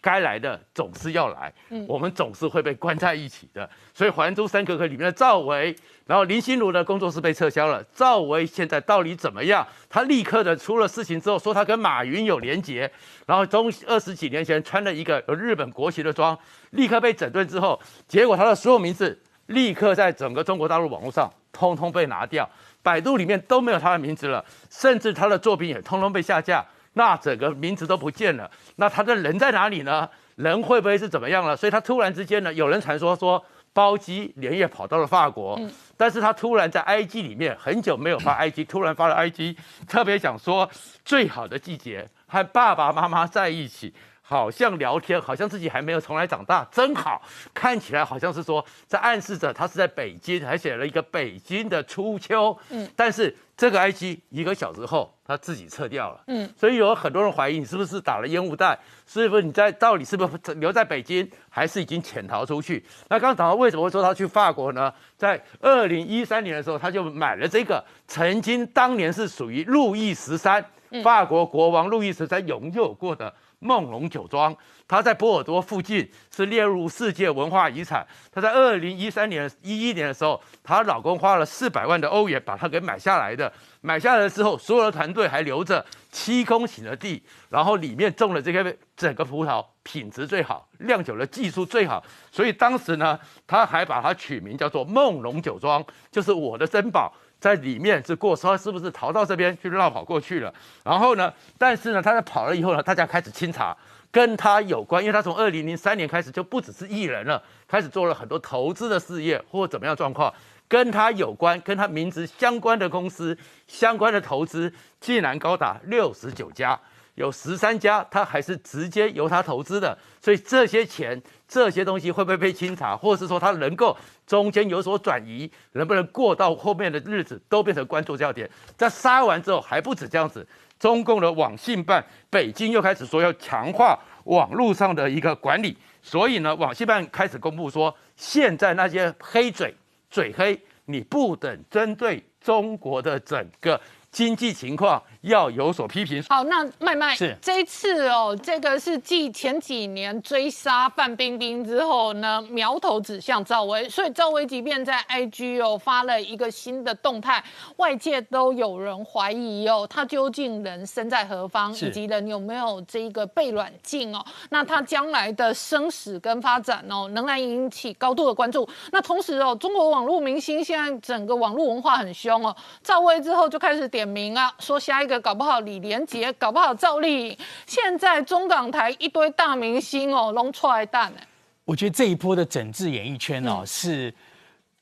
[0.00, 1.52] 该来的总是要来，
[1.86, 3.68] 我们总是会被关在一起的。
[3.94, 5.74] 所以《还珠三格格》里面的赵薇，
[6.06, 7.82] 然后林心如的工作室被撤销了。
[7.94, 9.66] 赵薇现在到底怎么样？
[9.88, 12.90] 她立刻的出了事情之后，说她跟马云有连结，
[13.26, 16.36] 然后中二十几年前穿了一个有日本国旗的装，
[16.70, 19.16] 立刻被整顿之后，结果她的所有名字
[19.46, 22.48] 立刻在整个中国大陆网络上通通被拿掉，
[22.82, 26.64] 百度里面都没有她的名字了，甚至她的作品也通通被下架。
[26.96, 30.08] 那整个名字都不见了，那他的人在哪里呢？
[30.36, 31.54] 人会不会是怎么样了？
[31.54, 33.42] 所以他突然之间呢，有人传说说
[33.74, 35.60] 包机连夜跑到了法国，
[35.96, 40.68] 但是他突然在 IG 里面很久没有发 IG，突然发了 IG，特别想说
[41.04, 43.92] 最好的季节和爸爸妈妈在一起。
[44.28, 47.22] 好像聊天，好像自己还没有从来长大，真好
[47.54, 52.58] 看起来好像是说在暗示着他是在北京，还写了一个北京的初秋。
[52.70, 56.20] 嗯，但是这个 IG 一个小时后他自己撤掉了。
[56.26, 62.84] 嗯，所以有很多人怀疑你是不是打了烟雾弹，是不是你在到底是不是留在北京，还是已经潜逃出去？
[63.08, 64.92] 那刚刚讲到为什么会说他去法国呢？
[65.16, 70.62] 在二零一三年的时候，他就买了这个曾经当年是属于路易十三，
[71.02, 73.32] 法国国王路易十三拥有过的。
[73.66, 74.56] 梦龙酒庄，
[74.86, 78.06] 它在波尔多附近是列入世界文化遗产。
[78.30, 83.52] 她在二零一三年、一一年的时候，她老公花了四百万的欧元把它给买下来的。
[83.80, 92.02] 买下来之后，所有的团队还留着七公顷的地，然后里面种了这个整个葡萄品质最好，酿酒的技术最好。
[92.32, 97.12] 所以当时呢，他还把它取名叫做梦龙酒庄，就是我的珍宝。
[97.46, 100.52] 在里面是过，他是不是逃到这边去绕跑过去了？
[100.82, 101.32] 然后呢？
[101.56, 103.76] 但是呢，他在跑了以后呢，大家开始清查
[104.10, 110.34] 跟他有关，因为他从二零零三年开始就不只是艺人了，开始做了很多投资的事业或怎么样状况，
[110.66, 113.38] 跟他有关、跟他名字相关的公司
[113.68, 116.76] 相关的投资，竟然高达六十九家。
[117.16, 123.96] 有十三家，他还是直接由他投资的，所以这些钱、这些东西会不会被清查，或者是说他能够
[124.26, 128.48] 中间有所转移，能不能过到后面的日子，都变成关注焦点。
[128.76, 130.46] 在杀完之后还不止这样子，
[130.78, 139.74] 中共的网信办北京又开始说要强化网络上的一个管理，所以呢，网信办开始公布说，现在那些黑嘴、
[140.10, 143.80] 嘴黑，你不等针对中国的整个。
[144.12, 146.20] 经济情况要有所批评。
[146.28, 157.44] 好，那麦麦是这一次哦，这个是继前几年追杀范冰冰之后呢，苗头指向赵薇，所以赵薇即便在 IG 哦发了一个新的动态，
[157.76, 164.24] 外界都有人怀疑哦，她究竟人身在何方，以及人有没有这一个被软禁哦？
[164.48, 168.68] 那她将来的生死跟发展哦，仍然引起高度的关注。
[168.92, 174.06] 那同时哦，中国网络明星现在整个网络文化很凶哦，赵薇之后就开始点。
[174.06, 177.38] 名啊，说下一个搞不好李连杰，搞不好赵丽颖。
[177.66, 181.20] 现在中港台一堆大明星哦，弄出来蛋呢。
[181.64, 184.12] 我觉得这一波的整治演艺圈哦，是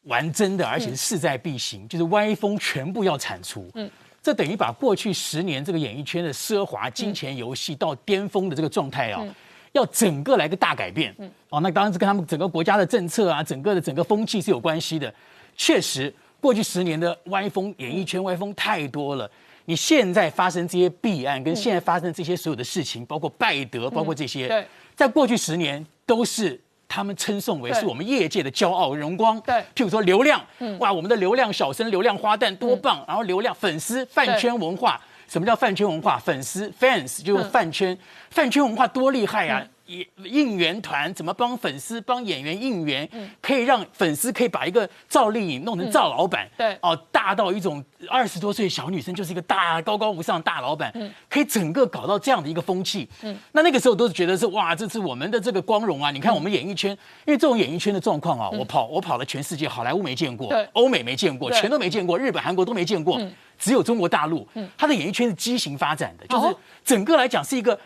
[0.03, 3.71] 玩真的，而且是势在必行，就是歪风全部要铲除。
[3.75, 3.91] 嗯，
[4.23, 9.27] 这等于把过去十年这个演艺圈的奢华金钱游戏到巅峰的这个状态哦，
[9.73, 11.15] 要整个来个大改变。
[11.19, 15.13] 嗯，哦，那当然是跟他们整个国家的政策啊，整个的整个风气是有关系的。
[15.57, 16.15] 确实。
[16.41, 19.31] 过去十年的歪风，演艺圈歪风太多了。
[19.67, 29.41] 你现在发生这些弊案，跟现在发生这些所有的事情，包括拜德，包括这些，在过去十年都是他们称颂为是我们业界的骄傲荣光。
[29.41, 30.45] 对，譬如说流量，
[30.79, 36.19] 哇，我们的流量小生、流量花旦多棒，然后流量粉丝饭圈文化，什么叫饭圈文化？
[36.19, 37.97] 粉丝 fans 就是饭圈，
[38.31, 39.67] 饭圈文化多厉害啊！
[39.87, 43.09] 应应援团怎么帮粉丝、帮演员应援？
[43.13, 50.93] 嗯可以让粉丝可以把一个赵丽颖弄成赵老板，对哦，大到一种二十多岁小女生就是一个大高高无上大老板，
[51.29, 53.09] 可以整个搞到这样的一个风气。
[53.23, 56.11] 嗯，那那个时候都是觉得是哇，这是我们的这个光荣啊！
[56.11, 56.91] 你看我们演艺圈，
[57.27, 63.21] 因为这种演艺圈的状况啊，我跑我跑了全世界，好莱坞没见过，欧美没见过，全都没见过，日本、韩国都没见过，
[63.59, 67.79] 只有中国大陆，它的演艺圈是畸形发展的，就是整个来讲是一个。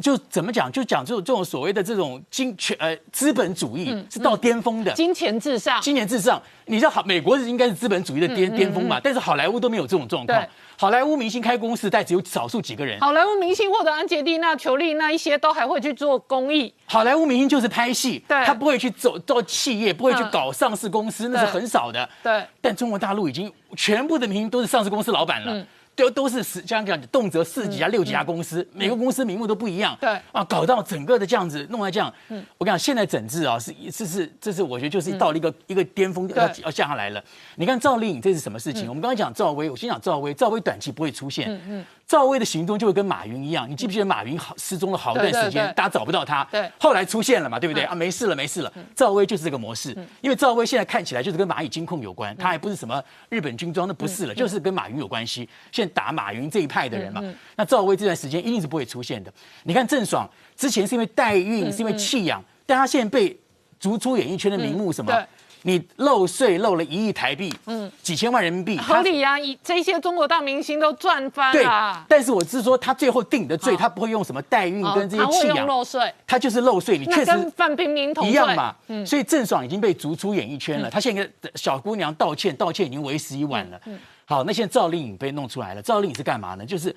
[0.00, 0.72] 就怎么讲？
[0.72, 6.40] 就讲这种这种所谓的这种金权呃资本主义是到巅峰的，金钱至上，金钱至上。
[6.66, 8.98] 你知道好，美国是应该是资本主义的巅巅峰嘛？
[8.98, 10.42] 但是好莱坞都没有这种状况。
[10.78, 12.98] 好莱坞明星开公司，但只有少数几个人。
[13.00, 16.72] 好莱坞明星或者安杰丽娜·裘丽那一些都还会去做公益。
[16.86, 22.08] 好莱坞明星就是拍戏，他不会去走到企业，不会去搞上市公司，那是很少的。
[22.22, 22.42] 对。
[22.62, 25.66] 但中国大陆已经全部的明星都是上市公司老板了。
[25.96, 29.96] 都都是十，这样讲，动辄四几家、六几家公司，每个公司名目都不一样。
[30.00, 32.12] 对啊，搞到整个的这样子，弄来这样。
[32.28, 37.22] 嗯，我跟你讲，现在整治啊，是这是这是我觉得就是到了一个一个巅峰，要要下下来了。
[37.56, 38.88] 你看赵丽颖这是什么事情？
[38.88, 41.50] 我们刚才讲赵薇，我先讲赵薇，赵薇短期不会出现。
[41.50, 41.84] 嗯嗯。
[42.06, 46.46] 赵薇的行踪就会跟马云一样，你记不记得马云好失踪了好一段时间大家找不到他。
[46.50, 47.94] 对后来出现了嘛，对不对嗯啊？
[47.94, 48.72] 没事了，没事了。
[48.94, 55.48] 赵薇就是这个模式，因为赵薇现在看起来就是跟蚂蚁金控有嗯关，他还不是什么日本军装，那不是了，就是跟马云有关系。
[55.72, 59.32] 现在打马云这一派的人嘛，嗯那赵薇这段时间一定是不会出现的。
[59.62, 63.34] 你看郑爽之前是因为代嗯孕，是因为弃养，但她现在被
[63.80, 65.26] 逐出演艺圈的名目什么对？
[65.66, 73.76] 你漏税漏了一亿台币，嗯，几千万人民币，合理呀、以这些中国大明星都赚翻对了，，但是我是说，他最后定的罪，哦。
[73.78, 78.32] 他不会用什么代孕哦跟这些弃养，漏税，他就是漏税，你确实范冰冰同罪。
[78.32, 78.76] 一样嘛。
[78.88, 79.04] 嗯。
[79.06, 83.80] 所以郑爽已经被逐出演艺圈了，她现在跟小姑娘道歉，道歉已经为时已晚了。
[83.86, 86.64] 嗯好，那现在赵丽颖被弄出来了，赵丽颖是干嘛呢？
[86.64, 86.94] 就是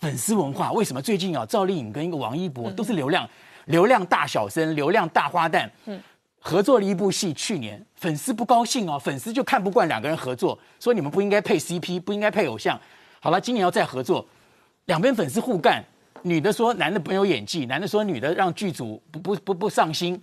[0.00, 0.70] 粉丝文化。
[0.72, 3.28] 为什么最近啊，赵丽颖跟一个王一博都是流量
[3.64, 5.68] 流量大小生、流量大花旦，
[6.44, 7.82] 合作了一部戏，去年。
[7.94, 12.78] 粉丝不高兴哦，粉丝就看不惯两个人合作，说你们不应该配 CP，不应该配偶像。
[13.20, 14.26] 好了，今年要再合作，
[14.86, 15.84] 两边粉丝互干，
[16.22, 20.20] 女的说男的没有演技，男的说女的让剧组不不不不上心，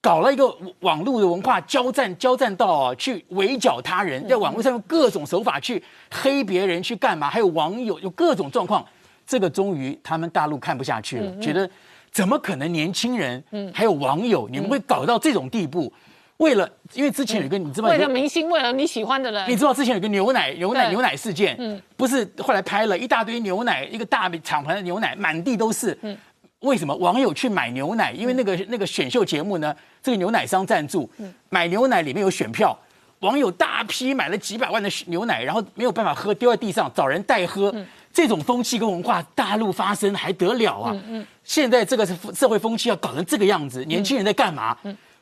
[0.00, 7.30] 搞了一个网络的文化交战，交战到啊去围剿他人，在网络上用各种手法去黑别人，去干嘛？
[7.30, 8.84] 还有网友有各种状况，
[9.24, 11.70] 这个终于他们大陆看不下去了，觉得
[12.14, 13.70] 怎么可能年轻人，嗯。
[13.74, 15.92] 还有网友，你们会搞到这种地步？
[16.36, 21.80] 为了，因为之前有一个你知道为了明星，为了你喜欢的人，你知道之前有个牛奶牛奶牛奶事件，嗯。
[21.96, 25.98] 不是后来拍了一大堆牛奶，一个大厂牌的牛奶满地都是。
[26.02, 26.16] 嗯。
[26.60, 28.12] 为什么网友去买牛奶？
[28.12, 31.10] 因为那个那个选秀节目呢，这个牛奶商赞助，
[31.50, 32.78] 买牛奶里面有选票，
[33.20, 37.74] 网友大批买了几百万的牛奶，然后没有办法喝，丢在地上找人代喝。
[38.14, 40.96] 这种风气跟文化，大陆发生还得了啊？
[41.42, 44.74] 现在这个是社会风气要搞成这个样子，年轻人在干嘛？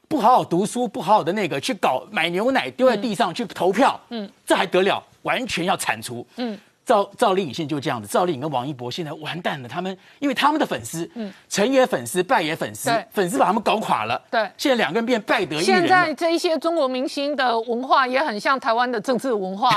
[0.06, 5.02] 不好好读书，不好好的那个去搞买牛奶丢在地上去投票，嗯，这还得了？
[5.22, 6.58] 完全要铲除，嗯。
[6.92, 15.64] 赵赵丽颖现在就这样子，赵丽颖跟王一博现在完蛋了，他们因为他们的粉丝，嗯，成也粉丝，败也粉丝，粉丝把他们搞垮了，对现在两个人变败得一人。
[15.64, 19.70] 现在这一些中国明星的文化也很像台湾的政治文化，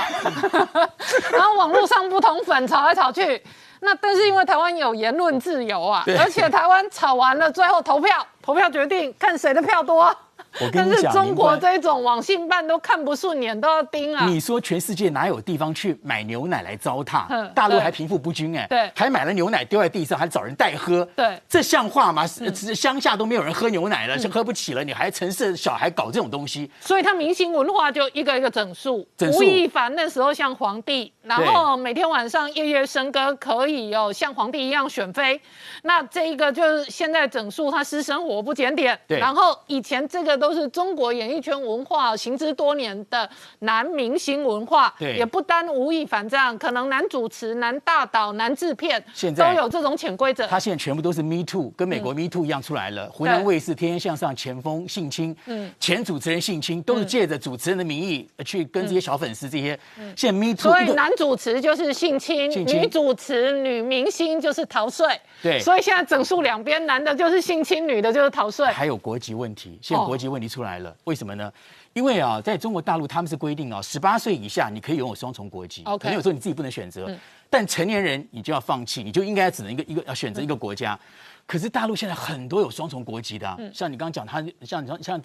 [1.32, 3.42] 然后网络上不同粉吵来吵去。
[3.80, 10.14] 那但是因为台湾有言论自由啊，而且台湾吵完了，最后投票，投票决定看谁的票多。
[10.62, 14.26] 我跟你讲，但是中国这种网信办都看不顺眼，都要盯啊。
[14.26, 17.52] 你说全世界哪有地方去买牛奶来糟蹋？
[17.54, 18.92] 大陆还贫富不均哎，对。
[18.96, 21.40] 还买了牛奶丢在地上，还找人代喝，对。
[21.48, 22.26] 这像话吗？
[22.28, 29.08] 是乡下都没有人喝牛奶了，是喝不起了，你还城市小孩搞这种东西，所以他明星文化就一个一个整数。
[29.34, 35.40] 吴亦凡那时候像皇帝，然后每天晚上夜夜笙歌，可以哦像皇帝一样选妃。
[35.84, 39.20] 那这一个就是现在整数他私生活不检点，对。
[39.20, 43.30] 然后以前这个都是中国演艺圈文化行之多年的
[43.60, 50.46] 男明星文化，对也不单吴亦凡这样，可能男主持、男大导、男制片现在都有这种潜规则。
[50.48, 53.10] 他现在全部都是 Me Too，跟美国 Me Too 一样出来了。
[53.12, 59.78] 湖南卫视《天天向上》前锋性侵，嗯前主持人性侵，都是借着主持人的名义呃去跟这些小粉丝这些。
[60.16, 65.08] 现在 Me Too 所以男主持就是性侵，性侵女主持、女明星就是逃税。
[65.42, 68.66] 对所以现在整数两边，男的就是性侵，女的就是逃税。
[68.68, 71.52] 还有国籍问题，现在哦国籍问题出来了，为什么呢？
[71.94, 77.10] 因为啊，在中国大陆他们是规定啊，十八岁以下你可以拥有双重国籍可能有时候你自己不能选择，
[77.50, 81.00] 但成年人你就要放弃，你就应该只能一个一个要选择一个国家。
[81.48, 85.22] 可是大陆现在很多有双重国籍的、啊，像你刚刚讲他，像你像像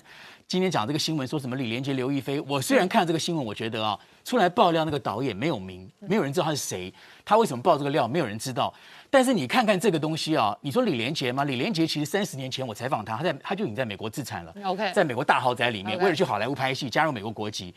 [0.46, 6.92] 今天讲这个新闻说什么李连杰、刘亦菲，我虽然看这个新闻，我觉得啊，出来爆料那个导演没有名，没有人知道他是谁，
[7.24, 8.72] 他为什么爆这个料，没有人知道。
[9.10, 11.44] 但是你看看这个东西啊，你说李连杰吗？
[11.44, 17.74] 李连杰其实三十年前我采访他，他在他就已经在美国自产了 OK 在美国大豪宅里面为了去好莱坞拍戏，加入美国国籍。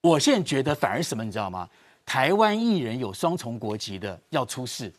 [0.00, 1.68] 我现在觉得反而什么，你知道吗？
[2.04, 4.92] 台湾艺人有双重国籍的要出事，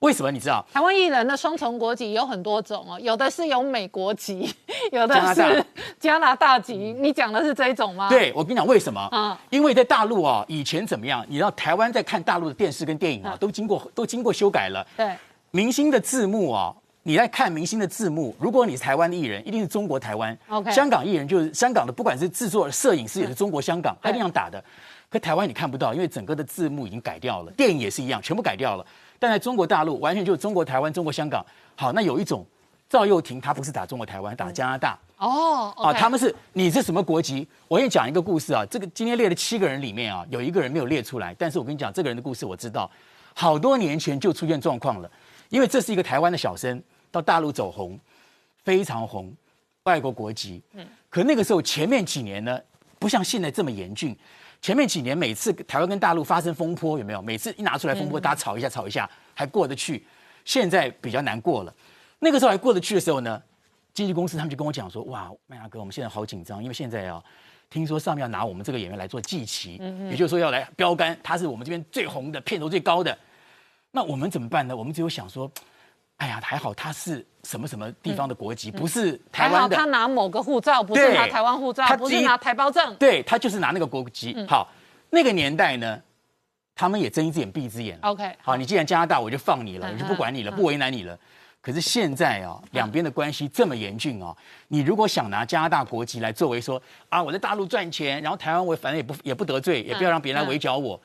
[0.00, 0.30] 为什么？
[0.30, 0.64] 你知道？
[0.72, 4.48] 台湾艺人的双重国籍有很多种哦，有的是有美国籍，
[4.92, 5.64] 有的是
[5.98, 6.76] 加拿大籍。
[6.76, 9.00] 你讲的是这一种吗？，对，我跟你讲为什么？
[9.10, 11.24] 啊因为在大陆啊，以前怎么样？
[11.28, 14.86] 你知道台湾在看大陆的电视跟电影啊，嗯都经过都经过修改了。
[14.96, 15.12] 对，
[15.50, 16.72] 明星的字幕啊，
[17.02, 20.36] 你在看明星的字幕，如果你是台湾的艺人，一定是中国台湾。
[20.48, 24.62] OK 香港艺人就是香港的，不管是制作、摄影师也是中国香港，他一定要打的。
[25.10, 28.86] 可台湾你看不到，因为整个的字幕已经改掉了，电影也是一样，全部改掉了。
[29.18, 31.44] 但在中国大陆，完全就是中国台湾、中国香港。
[31.74, 32.46] 好，那有一种
[32.88, 34.98] 赵又廷他不是打中国台湾，打加拿大。
[35.18, 37.46] 哦，啊，他们是你是什么国籍？
[37.66, 42.88] 我跟你讲一个故事啊，这个今天列了七个人里面啊，有一个人没有列出来，但是我跟你讲这个人的故事我知道，
[43.34, 45.10] 好多年前就出现状况了，
[45.48, 47.98] 因为这是一个台湾的小生到大陆走红，
[48.62, 49.34] 非常红，
[49.82, 52.60] 外国国籍，嗯，可那个时候前面几年呢，
[53.00, 54.16] 不像现在这么严峻，
[54.60, 57.22] 前面几年每次台湾跟大陆发生风波有没有？
[57.22, 60.04] 每次一拿出来风波，大家吵一下吵一下还过得去，
[60.44, 61.74] 现在比较难过了，
[62.18, 63.42] 那个时候还过得去的时候呢？
[63.94, 67.20] 经纪公司他们就跟我讲说：“哇，麦大哥，我们现在好紧张，因为现在啊，
[67.68, 69.72] 听说上面要拿我们这个演员来做祭旗，
[70.08, 73.16] 也就是说要来标杆，他是我们这边最红的、片酬最高的。
[73.90, 74.76] 那我们怎么办呢？
[74.76, 75.50] 我们只有想说，
[76.18, 79.76] 哎呀，还好他是什么什么地方的国籍，不是台湾的。
[79.76, 84.36] 他拿某个护照，不是拿台湾护照，不是拿台胞证，对他就是拿那个国籍。
[84.48, 84.68] 好，
[85.10, 86.00] 那个年代呢，
[86.74, 87.98] 他们也睁一只眼闭一只眼。
[88.02, 91.18] OK，好，你既然加拿大，我就放你了，我就不管你了，不为难你了。”
[91.60, 94.34] 可是现在啊，两边的关系这么严峻啊，
[94.68, 100.98] 你如果想拿加拿大国籍来作为说啊，我在大陆赚钱，然后台湾我反正也不也不得罪，也不要让别人来围剿我，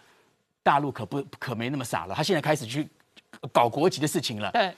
[0.62, 2.16] 大陆可不可没那么傻了？
[2.16, 2.88] 他现在开始去
[3.52, 4.52] 搞国籍的事情了。
[4.52, 4.74] 对，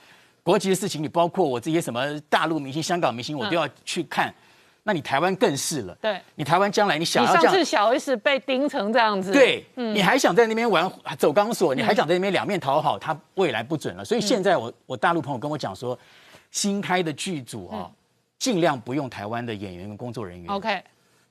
[0.46, 4.32] 国籍的事情，你包括我这些什么大陆明星、香港明星，我都要去看。
[4.84, 5.98] 那你台湾更是了。
[6.00, 10.88] 对，你台湾将来你想要上次小 S 被盯成这样子，对，你还想在那边玩
[11.18, 14.06] 走钢索，你还想在那边两面讨好，他未来不准了。
[14.06, 15.98] 所以现在我我大陆朋友跟我讲说，
[16.52, 17.89] 新开的剧组啊，
[18.38, 20.48] 尽量不用台湾的演员跟工作人员。
[20.52, 20.84] OK，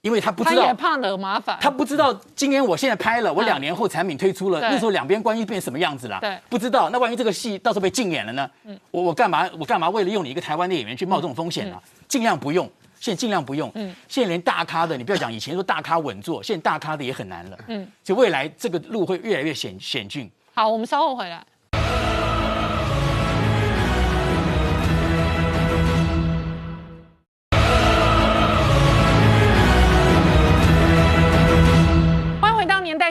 [0.04, 1.56] 因为他不知道，他也怕惹麻烦。
[1.58, 6.18] 他不知道今天我现在拍了，我两年后产品推出了，那时候两边关系变什么样子了？
[6.20, 6.90] 对，不知道。
[6.90, 8.50] 那万一这个戏到时候被禁演了呢？
[8.64, 11.80] 嗯，我我干嘛我干嘛为了用你一个台湾的演员去冒这种风险呢？
[12.06, 12.70] 尽量不用。
[13.00, 20.30] 现在尽量不用，嗯，现在连大咖的，你不要讲以前说大咖稳坐，现在大咖的也很难了，嗯，就未来这个路会越来越险险峻。
[20.54, 21.44] 好，我们稍后回来。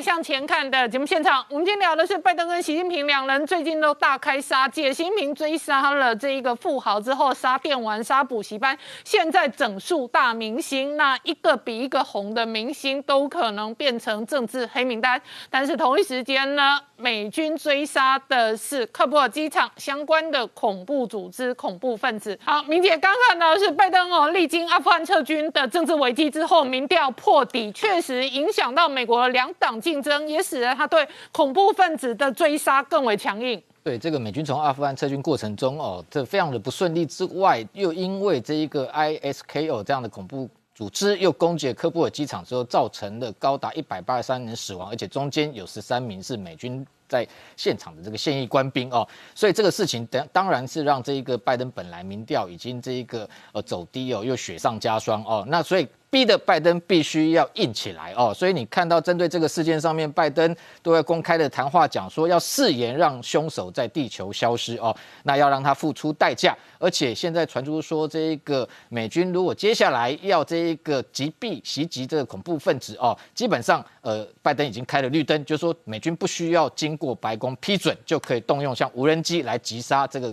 [0.04, 4.94] 向前看的节目现场，我们今天聊的是拜登跟习近平两人最近都大开杀戒。
[4.94, 15.22] 习近平追杀了这一个富豪之后，杀电玩、杀补习班，现在整数大明星，那一个比一个红的明星都可能变成政治黑名单。
[15.50, 22.38] 但是同一时间呢，美军追杀的是喀布尔机场相关的恐怖组织、恐怖分子。
[22.44, 29.80] 好，明姐刚看到是拜登哦，历经阿富汗撤军的政治危机之后，民调破底，确实影响到美国两党。
[29.94, 33.62] 竞争也使得他对恐怖分子的追杀更为强硬。
[33.84, 55.88] 对这个美军从阿富汗撤军过程中哦，这非常的不顺利之外，又因为这一个 ISKO 这样的恐怖组织又攻击科布尔机场之后，造成了高达一百八十三人死亡，而且中间有十三名是美军在现场的这个现役官兵哦，所以这个事情当当然是让这一个拜登本来民调已经这一个呃走低哦，又雪上加霜哦，那所以。
[56.14, 80.32] 逼的拜登必须要硬起来哦，所以你看到针对这个事件上面，拜登都在公开的谈话讲说要誓言让凶手在地球消失哦，那要让他付出代价，而且现在传出说这一个美军如果接下来要这一个击毙袭击这个恐怖分子哦，基本上呃拜登已经开了绿灯，就说美军不需要经过白宫批准就可以动用像无人机来击杀这个。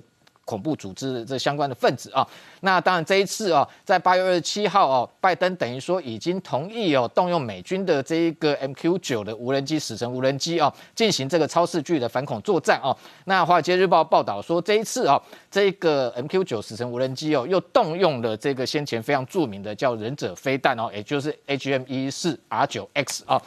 [0.50, 2.26] 恐怖组织这相关的分子啊，
[2.62, 12.96] 那当然这一次啊，在八月二十七号哦，拜登等于说已经同意哦，动用美军的这一个 MQ 九的无人机死神无人机啊，进行这个超视距的反恐作战哦。
[13.26, 23.40] 那华尔街日报报道说，这一次啊，这个 MQ 九死神无人机哦，又动用了这个先前非常著名的叫忍者飞弹哦，也就是 HM 一四 R 九 X 啊。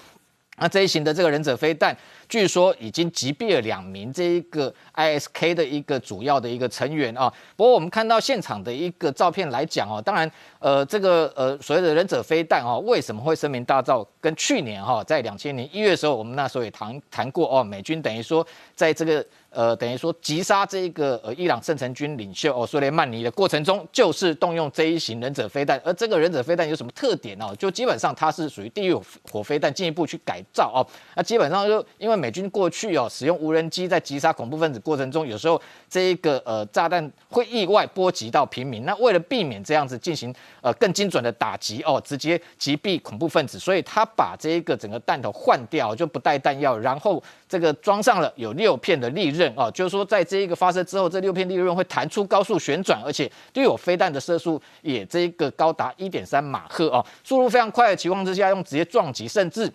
[0.58, 1.96] 那这一型的这个忍者飞弹，
[2.30, 7.32] 据说已经击毙了两名这一个 ISK 的一个主要的一个成员啊。
[7.56, 14.06] 不过我们看到现场的一个照片来讲哦，当然，呃，这个呃所谓的忍者飞弹哦，为什么会声名大噪？
[14.22, 18.46] 跟去年哈，在两千年一月的时候，我们那时候也谈谈过哦，美军等于说
[18.76, 19.26] 在这个。
[19.54, 25.80] 呃，等于说击杀这一个呃伊朗圣城军领袖哦苏雷曼尼的过程中，就是动用这一型忍者飞弹。
[25.86, 27.56] 而这个忍者飞弹有什么特点呢？
[27.58, 28.94] 就基本上它是属于地狱
[29.32, 30.82] 火飞弹进一步去改造哦。
[31.16, 38.84] 那基本上就因为美军过去哦使用无人机在击杀恐怖分子过程中，有时候这一个呃炸弹会意外波及到平民。
[38.86, 49.43] 那为了避免这样子进行呃更精准的打击哦，直接击毙恐怖分子，所以他把这一个整个弹头换掉，就不带弹药，然后这个装上了有六片的利刃。
[49.56, 59.72] 哦，就是说，在这一个发射之后，这六片利润会弹出高速旋转，而且对我飞弹的射速也这一个高达一点三马赫哦，速度非常快的情况之下，用直接撞击，甚至。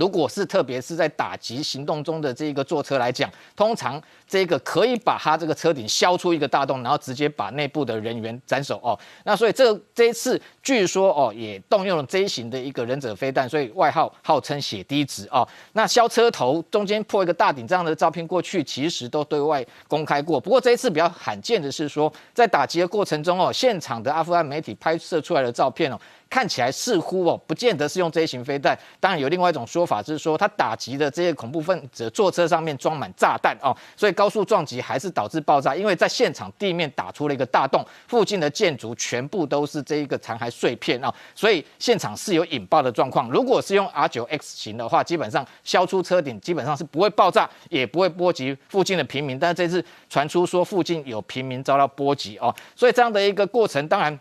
[0.00, 8.98] 如果是特别是在打击行动中的这个坐车来讲，通常这个可以把它这个车顶削出一个大洞，然后直接把内部的人员斩首哦。
[9.24, 15.46] 那所以这这一次据说哦也动用了 J 型的一个忍者飞弹，所以外号号称血滴子哦。
[15.74, 26.00] 那削车头中间破一个大顶这样的照片过去其实都对外公开过，不过这一次比较罕见的是说在打击的过程中哦，现场的阿富汗媒体拍摄出来的照片哦。
[26.30, 28.78] 看起来似乎哦，不见得是用这一型飞弹。
[29.00, 35.74] 当然有另外一种说法，就是说他打击的这些恐怖分子坐车上面装满炸弹哦，所以高速撞击还是导致爆炸。
[35.74, 43.28] 因为在现场地面打出了一个大洞，附近的建筑全部都是这一个残骸碎片哦，所以现场是有引爆的状况。
[43.28, 49.36] 如果是用 R 九 X 型的话，基本上削出车顶，基本上是不会爆炸，也不会波及附近的平民。
[49.36, 54.16] 但是这次传出说附近有平民遭到波及哦，所以这样的一个过程，当然。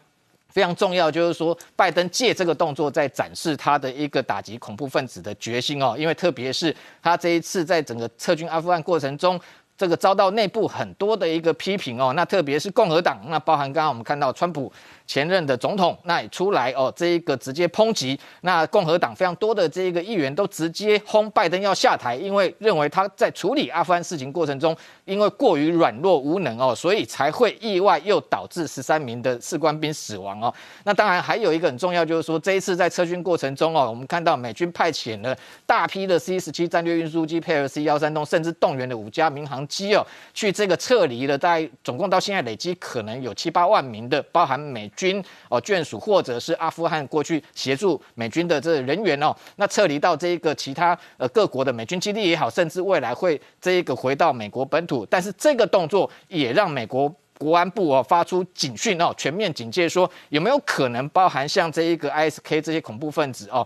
[0.49, 9.39] 非常重要，就是说，拜登借这个动作在展示他的一个打击恐怖分子的决心哦，因为特别是他这一次在整个撤军阿富汗过程中。
[9.79, 14.69] 这个遭到内部很多的一个批评哦，那特别是共和党，那包含刚刚我们看到川普
[15.07, 24.75] 前任的总统，那也出来哦，这一个直接抨击，那共和党非常多的这一个议员都直接轰拜登要下台，因为认为他在处理阿富汗事情过程中，
[25.05, 30.53] 因为过于软弱无能哦，所以才会意外又导致十三名的士官兵死亡哦。
[30.83, 35.33] 那当然还有一个很重要，就是说这一次在撤军过程中哦，我们看到美军派遣了
[35.65, 39.65] 大批的 C 十七战略运输机配合 C 幺三栋，甚至动员了五家民航。
[39.69, 63.65] 机哦，去这个撤离了，大概总共到现在累积可能有七八万名的，包含美军哦眷属或者是阿富汗过去协助美军的这人员哦，那撤离到这个其他呃各国的美军基地也好，甚至未来会这一个回到美国本土，但是这个动作也让美国国安部哦发出警讯哦，全面警戒说有没有可能包含像这一个 ISK 这些恐怖分子哦，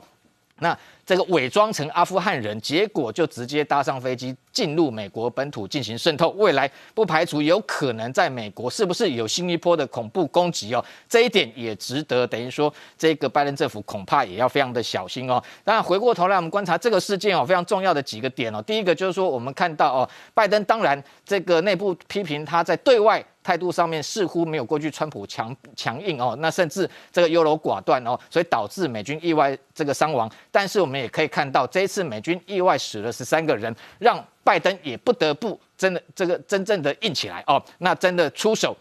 [0.60, 0.78] 那。
[1.06, 6.30] 这个伪装成阿富汗人，结果就直接搭上飞机进入美国本土进行渗透。
[6.30, 10.82] 未来不排除有可能在美国是不是有新一波的恐怖攻击哦？
[11.10, 15.44] 这一点也值得等于说这个拜登政府恐怕也要非常的小心哦。
[15.66, 18.62] 当然回过头来我们观察这个事件哦，非常重要的几个点哦。
[18.62, 30.32] 第一个就是说我们看到哦，拜登当然这个内部批评他在对外态度上面似乎没有过去川普强强硬哦，那甚至这个优柔寡断哦，所以导致美军意外这个伤亡。
[30.52, 38.76] 但是我们也可以看到，这一次美军意外死了十三个人，让拜登也不得不真的这个真正的硬起来哦，那真的出手。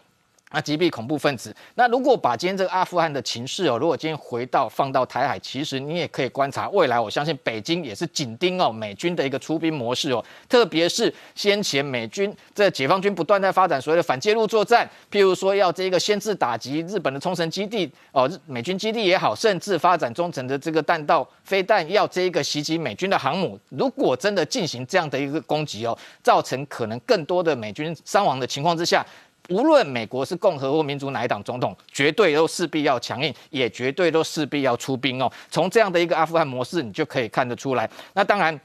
[0.53, 1.53] 那击毙恐怖分子。
[1.73, 6.99] 那如果把今天这个阿富汗的情势哦，如果今天回到放到台海，其实你也可以观察未来。
[6.99, 23.59] 我相信北京也是紧盯哦美军的一个出兵模式哦，特别是先前美军这解放军不断在发展所谓的反介入作战，譬如说要这个先制打击日本的冲绳基地哦，美军基地也好，甚至发展中程的这个弹道飞弹，要这一个袭击美军的航母。
[23.69, 29.03] 如果真的进行这样的一个攻击哦，造成可能更多的美军伤亡的情况之下。
[29.49, 35.31] 无论美国是共和或民主哪一党总统，绝对都势必要强硬，也绝对都势必要出兵哦。
[35.49, 37.89] 从这样的一个阿富汗模式，你就可以看得出来。
[38.13, 38.57] 那当然，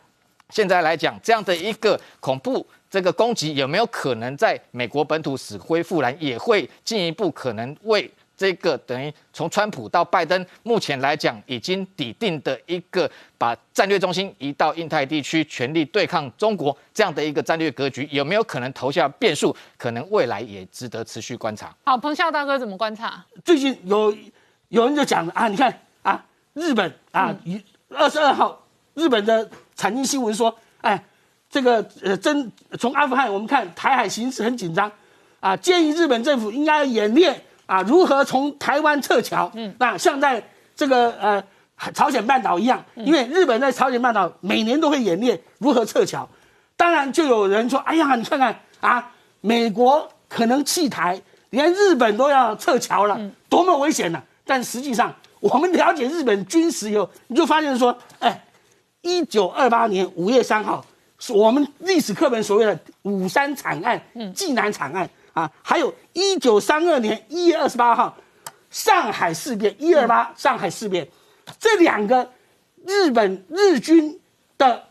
[0.50, 8.10] 现在来讲，这样的一个恐怖这个攻击，有没有可能在美国本土死灰复燃，也会进一步可能为。
[8.38, 19.54] 这个等于从川普到拜登，目前来讲已经抵定的一个把战略中心移到印太地区，全力对抗中国这样的一个战略格局，有没有可能投下变数？
[19.76, 21.74] 可能未来也值得持续观察。
[21.84, 23.26] 好，彭笑大哥怎么观察？
[23.44, 24.16] 最近有
[24.68, 26.24] 有人就讲啊，你看啊，
[26.54, 27.36] 日本啊，
[27.88, 31.02] 二十二号日本的产经新闻说，哎，
[31.50, 34.88] 这个呃，真从阿富汗我们看台海形势很紧张
[35.40, 37.42] 啊，建议日本政府应该演练。
[37.68, 39.52] 啊，如何从台湾撤侨？
[39.54, 40.42] 嗯，那像在
[40.74, 41.44] 这个呃
[41.92, 46.26] 朝鲜半岛一样，因为日本在朝鲜半岛每年都会演练如何撤侨。
[46.78, 49.12] 当然，就有人说：“哎呀，你看看啊，
[49.42, 51.20] 美国可能弃台，
[51.50, 53.20] 连日本都要撤侨了，
[53.50, 58.44] 多么危险呢？”但实际上，我们了解日本军事以后，你就发现说：“哎，
[59.02, 60.82] 一九二八年五月三号，
[61.28, 64.00] 我们历史课本所谓的五三惨案，
[64.34, 65.06] 济南惨案。”
[65.38, 68.16] 啊，还有一九三二年一月二十八号，
[68.70, 71.06] 上海事变，一二八上海事变，
[71.60, 72.32] 这两个
[72.84, 74.18] 日本日军
[74.56, 74.88] 的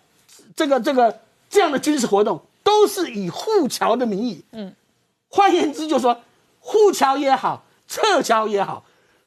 [0.55, 1.19] 这个这个
[1.49, 4.73] 这样的军事活动，都是以护侨的名义，嗯，
[5.27, 6.17] 换言之，就说
[6.61, 8.85] 护侨也好，撤侨也好，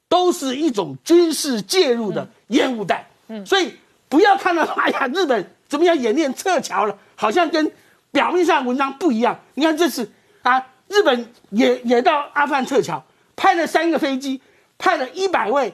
[0.09, 3.75] 都是一种军事介入的烟雾弹，嗯，所以
[4.09, 7.71] 不要看到 哎呀，日本怎么样演练撤侨了，好像跟
[8.11, 9.39] 表面上文章不一样。
[9.53, 10.11] 你看这次
[10.41, 10.67] 啊。
[10.91, 13.05] 日本也也到阿富汗撤侨，
[13.37, 14.43] 派了三个飞机，
[14.77, 15.73] 派了一百位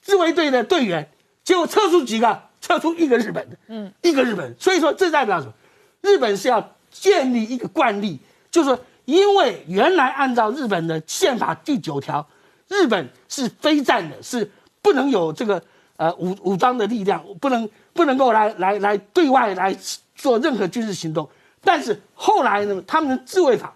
[0.00, 1.10] 自卫队的队员，
[1.44, 4.56] 结果撤出几个，撤出一个日本的，嗯，一个日本。
[4.58, 5.52] 所以说这代表什么？
[6.00, 8.18] 日本是要建立一个惯例，
[8.50, 12.26] 就是说，因为原来按照日本的宪法第九条，
[12.68, 14.50] 日本是非战的，是
[14.80, 15.62] 不能有这个
[15.98, 19.76] 呃武武装的力量，不能不能够来来来对外来
[20.14, 21.28] 做任何军事行动。
[21.60, 23.74] 但是后来呢，他们的自卫法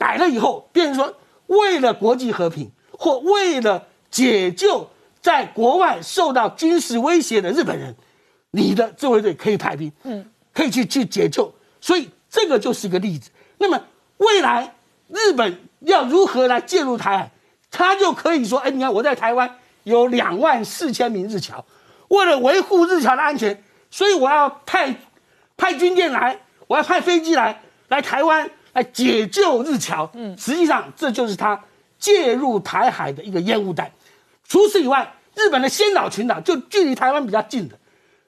[0.00, 1.14] 改了以后，变成说，
[1.48, 4.88] 为了国际和平或为了解救
[5.20, 7.94] 在国外受到军事威胁的日本人，
[8.50, 10.24] 你的自卫队可以派兵，嗯，
[10.54, 11.52] 可以去去解救。
[11.82, 13.30] 所以这个就是一个例子。
[13.58, 13.78] 那么
[14.16, 14.74] 未来
[15.08, 17.30] 日本要如何来介入台海，
[17.70, 21.62] 他就可以说：哎，你看我在台湾有两万四千名日侨，
[22.08, 24.94] 为了维护日侨的安全，所以我要派
[25.58, 26.40] 派军舰来。
[26.66, 31.60] 我要派飞机来来台湾来解救日侨，嗯，实际上这就是他
[31.98, 33.90] 介入台海的一个烟雾弹。
[34.46, 37.78] 除此以外，日本的仙岛群岛就距离台湾比较近的，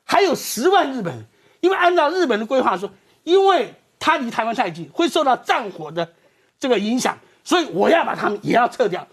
[0.05, 1.25] 还有十万日本人。
[1.61, 2.91] 因为按照日本的规划说，
[3.23, 6.13] 因为他离台湾太近，会受到战火的
[6.59, 9.07] 这个影响，所以我要把他们也要撤掉。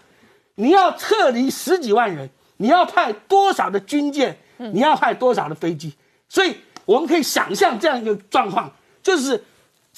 [0.56, 4.36] 你要撤离十几万人，你要派多少的军舰？
[4.56, 5.94] 你要派多少的飞机？
[6.28, 6.54] 所以
[6.84, 8.70] 我们可以想象这样一个状况。
[9.02, 9.42] 就是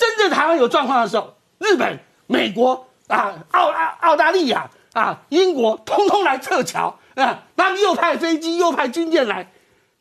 [0.02, 1.96] 真正台湾有状况的时候，日本、
[2.26, 9.48] 美国啊、澳澳澳大利亚啊、英国通通来撤侨啊，那你又派飞机又派军舰来，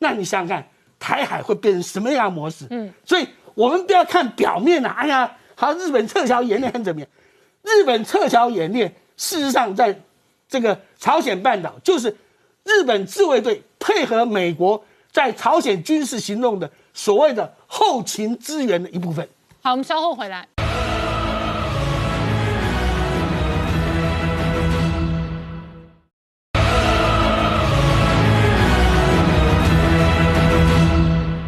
[0.00, 0.68] 那你想想看，
[0.98, 2.66] 台海会变成什么样模式？
[2.70, 7.08] 嗯，所以我们不要看表面呐，哎呀，好，日本撤侨演练很怎么样？
[7.62, 10.02] 日本撤侨演练事实上在
[10.48, 12.16] 这个朝鲜半岛，就是
[12.64, 17.54] 日本自卫队配合美国在朝鲜军事行动的所谓的。
[17.74, 19.26] 后勤资源的一部分。
[19.64, 20.48] 好，我们稍后回来。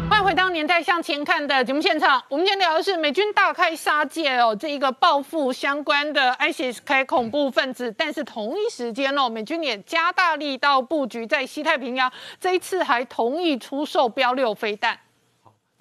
[0.09, 2.23] 欢迎回到《年代向前看》的节目现场。
[2.29, 7.93] 我们今天聊的是美军大开杀戒哦，这一个报复相关的 ISIS 开恐怖分子。
[7.97, 12.09] 但是同一时间哦，美军也加大力道布局在西太平洋，
[12.39, 14.97] 这一次还同意出售标六飞弹。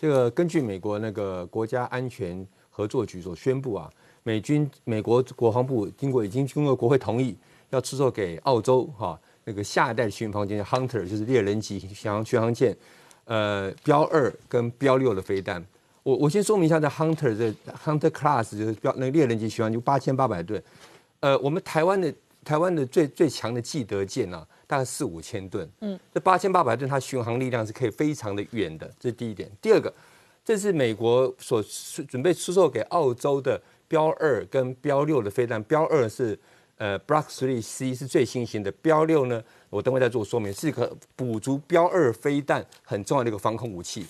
[0.04, 3.90] 这个根据美国那个国家安全合作局所宣布啊，
[4.22, 7.34] 美军美国国防部经过已经经过国会同意，
[7.70, 12.76] 要出售给澳洲哈那个下一代巡防舰 Hunter 就是猎人级巡航巡航舰，
[13.24, 15.64] 呃标二跟标六的飞弹。
[16.02, 20.62] 我我先说明一下，在 Hunter 的 Hunter Class 就是标那个猎人级巡航就八千八百吨，
[21.20, 22.12] 呃我们台湾的
[22.44, 24.46] 台湾的最最强的记得舰啊。
[24.66, 29.50] 大概四五千吨，嗯，这八千八百吨，它巡航力量是可以非常的远的，这是第一点。
[29.60, 29.92] 第二个，
[30.44, 31.62] 这是美国所
[32.08, 36.38] 准备出售给澳洲的标二跟标六的飞弹，标二是
[36.78, 44.06] 呃 Block Three C 是最新型的，标六呢，我等会再做说明，是一个补足标二飞弹很重要的一个防空武器。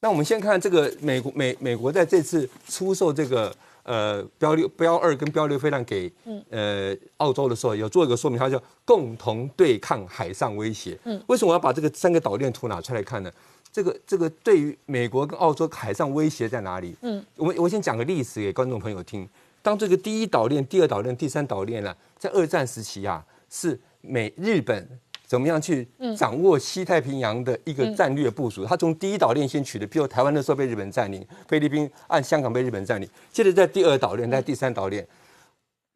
[0.00, 3.54] 那我们先看这个美国美美国在这次出售这个。
[3.82, 6.12] 呃，标六、标二跟标六飞弹给
[6.50, 10.98] 呃澳洲的时候，有做一个说明，它叫共同对抗海上威胁。
[11.04, 13.32] 嗯，为什么我要把这个三个岛链图拿出来看呢？
[13.72, 16.94] 这个这个对于美国跟澳洲海上威胁在哪里？
[17.02, 19.28] 嗯，我我先讲个历史给观众朋友听。
[19.62, 24.88] 当这个第一岛链、第二岛链、第三岛链呢，在二战时期啊，是美日本。
[25.30, 25.86] 怎么样去
[26.18, 28.66] 掌握西太平洋的一个战略部署？
[28.66, 35.06] 他从第一岛链先取的，比如台湾那时候被日本占领，菲律宾按香港被日本占领，接着在第二岛链，在第三岛链，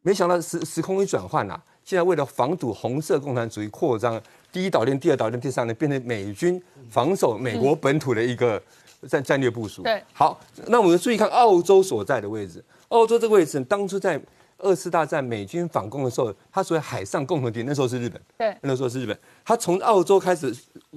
[0.03, 4.21] 没想到时时空一转换呐，现在为了防堵红色共产主义扩张，
[4.53, 8.63] 第一岛链、第二岛链、第三岛链变成美军防守美国本土的一个
[9.09, 9.81] 战战略部署。
[9.81, 14.17] 对，好，那我们注意看澳洲所在的位置，澳洲这个位置当初在。
[14.57, 18.21] 二次大战美军反攻的时候，他所谓海上共同点，那时候是日本。
[18.37, 19.17] 对，那时候是日本。
[19.43, 20.55] 他从澳洲开始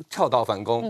[0.08, 0.82] 跳岛反攻，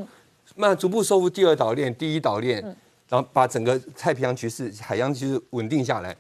[0.54, 2.62] 慢慢逐步收复第二岛链、第一岛链，
[3.08, 6.16] 然后把整个太平洋局势、海洋局势稳定下来。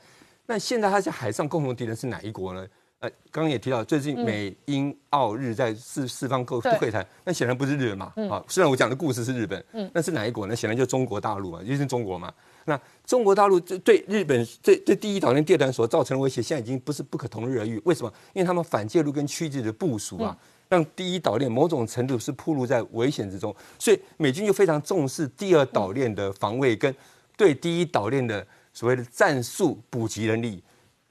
[0.46, 2.66] 那现在他是海上共同敌人是哪一国呢？
[3.00, 8.12] 呃，刚刚也提到，最近美英澳日在四四方构会谈，那显然不是日本嘛。
[8.28, 10.56] 啊，虽然我讲的故事是日本，嗯那是哪一国呢？
[10.56, 12.32] 显然就中国大陆嘛，就是中国嘛。
[12.68, 17.80] 那中国大陆这对日本对对第一岛链、第二岛所造成的威胁，现在已经不是不可同日而语。
[17.86, 18.12] 为什么？
[18.34, 20.36] 因为他们反介入跟区域的部署啊，
[20.68, 23.54] 让第一岛链某种程度是暴露在危险之中。
[23.78, 26.94] 所以美军就非常重视第二岛链的防卫跟
[27.36, 30.62] 对第一岛链的所谓的战术补给能力。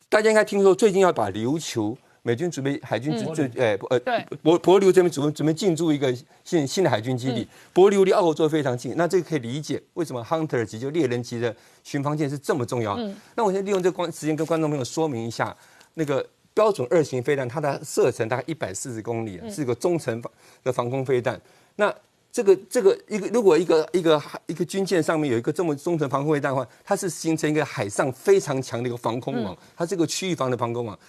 [0.08, 1.98] 大家应该听说，最近要把琉球。
[2.28, 3.98] 美军准备海军准准诶呃，
[4.44, 6.14] 博博琉这边准备准备进驻一个
[6.44, 11.56] 新新的海军基地，博琉离澳洲非常近，那这个可以理解为什么 Hunter 级就猎人级的
[11.86, 13.00] 巡防舰是这么重要。
[13.36, 15.56] 那我先利用这光时间跟观众朋友说明一下，
[15.94, 20.30] 那个标准二型飞弹，它的射程大概一百四十公里，是个中程防
[20.66, 21.40] 的防空飞弹。
[21.78, 21.96] 那
[22.30, 31.00] 这个这个一个如果一个一个一个军舰上面有一个这么中程防空飞弹的话，它是形成一个海上非常强的一个防空网，它这个区域防的防空网。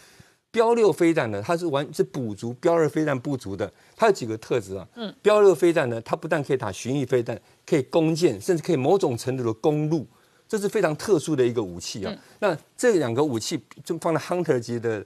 [0.50, 4.88] 标六飞弹呢，它是完是补足标二飞弹不足的，它有几个特质啊？
[4.94, 10.06] 嗯，标六飞弹呢，它不但可以打巡弋飞弹，可以攻箭，甚至可以某种程度的攻路，
[10.48, 12.14] 这是非常特殊的一个武器啊。
[12.40, 15.04] 那这两个武器就放在 Hunter 级的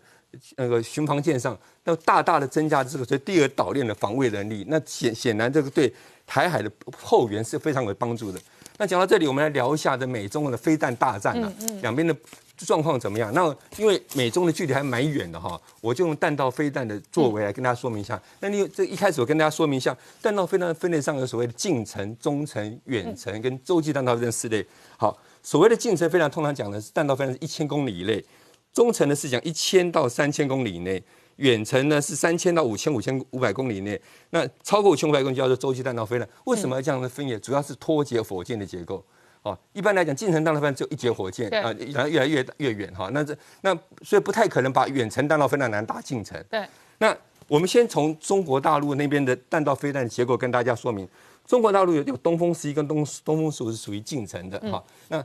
[0.56, 4.64] 那个巡防舰上，那大大的增加这个所以第二岛链的防卫能力。
[4.68, 5.92] 那显显然这个对
[6.24, 8.40] 台海的后援是非常有帮助的。
[8.78, 12.16] 那讲到这里，我们来聊一下这美中的飞弹大战啊，两边的。
[12.64, 13.32] 状况怎么样？
[13.34, 18.20] 那因为美中的距离还蛮远的哈，我就用弹道飞弹的作为来跟大家说明一下。
[18.40, 24.66] 那你这一开始我跟大家说明一下，弹道飞弹分类上有所谓的近程、中程、远程跟洲际弹道飞弹四类。
[24.96, 28.24] 好，所谓的近程飞弹通常讲的是弹道飞弹是一千公里以内，
[28.72, 31.02] 中程呢是讲一千到三千公里以内，
[31.36, 34.00] 远程呢是三千到五千五千五百公里以内。
[34.30, 36.28] 那超过五千五百公里叫做洲际弹道飞弹。
[36.44, 37.38] 为什么要这样的分野？
[37.38, 39.04] 主要是脱节火箭的结构。
[39.42, 43.10] 哦，一般来讲，近程弹道飞弹只有一节火箭啊，然后越来越越远哈。
[43.12, 46.42] 那这那所以不太可能把远程弹道飞弹难打近程。
[46.48, 46.64] 对。
[46.98, 47.16] 那
[47.48, 51.08] 我们先从中国大陆那边的弹道飞弹的结构跟大家说明。
[51.44, 54.82] 中国大陆有有东风十一跟东东风十五是属于近程的哈。
[55.08, 55.22] 那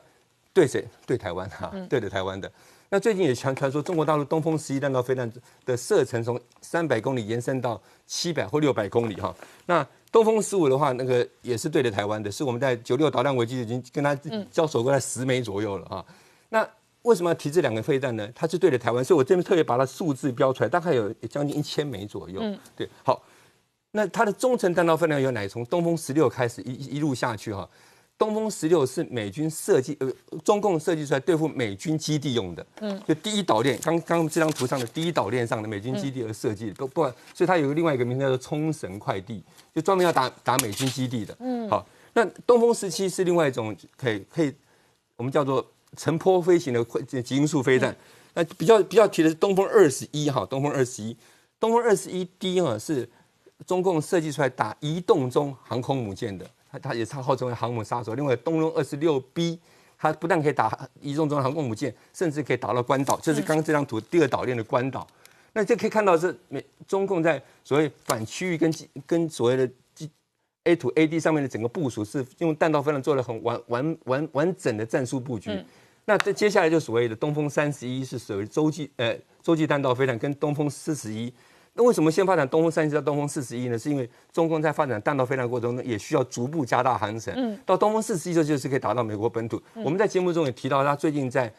[0.52, 0.84] 对谁？
[1.06, 2.52] 对台湾哈，对着台湾的。
[2.90, 5.32] 那最近也传传说，中国大陆东风十一弹道飞弹
[5.64, 9.34] 的射程从三百公里延伸到七百或六百公里哈。
[9.68, 14.16] 那东风十五的话，那个也是对着台湾的，是我们在九六导弹危机已经跟他
[14.50, 16.06] 交手过，在十枚左右了啊。
[16.50, 16.68] 那
[17.04, 18.28] 为什么要提这两个飞弹呢？
[18.36, 22.40] 它是对着台湾，所以我这边特别把它数字标出来，大概有将近一千枚左右。
[22.42, 23.22] 嗯，对，好。
[23.92, 25.48] 那它的中程弹道分量有哪？
[25.48, 27.68] 从东风十六开始一一路下去哈。
[28.18, 30.12] 东风十六是美军设计，呃，
[30.44, 37.02] 中共设计出来对付美军基地用的，嗯，就第一岛链，刚刚这张图上的第一岛链上的美军基地而设计的，不不，
[37.36, 39.44] 所以它有个另外一个名字叫做冲绳快递，
[39.76, 44.52] 就专门要打打美军基地的，嗯，好，那东风十七是另外一种可以可以，
[45.16, 45.64] 我们叫做
[45.96, 47.96] 乘坡飞行的快极音速飞弹，
[48.34, 51.16] 那比较比较提的是东风二十一哈，东风二十一，
[51.60, 53.08] 东风二十一 D 哈是
[53.68, 56.50] 中共设计出来打移动中航空母舰的。
[56.80, 58.14] 它它也是号称为航母杀手。
[58.16, 59.60] 另外，东风二十六 B，
[59.98, 65.08] 它不但可以打移动中航空母舰，甚至可以打到关岛，就是刚刚这张图第二岛链的关岛。
[65.54, 68.74] 那这可以看到是美中共在所谓反区域跟
[69.06, 69.70] 跟所谓的
[70.66, 75.64] A to A D 上面的整个部署，是用弹道飞弹做了很完完完完整的战术布局。
[76.06, 81.34] 那这接下来就所谓的东风三十一是属于洲际呃洲际弹道飞弹，跟东风四十一。
[81.78, 83.78] 那为什么先发展东风三十到东风四十一呢？
[83.78, 87.32] 是因为中共在发展弹道飞弹过程中，也需要逐步加大航程。
[87.38, 89.62] 嗯，到东风四十一时候，就是可以达到美国本土。
[89.76, 91.54] 我们在节目中也提到，他最近在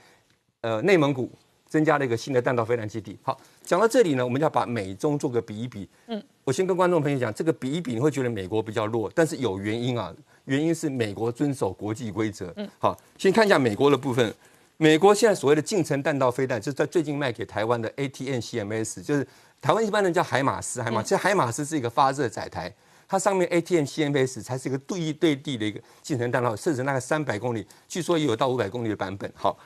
[0.62, 1.30] 呃内蒙古
[1.68, 3.16] 增加了一个新的弹道飞弹基地。
[3.22, 5.88] 好，讲到这里呢，我们要把美中做个比一比。
[6.08, 10.12] 嗯，我先跟观众朋友讲，这个比一比，你会觉得美国比较弱，但是有原因啊，
[10.46, 12.52] 原因是美国遵守国际规则。
[12.56, 14.34] 嗯，好，先看一下美国的部分。
[14.78, 19.24] 美国现在所谓的近程弹道飞弹，就是在最近卖给台湾的 ATM-CMS，就是。
[19.60, 22.72] 台湾一般人叫海马斯，海马其实海马斯是一个发热载台，
[23.08, 29.28] 它上面 ATM CMS 才是一个对对地的一个近程弹道，射程大概三百公里，据说也有到五百公里的版本。
[29.34, 29.58] 好，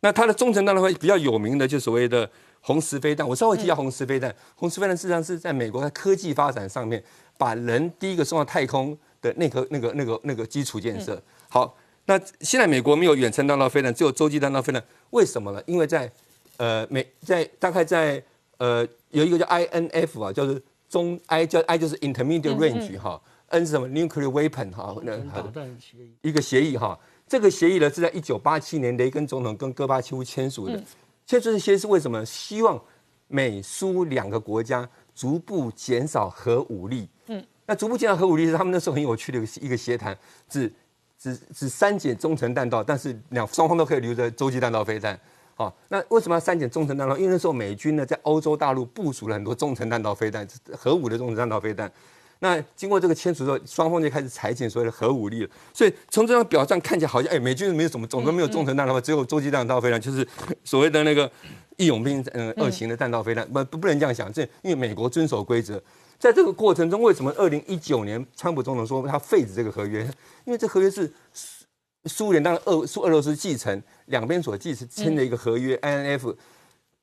[0.00, 2.28] 那它的中程弹道比较有名的就所谓的
[2.60, 4.34] 红石飞弹，我稍微提一下红石飞弹。
[4.56, 7.00] 红石飞弹事实上是在美国在科技发展上面，
[7.38, 11.22] 把人第一个送到太空的那个那个那个那个基础建设。
[11.48, 11.72] 好，
[12.06, 15.62] 那现在美国没有远程弹道飞弹，只有洲际弹道飞弹，为什么呢？
[15.66, 16.10] 因为在
[16.56, 18.22] 呃美在大概在
[18.58, 18.86] 呃。
[19.10, 23.18] 有一个叫 INF 啊，就是中 I 叫 I 就是 Intermediate Range 哈
[23.48, 25.16] ，N 是什么 Nuclear Weapon 哈，那
[26.20, 30.74] 一个协议哈，这个协议呢是在一九八七年雷根总统跟戈巴丘夫签署的。
[31.24, 32.22] 签署这协议是为什么？
[32.26, 32.78] 希望
[33.28, 37.08] 美苏两个国家逐步减少核武力。
[37.28, 40.14] 嗯，那逐步减少核武力是他们那时候很有趣的一个一个协谈，
[40.46, 40.70] 只
[41.18, 45.18] 只只删减中程弹道，但是两双方都可以留着洲际弹道飞弹。
[45.54, 47.16] 好，那为什么要删减中程弹道？
[47.16, 51.90] 因为那时候美军呢在欧洲大陆部署了很多中程弹道飞弹，核武的中程弹道飞弹。
[52.40, 55.50] 那经过这个签署之后，双方就开始裁减所谓的核武力了。
[55.72, 60.28] 所以从这张表上看起来，好像哎，美军没有什么，总共没有中程弹道，只有洲际弹道飞弹，就是
[60.62, 61.30] 所谓的那个
[61.78, 63.50] 义勇兵嗯二型的弹道飞弹。
[63.50, 65.82] 不不不能这样想，这因为美国遵守规则。
[66.18, 70.02] 在这个过程中，为什么二零一九年川普总统说他废止这个合约？
[70.44, 71.12] 因为这合约是。
[72.08, 76.32] 苏联当然俄苏俄罗斯继承两边所继承签的一个合约 INF，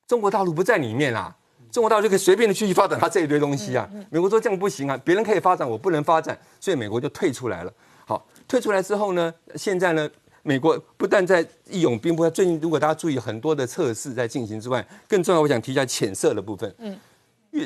[0.06, 1.36] 中国大陆不在里面啦，
[1.70, 3.86] 中国大陆就可以随便的继续发展它这一堆东西啊。
[4.08, 7.72] 美国说这样不行啊，别人可以发展，我不能发展，所以美国就退出来了。
[8.06, 10.10] 好，退出来之后呢，现在呢，
[10.42, 16.74] 美国不但在义勇兵部分，最近如果大家注意很多的测试在进行之外，更重要，我想提一下浅色的部分。
[16.78, 16.98] 嗯，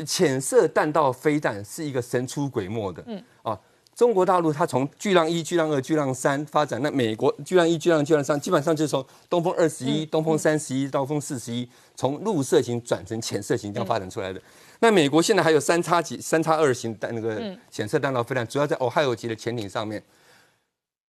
[0.07, 3.03] 浅色弹道飞弹是一个神出鬼没的。
[3.07, 3.59] 嗯，啊。
[3.95, 14.41] 中国大陆它从巨浪一、巨浪二、巨浪三发展，那美国巨浪一、巨浪、巨浪三，基本上就是从东风二十一、东风三十一、东风四十一，从陆射型转成浅射型这样发展出来的。
[14.79, 20.01] 那美国现在还有三叉戟、三叉二型弹那个浅色弹道飞弹，主要在哦亥俄级的潜艇上面。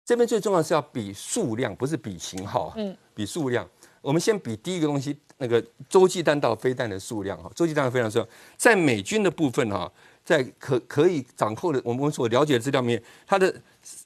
[0.05, 3.67] 这边最重要是要比数量，不是比型号，嗯，比数量。
[3.99, 9.91] 我们先比第一个东西，那个洲际弹道飞弹的数量哈，洲际弹道飞弹数量，在美军的部分哈，
[10.23, 13.53] 在可可以掌控的我们所了解的资料里面，它的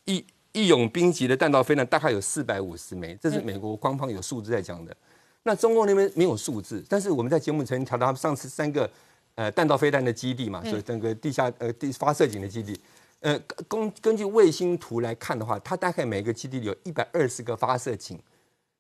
[0.06, 4.96] 义义勇兵级的弹道飞弹大概有四百五十枚，这是美国官方有数字在讲的。
[5.44, 8.90] 那中共那边没有数字，但是我们在节目曾经调到他们上次三个
[9.36, 12.80] 呃弹道飞弹的基地嘛，所以整个地下呃地发射井的基地。
[13.22, 13.38] 呃，
[13.68, 18.18] 根根据卫星图来看的话，它大概每个基地里有一百二十个发射井，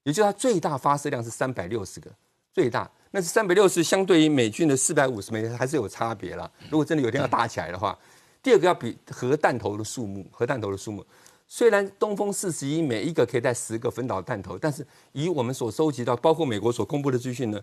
[0.04, 2.10] 也就是它最大发射量是三百六十个，
[2.54, 2.90] 最大。
[3.12, 6.52] 那是三百六十，相对于美军的四百五十枚还是有差别了。
[6.70, 7.98] 如果真的有一天要打起来的话，
[8.44, 11.04] 第二个要比核弹头的数目，核弹头的数目。
[11.48, 17.60] 虽然东风四十一每一个可以带十个分导弹头，但是以我们所收集到，包括美国所公布的资讯呢，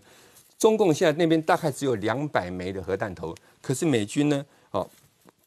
[0.59, 4.87] 中共现在那边大概只有两百枚的核弹头，可是美军呢，哦。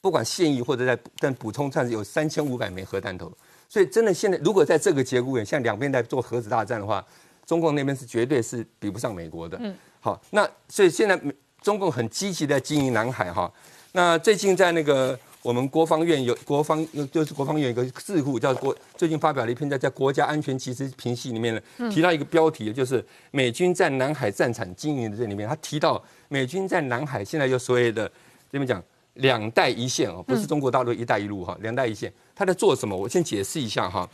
[0.02, 3.30] 不管现役或者在但补充，暂时有三千五百枚核弹头，
[3.68, 7.04] 所以真的现在如果在这个节骨眼，像两边在做核子大战的话，
[7.50, 9.58] 中共那边是绝对是比不上美国的。
[9.60, 11.20] 嗯，好，那所以现在
[11.60, 13.52] 中共很积极在经营南海哈。
[13.90, 28.08] 那最近在那个我们国防院有国防就是国防院有个智库叫国，最近发表了一篇在在国家安全其实评析里面呢，提到一个标题，就是美军在南海战场经营的这里面，他提到美军在南海现在有所谓的
[28.52, 28.80] 这边讲。
[29.14, 32.96] 两带一线哦，不是中国大陆“一带一路”哈，两带一线，他在做什么？
[32.96, 34.08] 我先解释一下哈。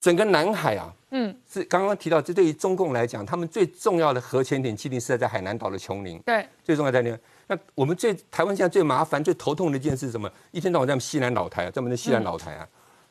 [0.00, 6.18] 整个南海啊，嗯，是刚刚提到，这对于中共来讲，他们最重要的核潜艇基地是在海南岛的琼林。
[6.20, 7.18] 对，最重要在那。
[7.48, 10.30] 那我们最台湾现在最麻烦、最头痛的一件事是什么？
[10.52, 12.68] 一天到晚在西南老台啊，专门的西南老台啊，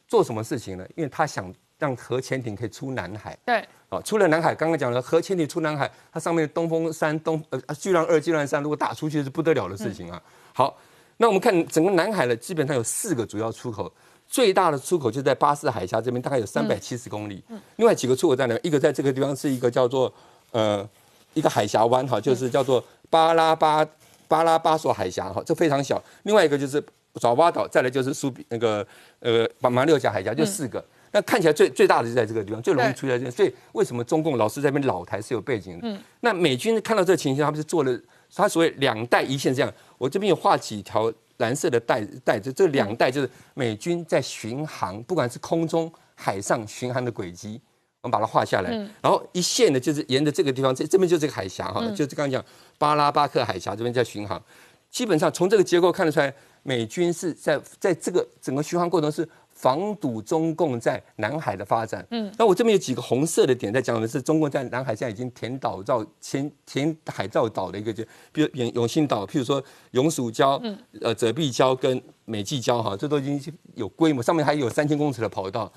[0.08, 0.88] 做什么事情呢？
[0.96, 3.38] 因为他想让核潜艇可以出南海。
[3.46, 10.22] 对，哦，出了南海，刚刚讲了核潜艇出南海，它上面的东风三、东呃巨浪二、巨浪三，如果打出去是不得了的事情啊。
[10.54, 10.78] 好。
[11.20, 13.92] 那我们看整个南海呢，基本上有四个主要出口，
[14.28, 17.44] 最大的出口就在巴士海峡这边，大概有三百七十公里。
[17.78, 18.60] 另外几个出口在哪？
[18.62, 20.14] 一个在这个地方是一个叫做
[20.52, 20.88] 呃
[21.34, 23.88] 一个海峡湾哈，就是叫做巴拉巴
[24.28, 26.02] 巴拉巴索海峡哈，这非常小。
[26.24, 26.84] 另外一个就是
[27.16, 28.86] 爪哇岛，再来就是苏比那个
[29.20, 30.84] 呃马马六甲海峡，就四个。
[31.12, 33.32] 那看起来最最大的就在这个地方，最容易出现这。
[33.32, 35.98] 所以为什么中共老是在那边老台是有背景的？
[36.20, 38.00] 那美军看到这个情形，他们是做了。
[38.36, 47.62] 他所谓两带一线这样，我这边有画几条蓝色的带带着，这两带就是美军在巡航，不管是空中、海上巡航的轨迹，
[48.02, 48.72] 我们把它画下来。
[49.02, 52.44] 然后一线呢，就是沿着这个地方，这这边就是这个海峡哈，就是刚刚讲
[52.78, 54.42] 巴拉巴克海峡这边在巡航。
[54.90, 56.34] 基本上从这个结构看得出来，
[56.64, 59.28] 美军是在在这个整个巡航过程是。
[59.58, 62.06] 防堵中共在南海的发展。
[62.12, 69.62] 嗯，那我这边有几个红色的点，在讲的是中共在南海现在已经填岛造、填填海造岛的一个，就比如永永兴岛，譬如说
[69.92, 75.74] 永暑礁、嗯呃泽碧礁跟美济礁，哈，这都已经有规模，上面还有三千公尺的跑道。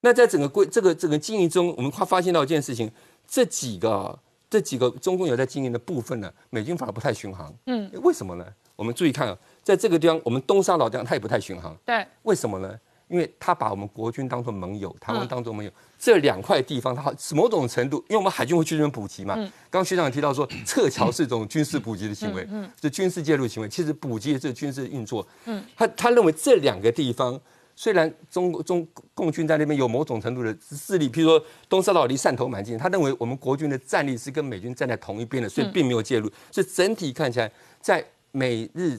[0.00, 2.90] 那在整个规这个整个经营中，我们发发现到一件事情，
[3.28, 4.18] 这几个
[4.48, 7.52] 这几个中共有在经营的部分呢，美军反而不太巡航。
[7.66, 8.46] 嗯，为什么呢？
[8.76, 11.76] 我们注意看啊，在这个地方，我们东沙老方，它也不太巡航。
[11.84, 12.78] 对，为什么呢？
[13.08, 19.34] 因为他把我们国军当做盟友，台湾当做盟友，这两块地方，它某种程度，因为我们海军会去那边补给嘛。
[19.34, 22.48] 刚刚学长提到说，撤侨是一种军事补给的行为，
[22.80, 23.68] 是军事介入行为。
[23.68, 25.26] 其实补给是军事运作。
[25.44, 27.38] 嗯，他他认为这两个地方，
[27.76, 36.30] 虽然中中共军在那边有某种程度的势力，譬如说东沙岛离汕头蛮近，他认为我们国军的战力是跟美军站在同一边的，所以并没有介入。
[36.50, 38.98] 所以整体看起来，在美日。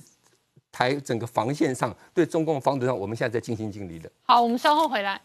[0.76, 4.12] 台整个防线上，对中共防堵上，我们现在在尽心尽力的。
[4.24, 5.22] 好，我们稍后回来。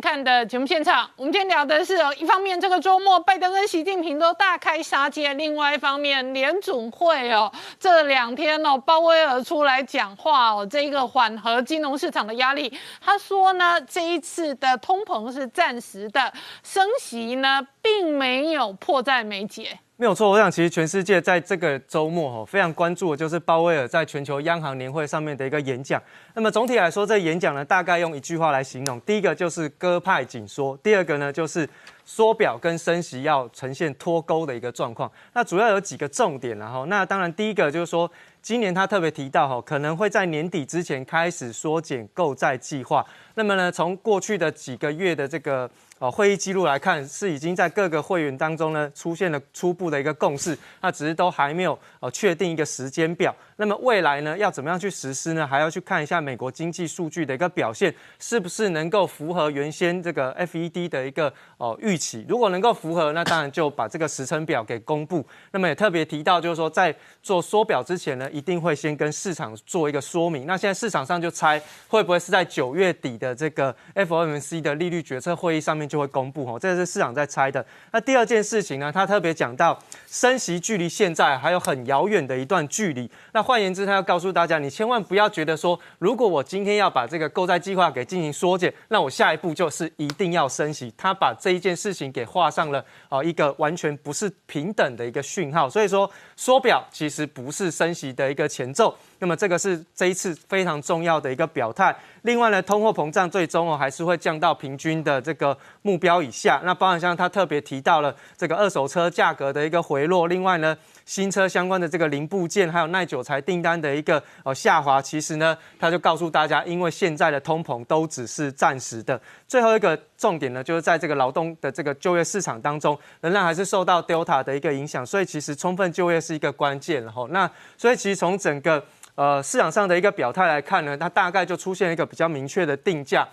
[0.00, 19.78] 看的节目现场，我们今天聊的是哦，一方面这个周末拜登跟习近平都大开杀戒，另外一方面联总会哦这两天哦鲍威尔出来讲话哦，这一个缓和金融市场的压力，他说呢这一次的通膨是暂时的，升息呢并没有迫在眉睫。
[20.00, 26.00] 没有错，我想其实全世界在这个周末哈非常关注的就是鲍威尔在全球央行年会上面的一个演讲。
[26.34, 31.68] 那么总体来说，这演讲呢大概用一句话来形容：第一个就是鸽派紧缩，第二个呢就是
[32.04, 35.10] 缩表跟升息要呈现脱钩的一个状况。
[35.32, 38.08] 那主要有几个重点，然后那当然第一个就是说，
[38.40, 43.04] 今年他特别提到哈，可能会在年底之前开始缩减购债计划。
[43.34, 45.68] 那么呢，从过去的几个月的这个。
[45.98, 53.34] 哦，会议记录来看，是已经在各个会员当中呢出现了初步的一个共识，那只是都还没有呃确定一个时间表。
[53.56, 55.44] 那么未来呢，要怎么样去实施呢？
[55.44, 62.24] 还要去看一下美国经济数据的一个表现，是不是能够符合原先这个 FED 的一个哦预期？
[62.28, 65.26] 如果能够符合，那当然就把这个时程表给公布。
[65.50, 70.46] 那么也特别提到，就是说在做缩表之前呢，一定会先跟市场做一个说明。
[70.46, 75.87] 那现在市场上就猜会不会是在九月底的这个 FOMC 的利率决策会议上面。
[75.88, 77.64] 就会公布哦，这是市场在猜的。
[77.92, 83.10] 那第二件事情呢，他特别讲到升息距离现在还有很遥远的一段距离。
[83.32, 90.92] 那换言之，他要告诉大家，你千万不要觉得说，如果我今天要把这个购债计划给进行缩减，那我下一步就是一定要升息。
[90.96, 95.68] 他把这一件事情给画上了啊一个完全不是平等的一个讯号。
[95.68, 98.94] 所以说，缩表其实不是升息的一个前奏。
[99.20, 101.94] 那么这个是这一次非常重要的一个表态。
[102.22, 106.60] 另外呢，通货膨胀最终哦还是会降到平均的这个目标以下。
[106.64, 110.26] 那包含像他特别提到了这个二手车价格的一个回落。
[110.26, 110.76] 另外呢，
[111.06, 115.00] 新车相关的这个零部件还有耐久材订单的一个呃下滑。
[115.00, 119.18] 其实呢，他就告诉大家，因为现在的通膨都只是暂时的。
[119.46, 125.06] 最后一个重点呢，就是在这个劳动的这个就业市场当中，仍然还是受到 Delta 的一个影响。
[125.06, 127.02] 所以其实充分就业是一个关键。
[127.04, 128.84] 然后那所以其实从整个
[129.18, 133.26] 呃，市场上的一个表态来看呢，它大概就出现一个比较明确的定价。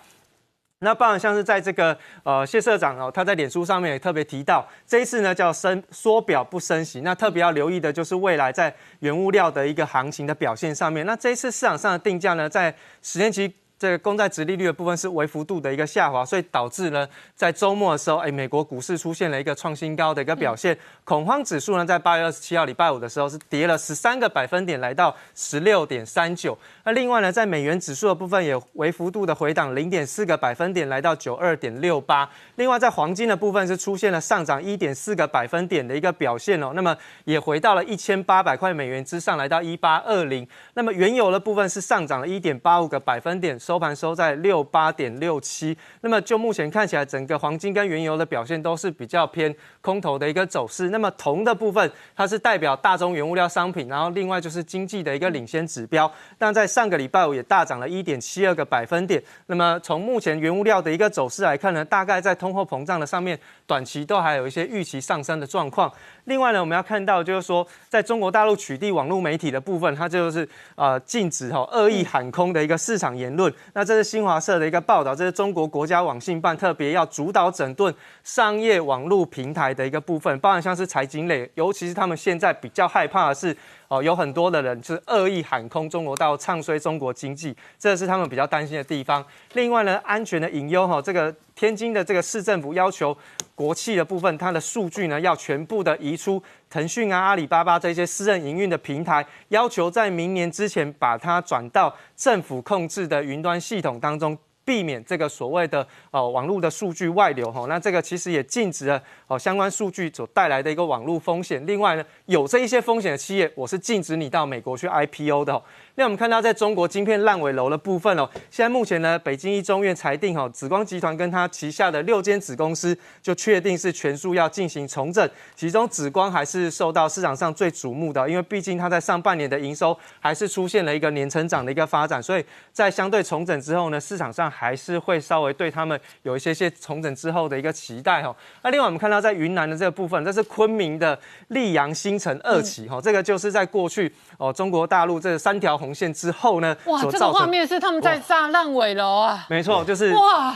[0.80, 7.02] 那包含像是在这个呃谢社长哦，他在脸书上面也特别提到，这一次呢叫升缩表不升息。
[7.02, 11.06] 那特别要留意的就是未来在原物料的一个行情的表现上面。
[11.06, 13.54] 那这一次市场上的定价呢，在十年期。
[13.78, 20.74] 这个公债值利率的部分是微幅度的一个下滑，所以导致呢，在周末的时候，哎，美国股市出现了一个创新高的一个表现。
[21.04, 26.56] 恐慌指数呢，在八月二十七号礼拜五的时候是跌了十三个百分点，来到十六点三九。
[26.84, 32.26] 那另外呢，在美元指数的部分也微幅度的回档零点四个百分点，来到九二点六八。
[32.54, 40.48] 另外在黄金的部分是出现了上涨一点四个百分点的一个表现哦，那么也回到了一千八百块美元之上，来到一八二零。
[40.72, 43.60] 那么原油的部分是上涨了一点八五个百分点。
[43.66, 50.90] 收盘收在六八点六七，那么就目前看起来，整个黄金跟原油的表现都是比较偏空头的一个走势。
[50.90, 56.08] 那么铜的部分，它是代表大宗原物料商品，然后另外就是经济的一个领先指标。
[56.38, 59.20] 但在上个礼拜五也大涨了一点七二个百分点。
[59.46, 63.36] 那么从目前原物料的一个走势来看呢，大概在通货膨胀的上面，
[63.66, 65.92] 短期都还有一些预期上升的状况。
[66.26, 73.52] 另外呢，我们要看到就是说，在中国大陆取缔网络媒体的部分，它就是呃禁止哈恶意喊空的一个市场言论。
[73.72, 83.56] 那这是新华社的一个报道，这是中国国家网信办特别要主导整顿商业网络平台的一个部分，包含像是财经类，尤其是他们现在比较害怕的是。
[83.88, 89.24] 哦，有很多的人就是恶意喊空中国到，唱衰中国经济，这是他们比较担心的地方。
[89.54, 93.16] 另外呢，安全的隐忧哈，这个天津的这个市政府要求
[93.54, 104.36] 国企的部分，它的数据呢要全部的移出腾讯啊、阿里巴巴这些私人营运的平台，要求在明年之前把它转到政府控制的云端系统当中。
[104.66, 111.64] 避免这个所谓的呃网络的数据外流哈，那这个其实也禁止了哦相关数据所带来的一个网络风险。
[111.66, 115.62] 另外呢，有这一些风险的企业，我是禁止你到美国去 IPO 的。
[115.98, 138.36] 那我们看到，在中国晶片烂尾楼的部分哦，现在目前呢，北京一中院裁定哦，紫光集团跟它旗下的六间子公司就确定是全数要进行重整，其中紫光还是受到市场上最瞩目的，因为毕竟它在上半年的营收还是出现了一个年成长的一个发展，所以在相对重整之后呢，市场上还是会稍微对他们有一些些重整之后的一个期待哈。
[138.62, 141.18] 那另外我们看到在云南的这个部分，这是昆明的
[141.48, 145.74] 溧阳新城二期哈，这个就是在过去哦中国大陆这三条。
[145.85, 146.76] 红线之后呢？
[146.86, 149.46] 哇，这个画面是他们在炸烂尾楼啊！
[149.48, 150.54] 没错，就是哇，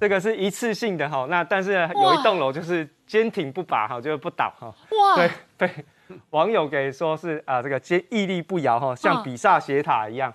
[0.00, 1.26] 这个是一次性的哈。
[1.28, 4.66] 那但是有一栋楼就是坚挺不拔哈，就是不倒哈。
[4.68, 5.70] 哇，对对，
[6.30, 10.32] 网友给说是啊，这个坚屹立不摇哈，像比萨斜塔一样。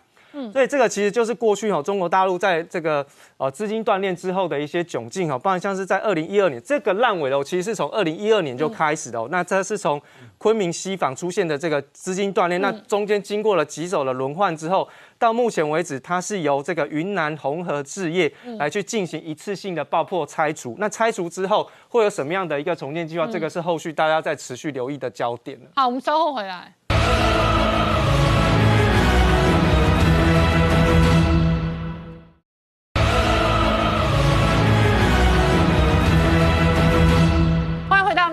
[0.51, 3.05] 所以这个其实就是过去哈中国大陆在这个
[3.37, 9.27] 呃资金断裂之后的一些窘境哈，不然像是在二零一二年这个烂尾楼其实是从二零一二年就开始的哦。
[9.31, 10.01] 那这是从
[10.37, 14.87] 昆明西坊出现的这个资金断裂，那中间经过了几手的轮换之后，
[15.17, 20.75] 到目前为止它是由这个云南红河置业来去进行一次性的爆破拆除。
[20.79, 23.25] 那拆除之后会有什么样的一个重建计划？
[23.27, 26.73] 这个是后续大家在持续留意的焦点好，我们稍后回来。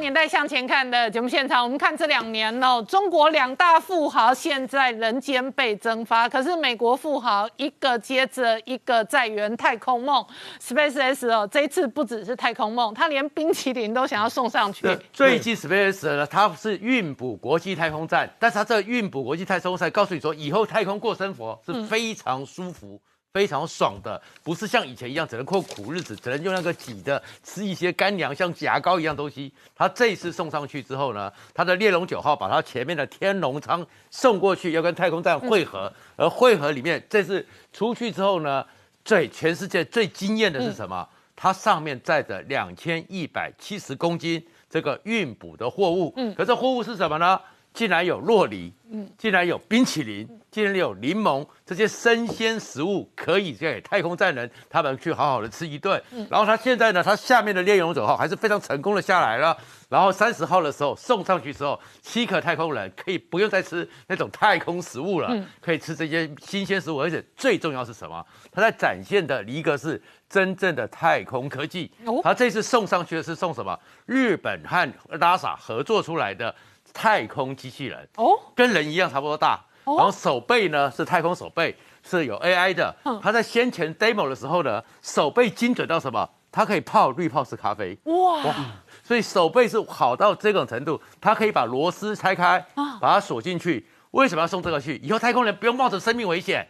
[0.05, 10.22] 年代向前看的节目现场，我们看这两年哦，中国两大富豪现在人间被蒸发，可是美国富豪一个接着一个在圆太空梦
[10.60, 14.86] ，SpaceX 哦，这一次不只是太空梦，他连冰淇淋都想要送上去。
[15.10, 23.01] 最近 SpaceX 呢，它是运补国际太空站，但是它这运补国际太空站告诉你说，以后太空过生活是非常舒服。
[23.35, 29.52] 非常爽的，不是像以前一样只能过苦日子，只能用那个挤的吃一些干粮，像牙膏一样东西。
[29.74, 35.93] 他这一次送上去之后呢，他的猎龙九号把他前面的天龙舱送过去，要跟太空站汇合。
[36.15, 38.65] 而汇合里面，这次出去之后呢，
[39.05, 41.05] 最全世界最惊艳的是什么？
[41.35, 44.40] 它上面载着两千一百七十公斤
[44.70, 46.12] 这个运补的货物。
[46.15, 47.40] 嗯，可这货物是什么呢？
[47.74, 56.01] 竟然有洛梨，嗯，竟然有冰淇淋，竟然有柠檬，这些生鲜食物可以给太空站人他们去好好的吃一顿。
[56.12, 59.56] 嗯，然后他现在呢，他下面的猎勇者号还是非常成功的下来了。
[59.88, 68.24] 然后三十号的时候送上去之后，七颗太空人可以不用再吃那种太空食物了，可以吃这些新鲜食物，而且最重要是什么？
[68.52, 71.90] 他在展现的一个是真正的太空科技。
[72.22, 73.76] 他这次送上去的是送什么？
[74.06, 74.88] 日本和
[75.18, 76.55] 拉萨合作出来的。
[76.94, 82.94] 太空机器人哦，跟人一样差不多大，然后手背呢是太空手背，是有 AI 的。
[83.20, 86.26] 它在先前 demo 的时候呢，手背精准到什么？
[86.52, 87.98] 它可以泡滤泡式咖啡。
[88.04, 88.54] 哇，
[89.02, 92.64] 所以手背是好到这种程度，它可以把螺丝拆开，
[93.00, 93.84] 把它锁进去。
[94.12, 94.96] 为什么要送这个去？
[95.02, 96.64] 以后太空人不用冒着生命危险，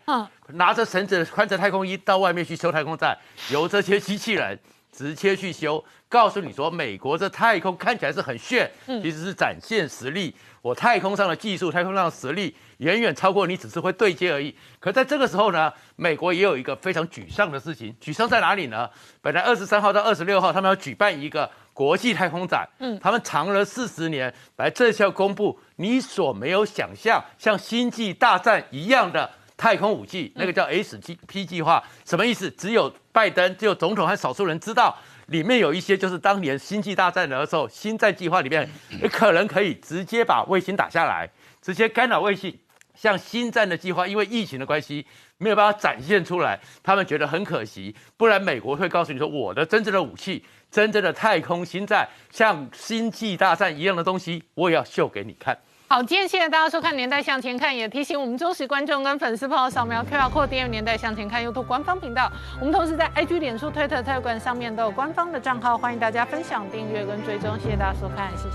[0.54, 3.14] 拿着绳子穿着太空衣到外面去修太空站，
[3.50, 4.58] 由这些机器人。
[4.94, 10.32] 直接去修，告诉你说，美国这太空看起来是很炫，其实是展现实力。
[10.62, 14.54] 我太空上的技术，太空上的实力远远超过你，只是会对接而已。
[14.78, 18.88] 可在这个时候呢，美国也有一个非常沮丧的事情，沮丧在哪里呢？
[19.20, 29.28] 本来二十三号到二十六号，他们要举办一个国际太空展，嗯，他们藏了四十年，来这次要公布你所没有想象，像星际大战一样的。
[29.56, 32.50] 太空武器，那个叫 S G P 计划，什么意思？
[32.50, 38.68] 只有拜登，只有总统和少数人知道，里面有一些就是当年星际大战的时候，星战计划里面
[39.12, 41.30] 可能可以直接把卫星打下来，
[41.62, 42.58] 直接干扰卫星。
[42.94, 45.04] 像星战的计划，因为疫情的关系，
[45.38, 47.92] 没有办法展现出来，他们觉得很可惜。
[48.16, 55.58] 不然美国会告诉你说，我的真正的武器，真正的太空星战，像星际大战一样的东西，我也要秀给你看。
[55.86, 62.28] 好，今天谢谢大家收看《年代向前看》，也提醒我们忠实观众跟粉丝朋友扫描 QR Code 订阅《年代向前看》YouTube 官方频道。
[62.58, 67.56] 我们同时在 IG、脸书、推特、特管上面都有官方的账号，欢迎大家分享、订阅跟追踪。
[67.60, 68.48] 谢谢大家收看，谢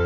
[0.00, 0.05] 谢。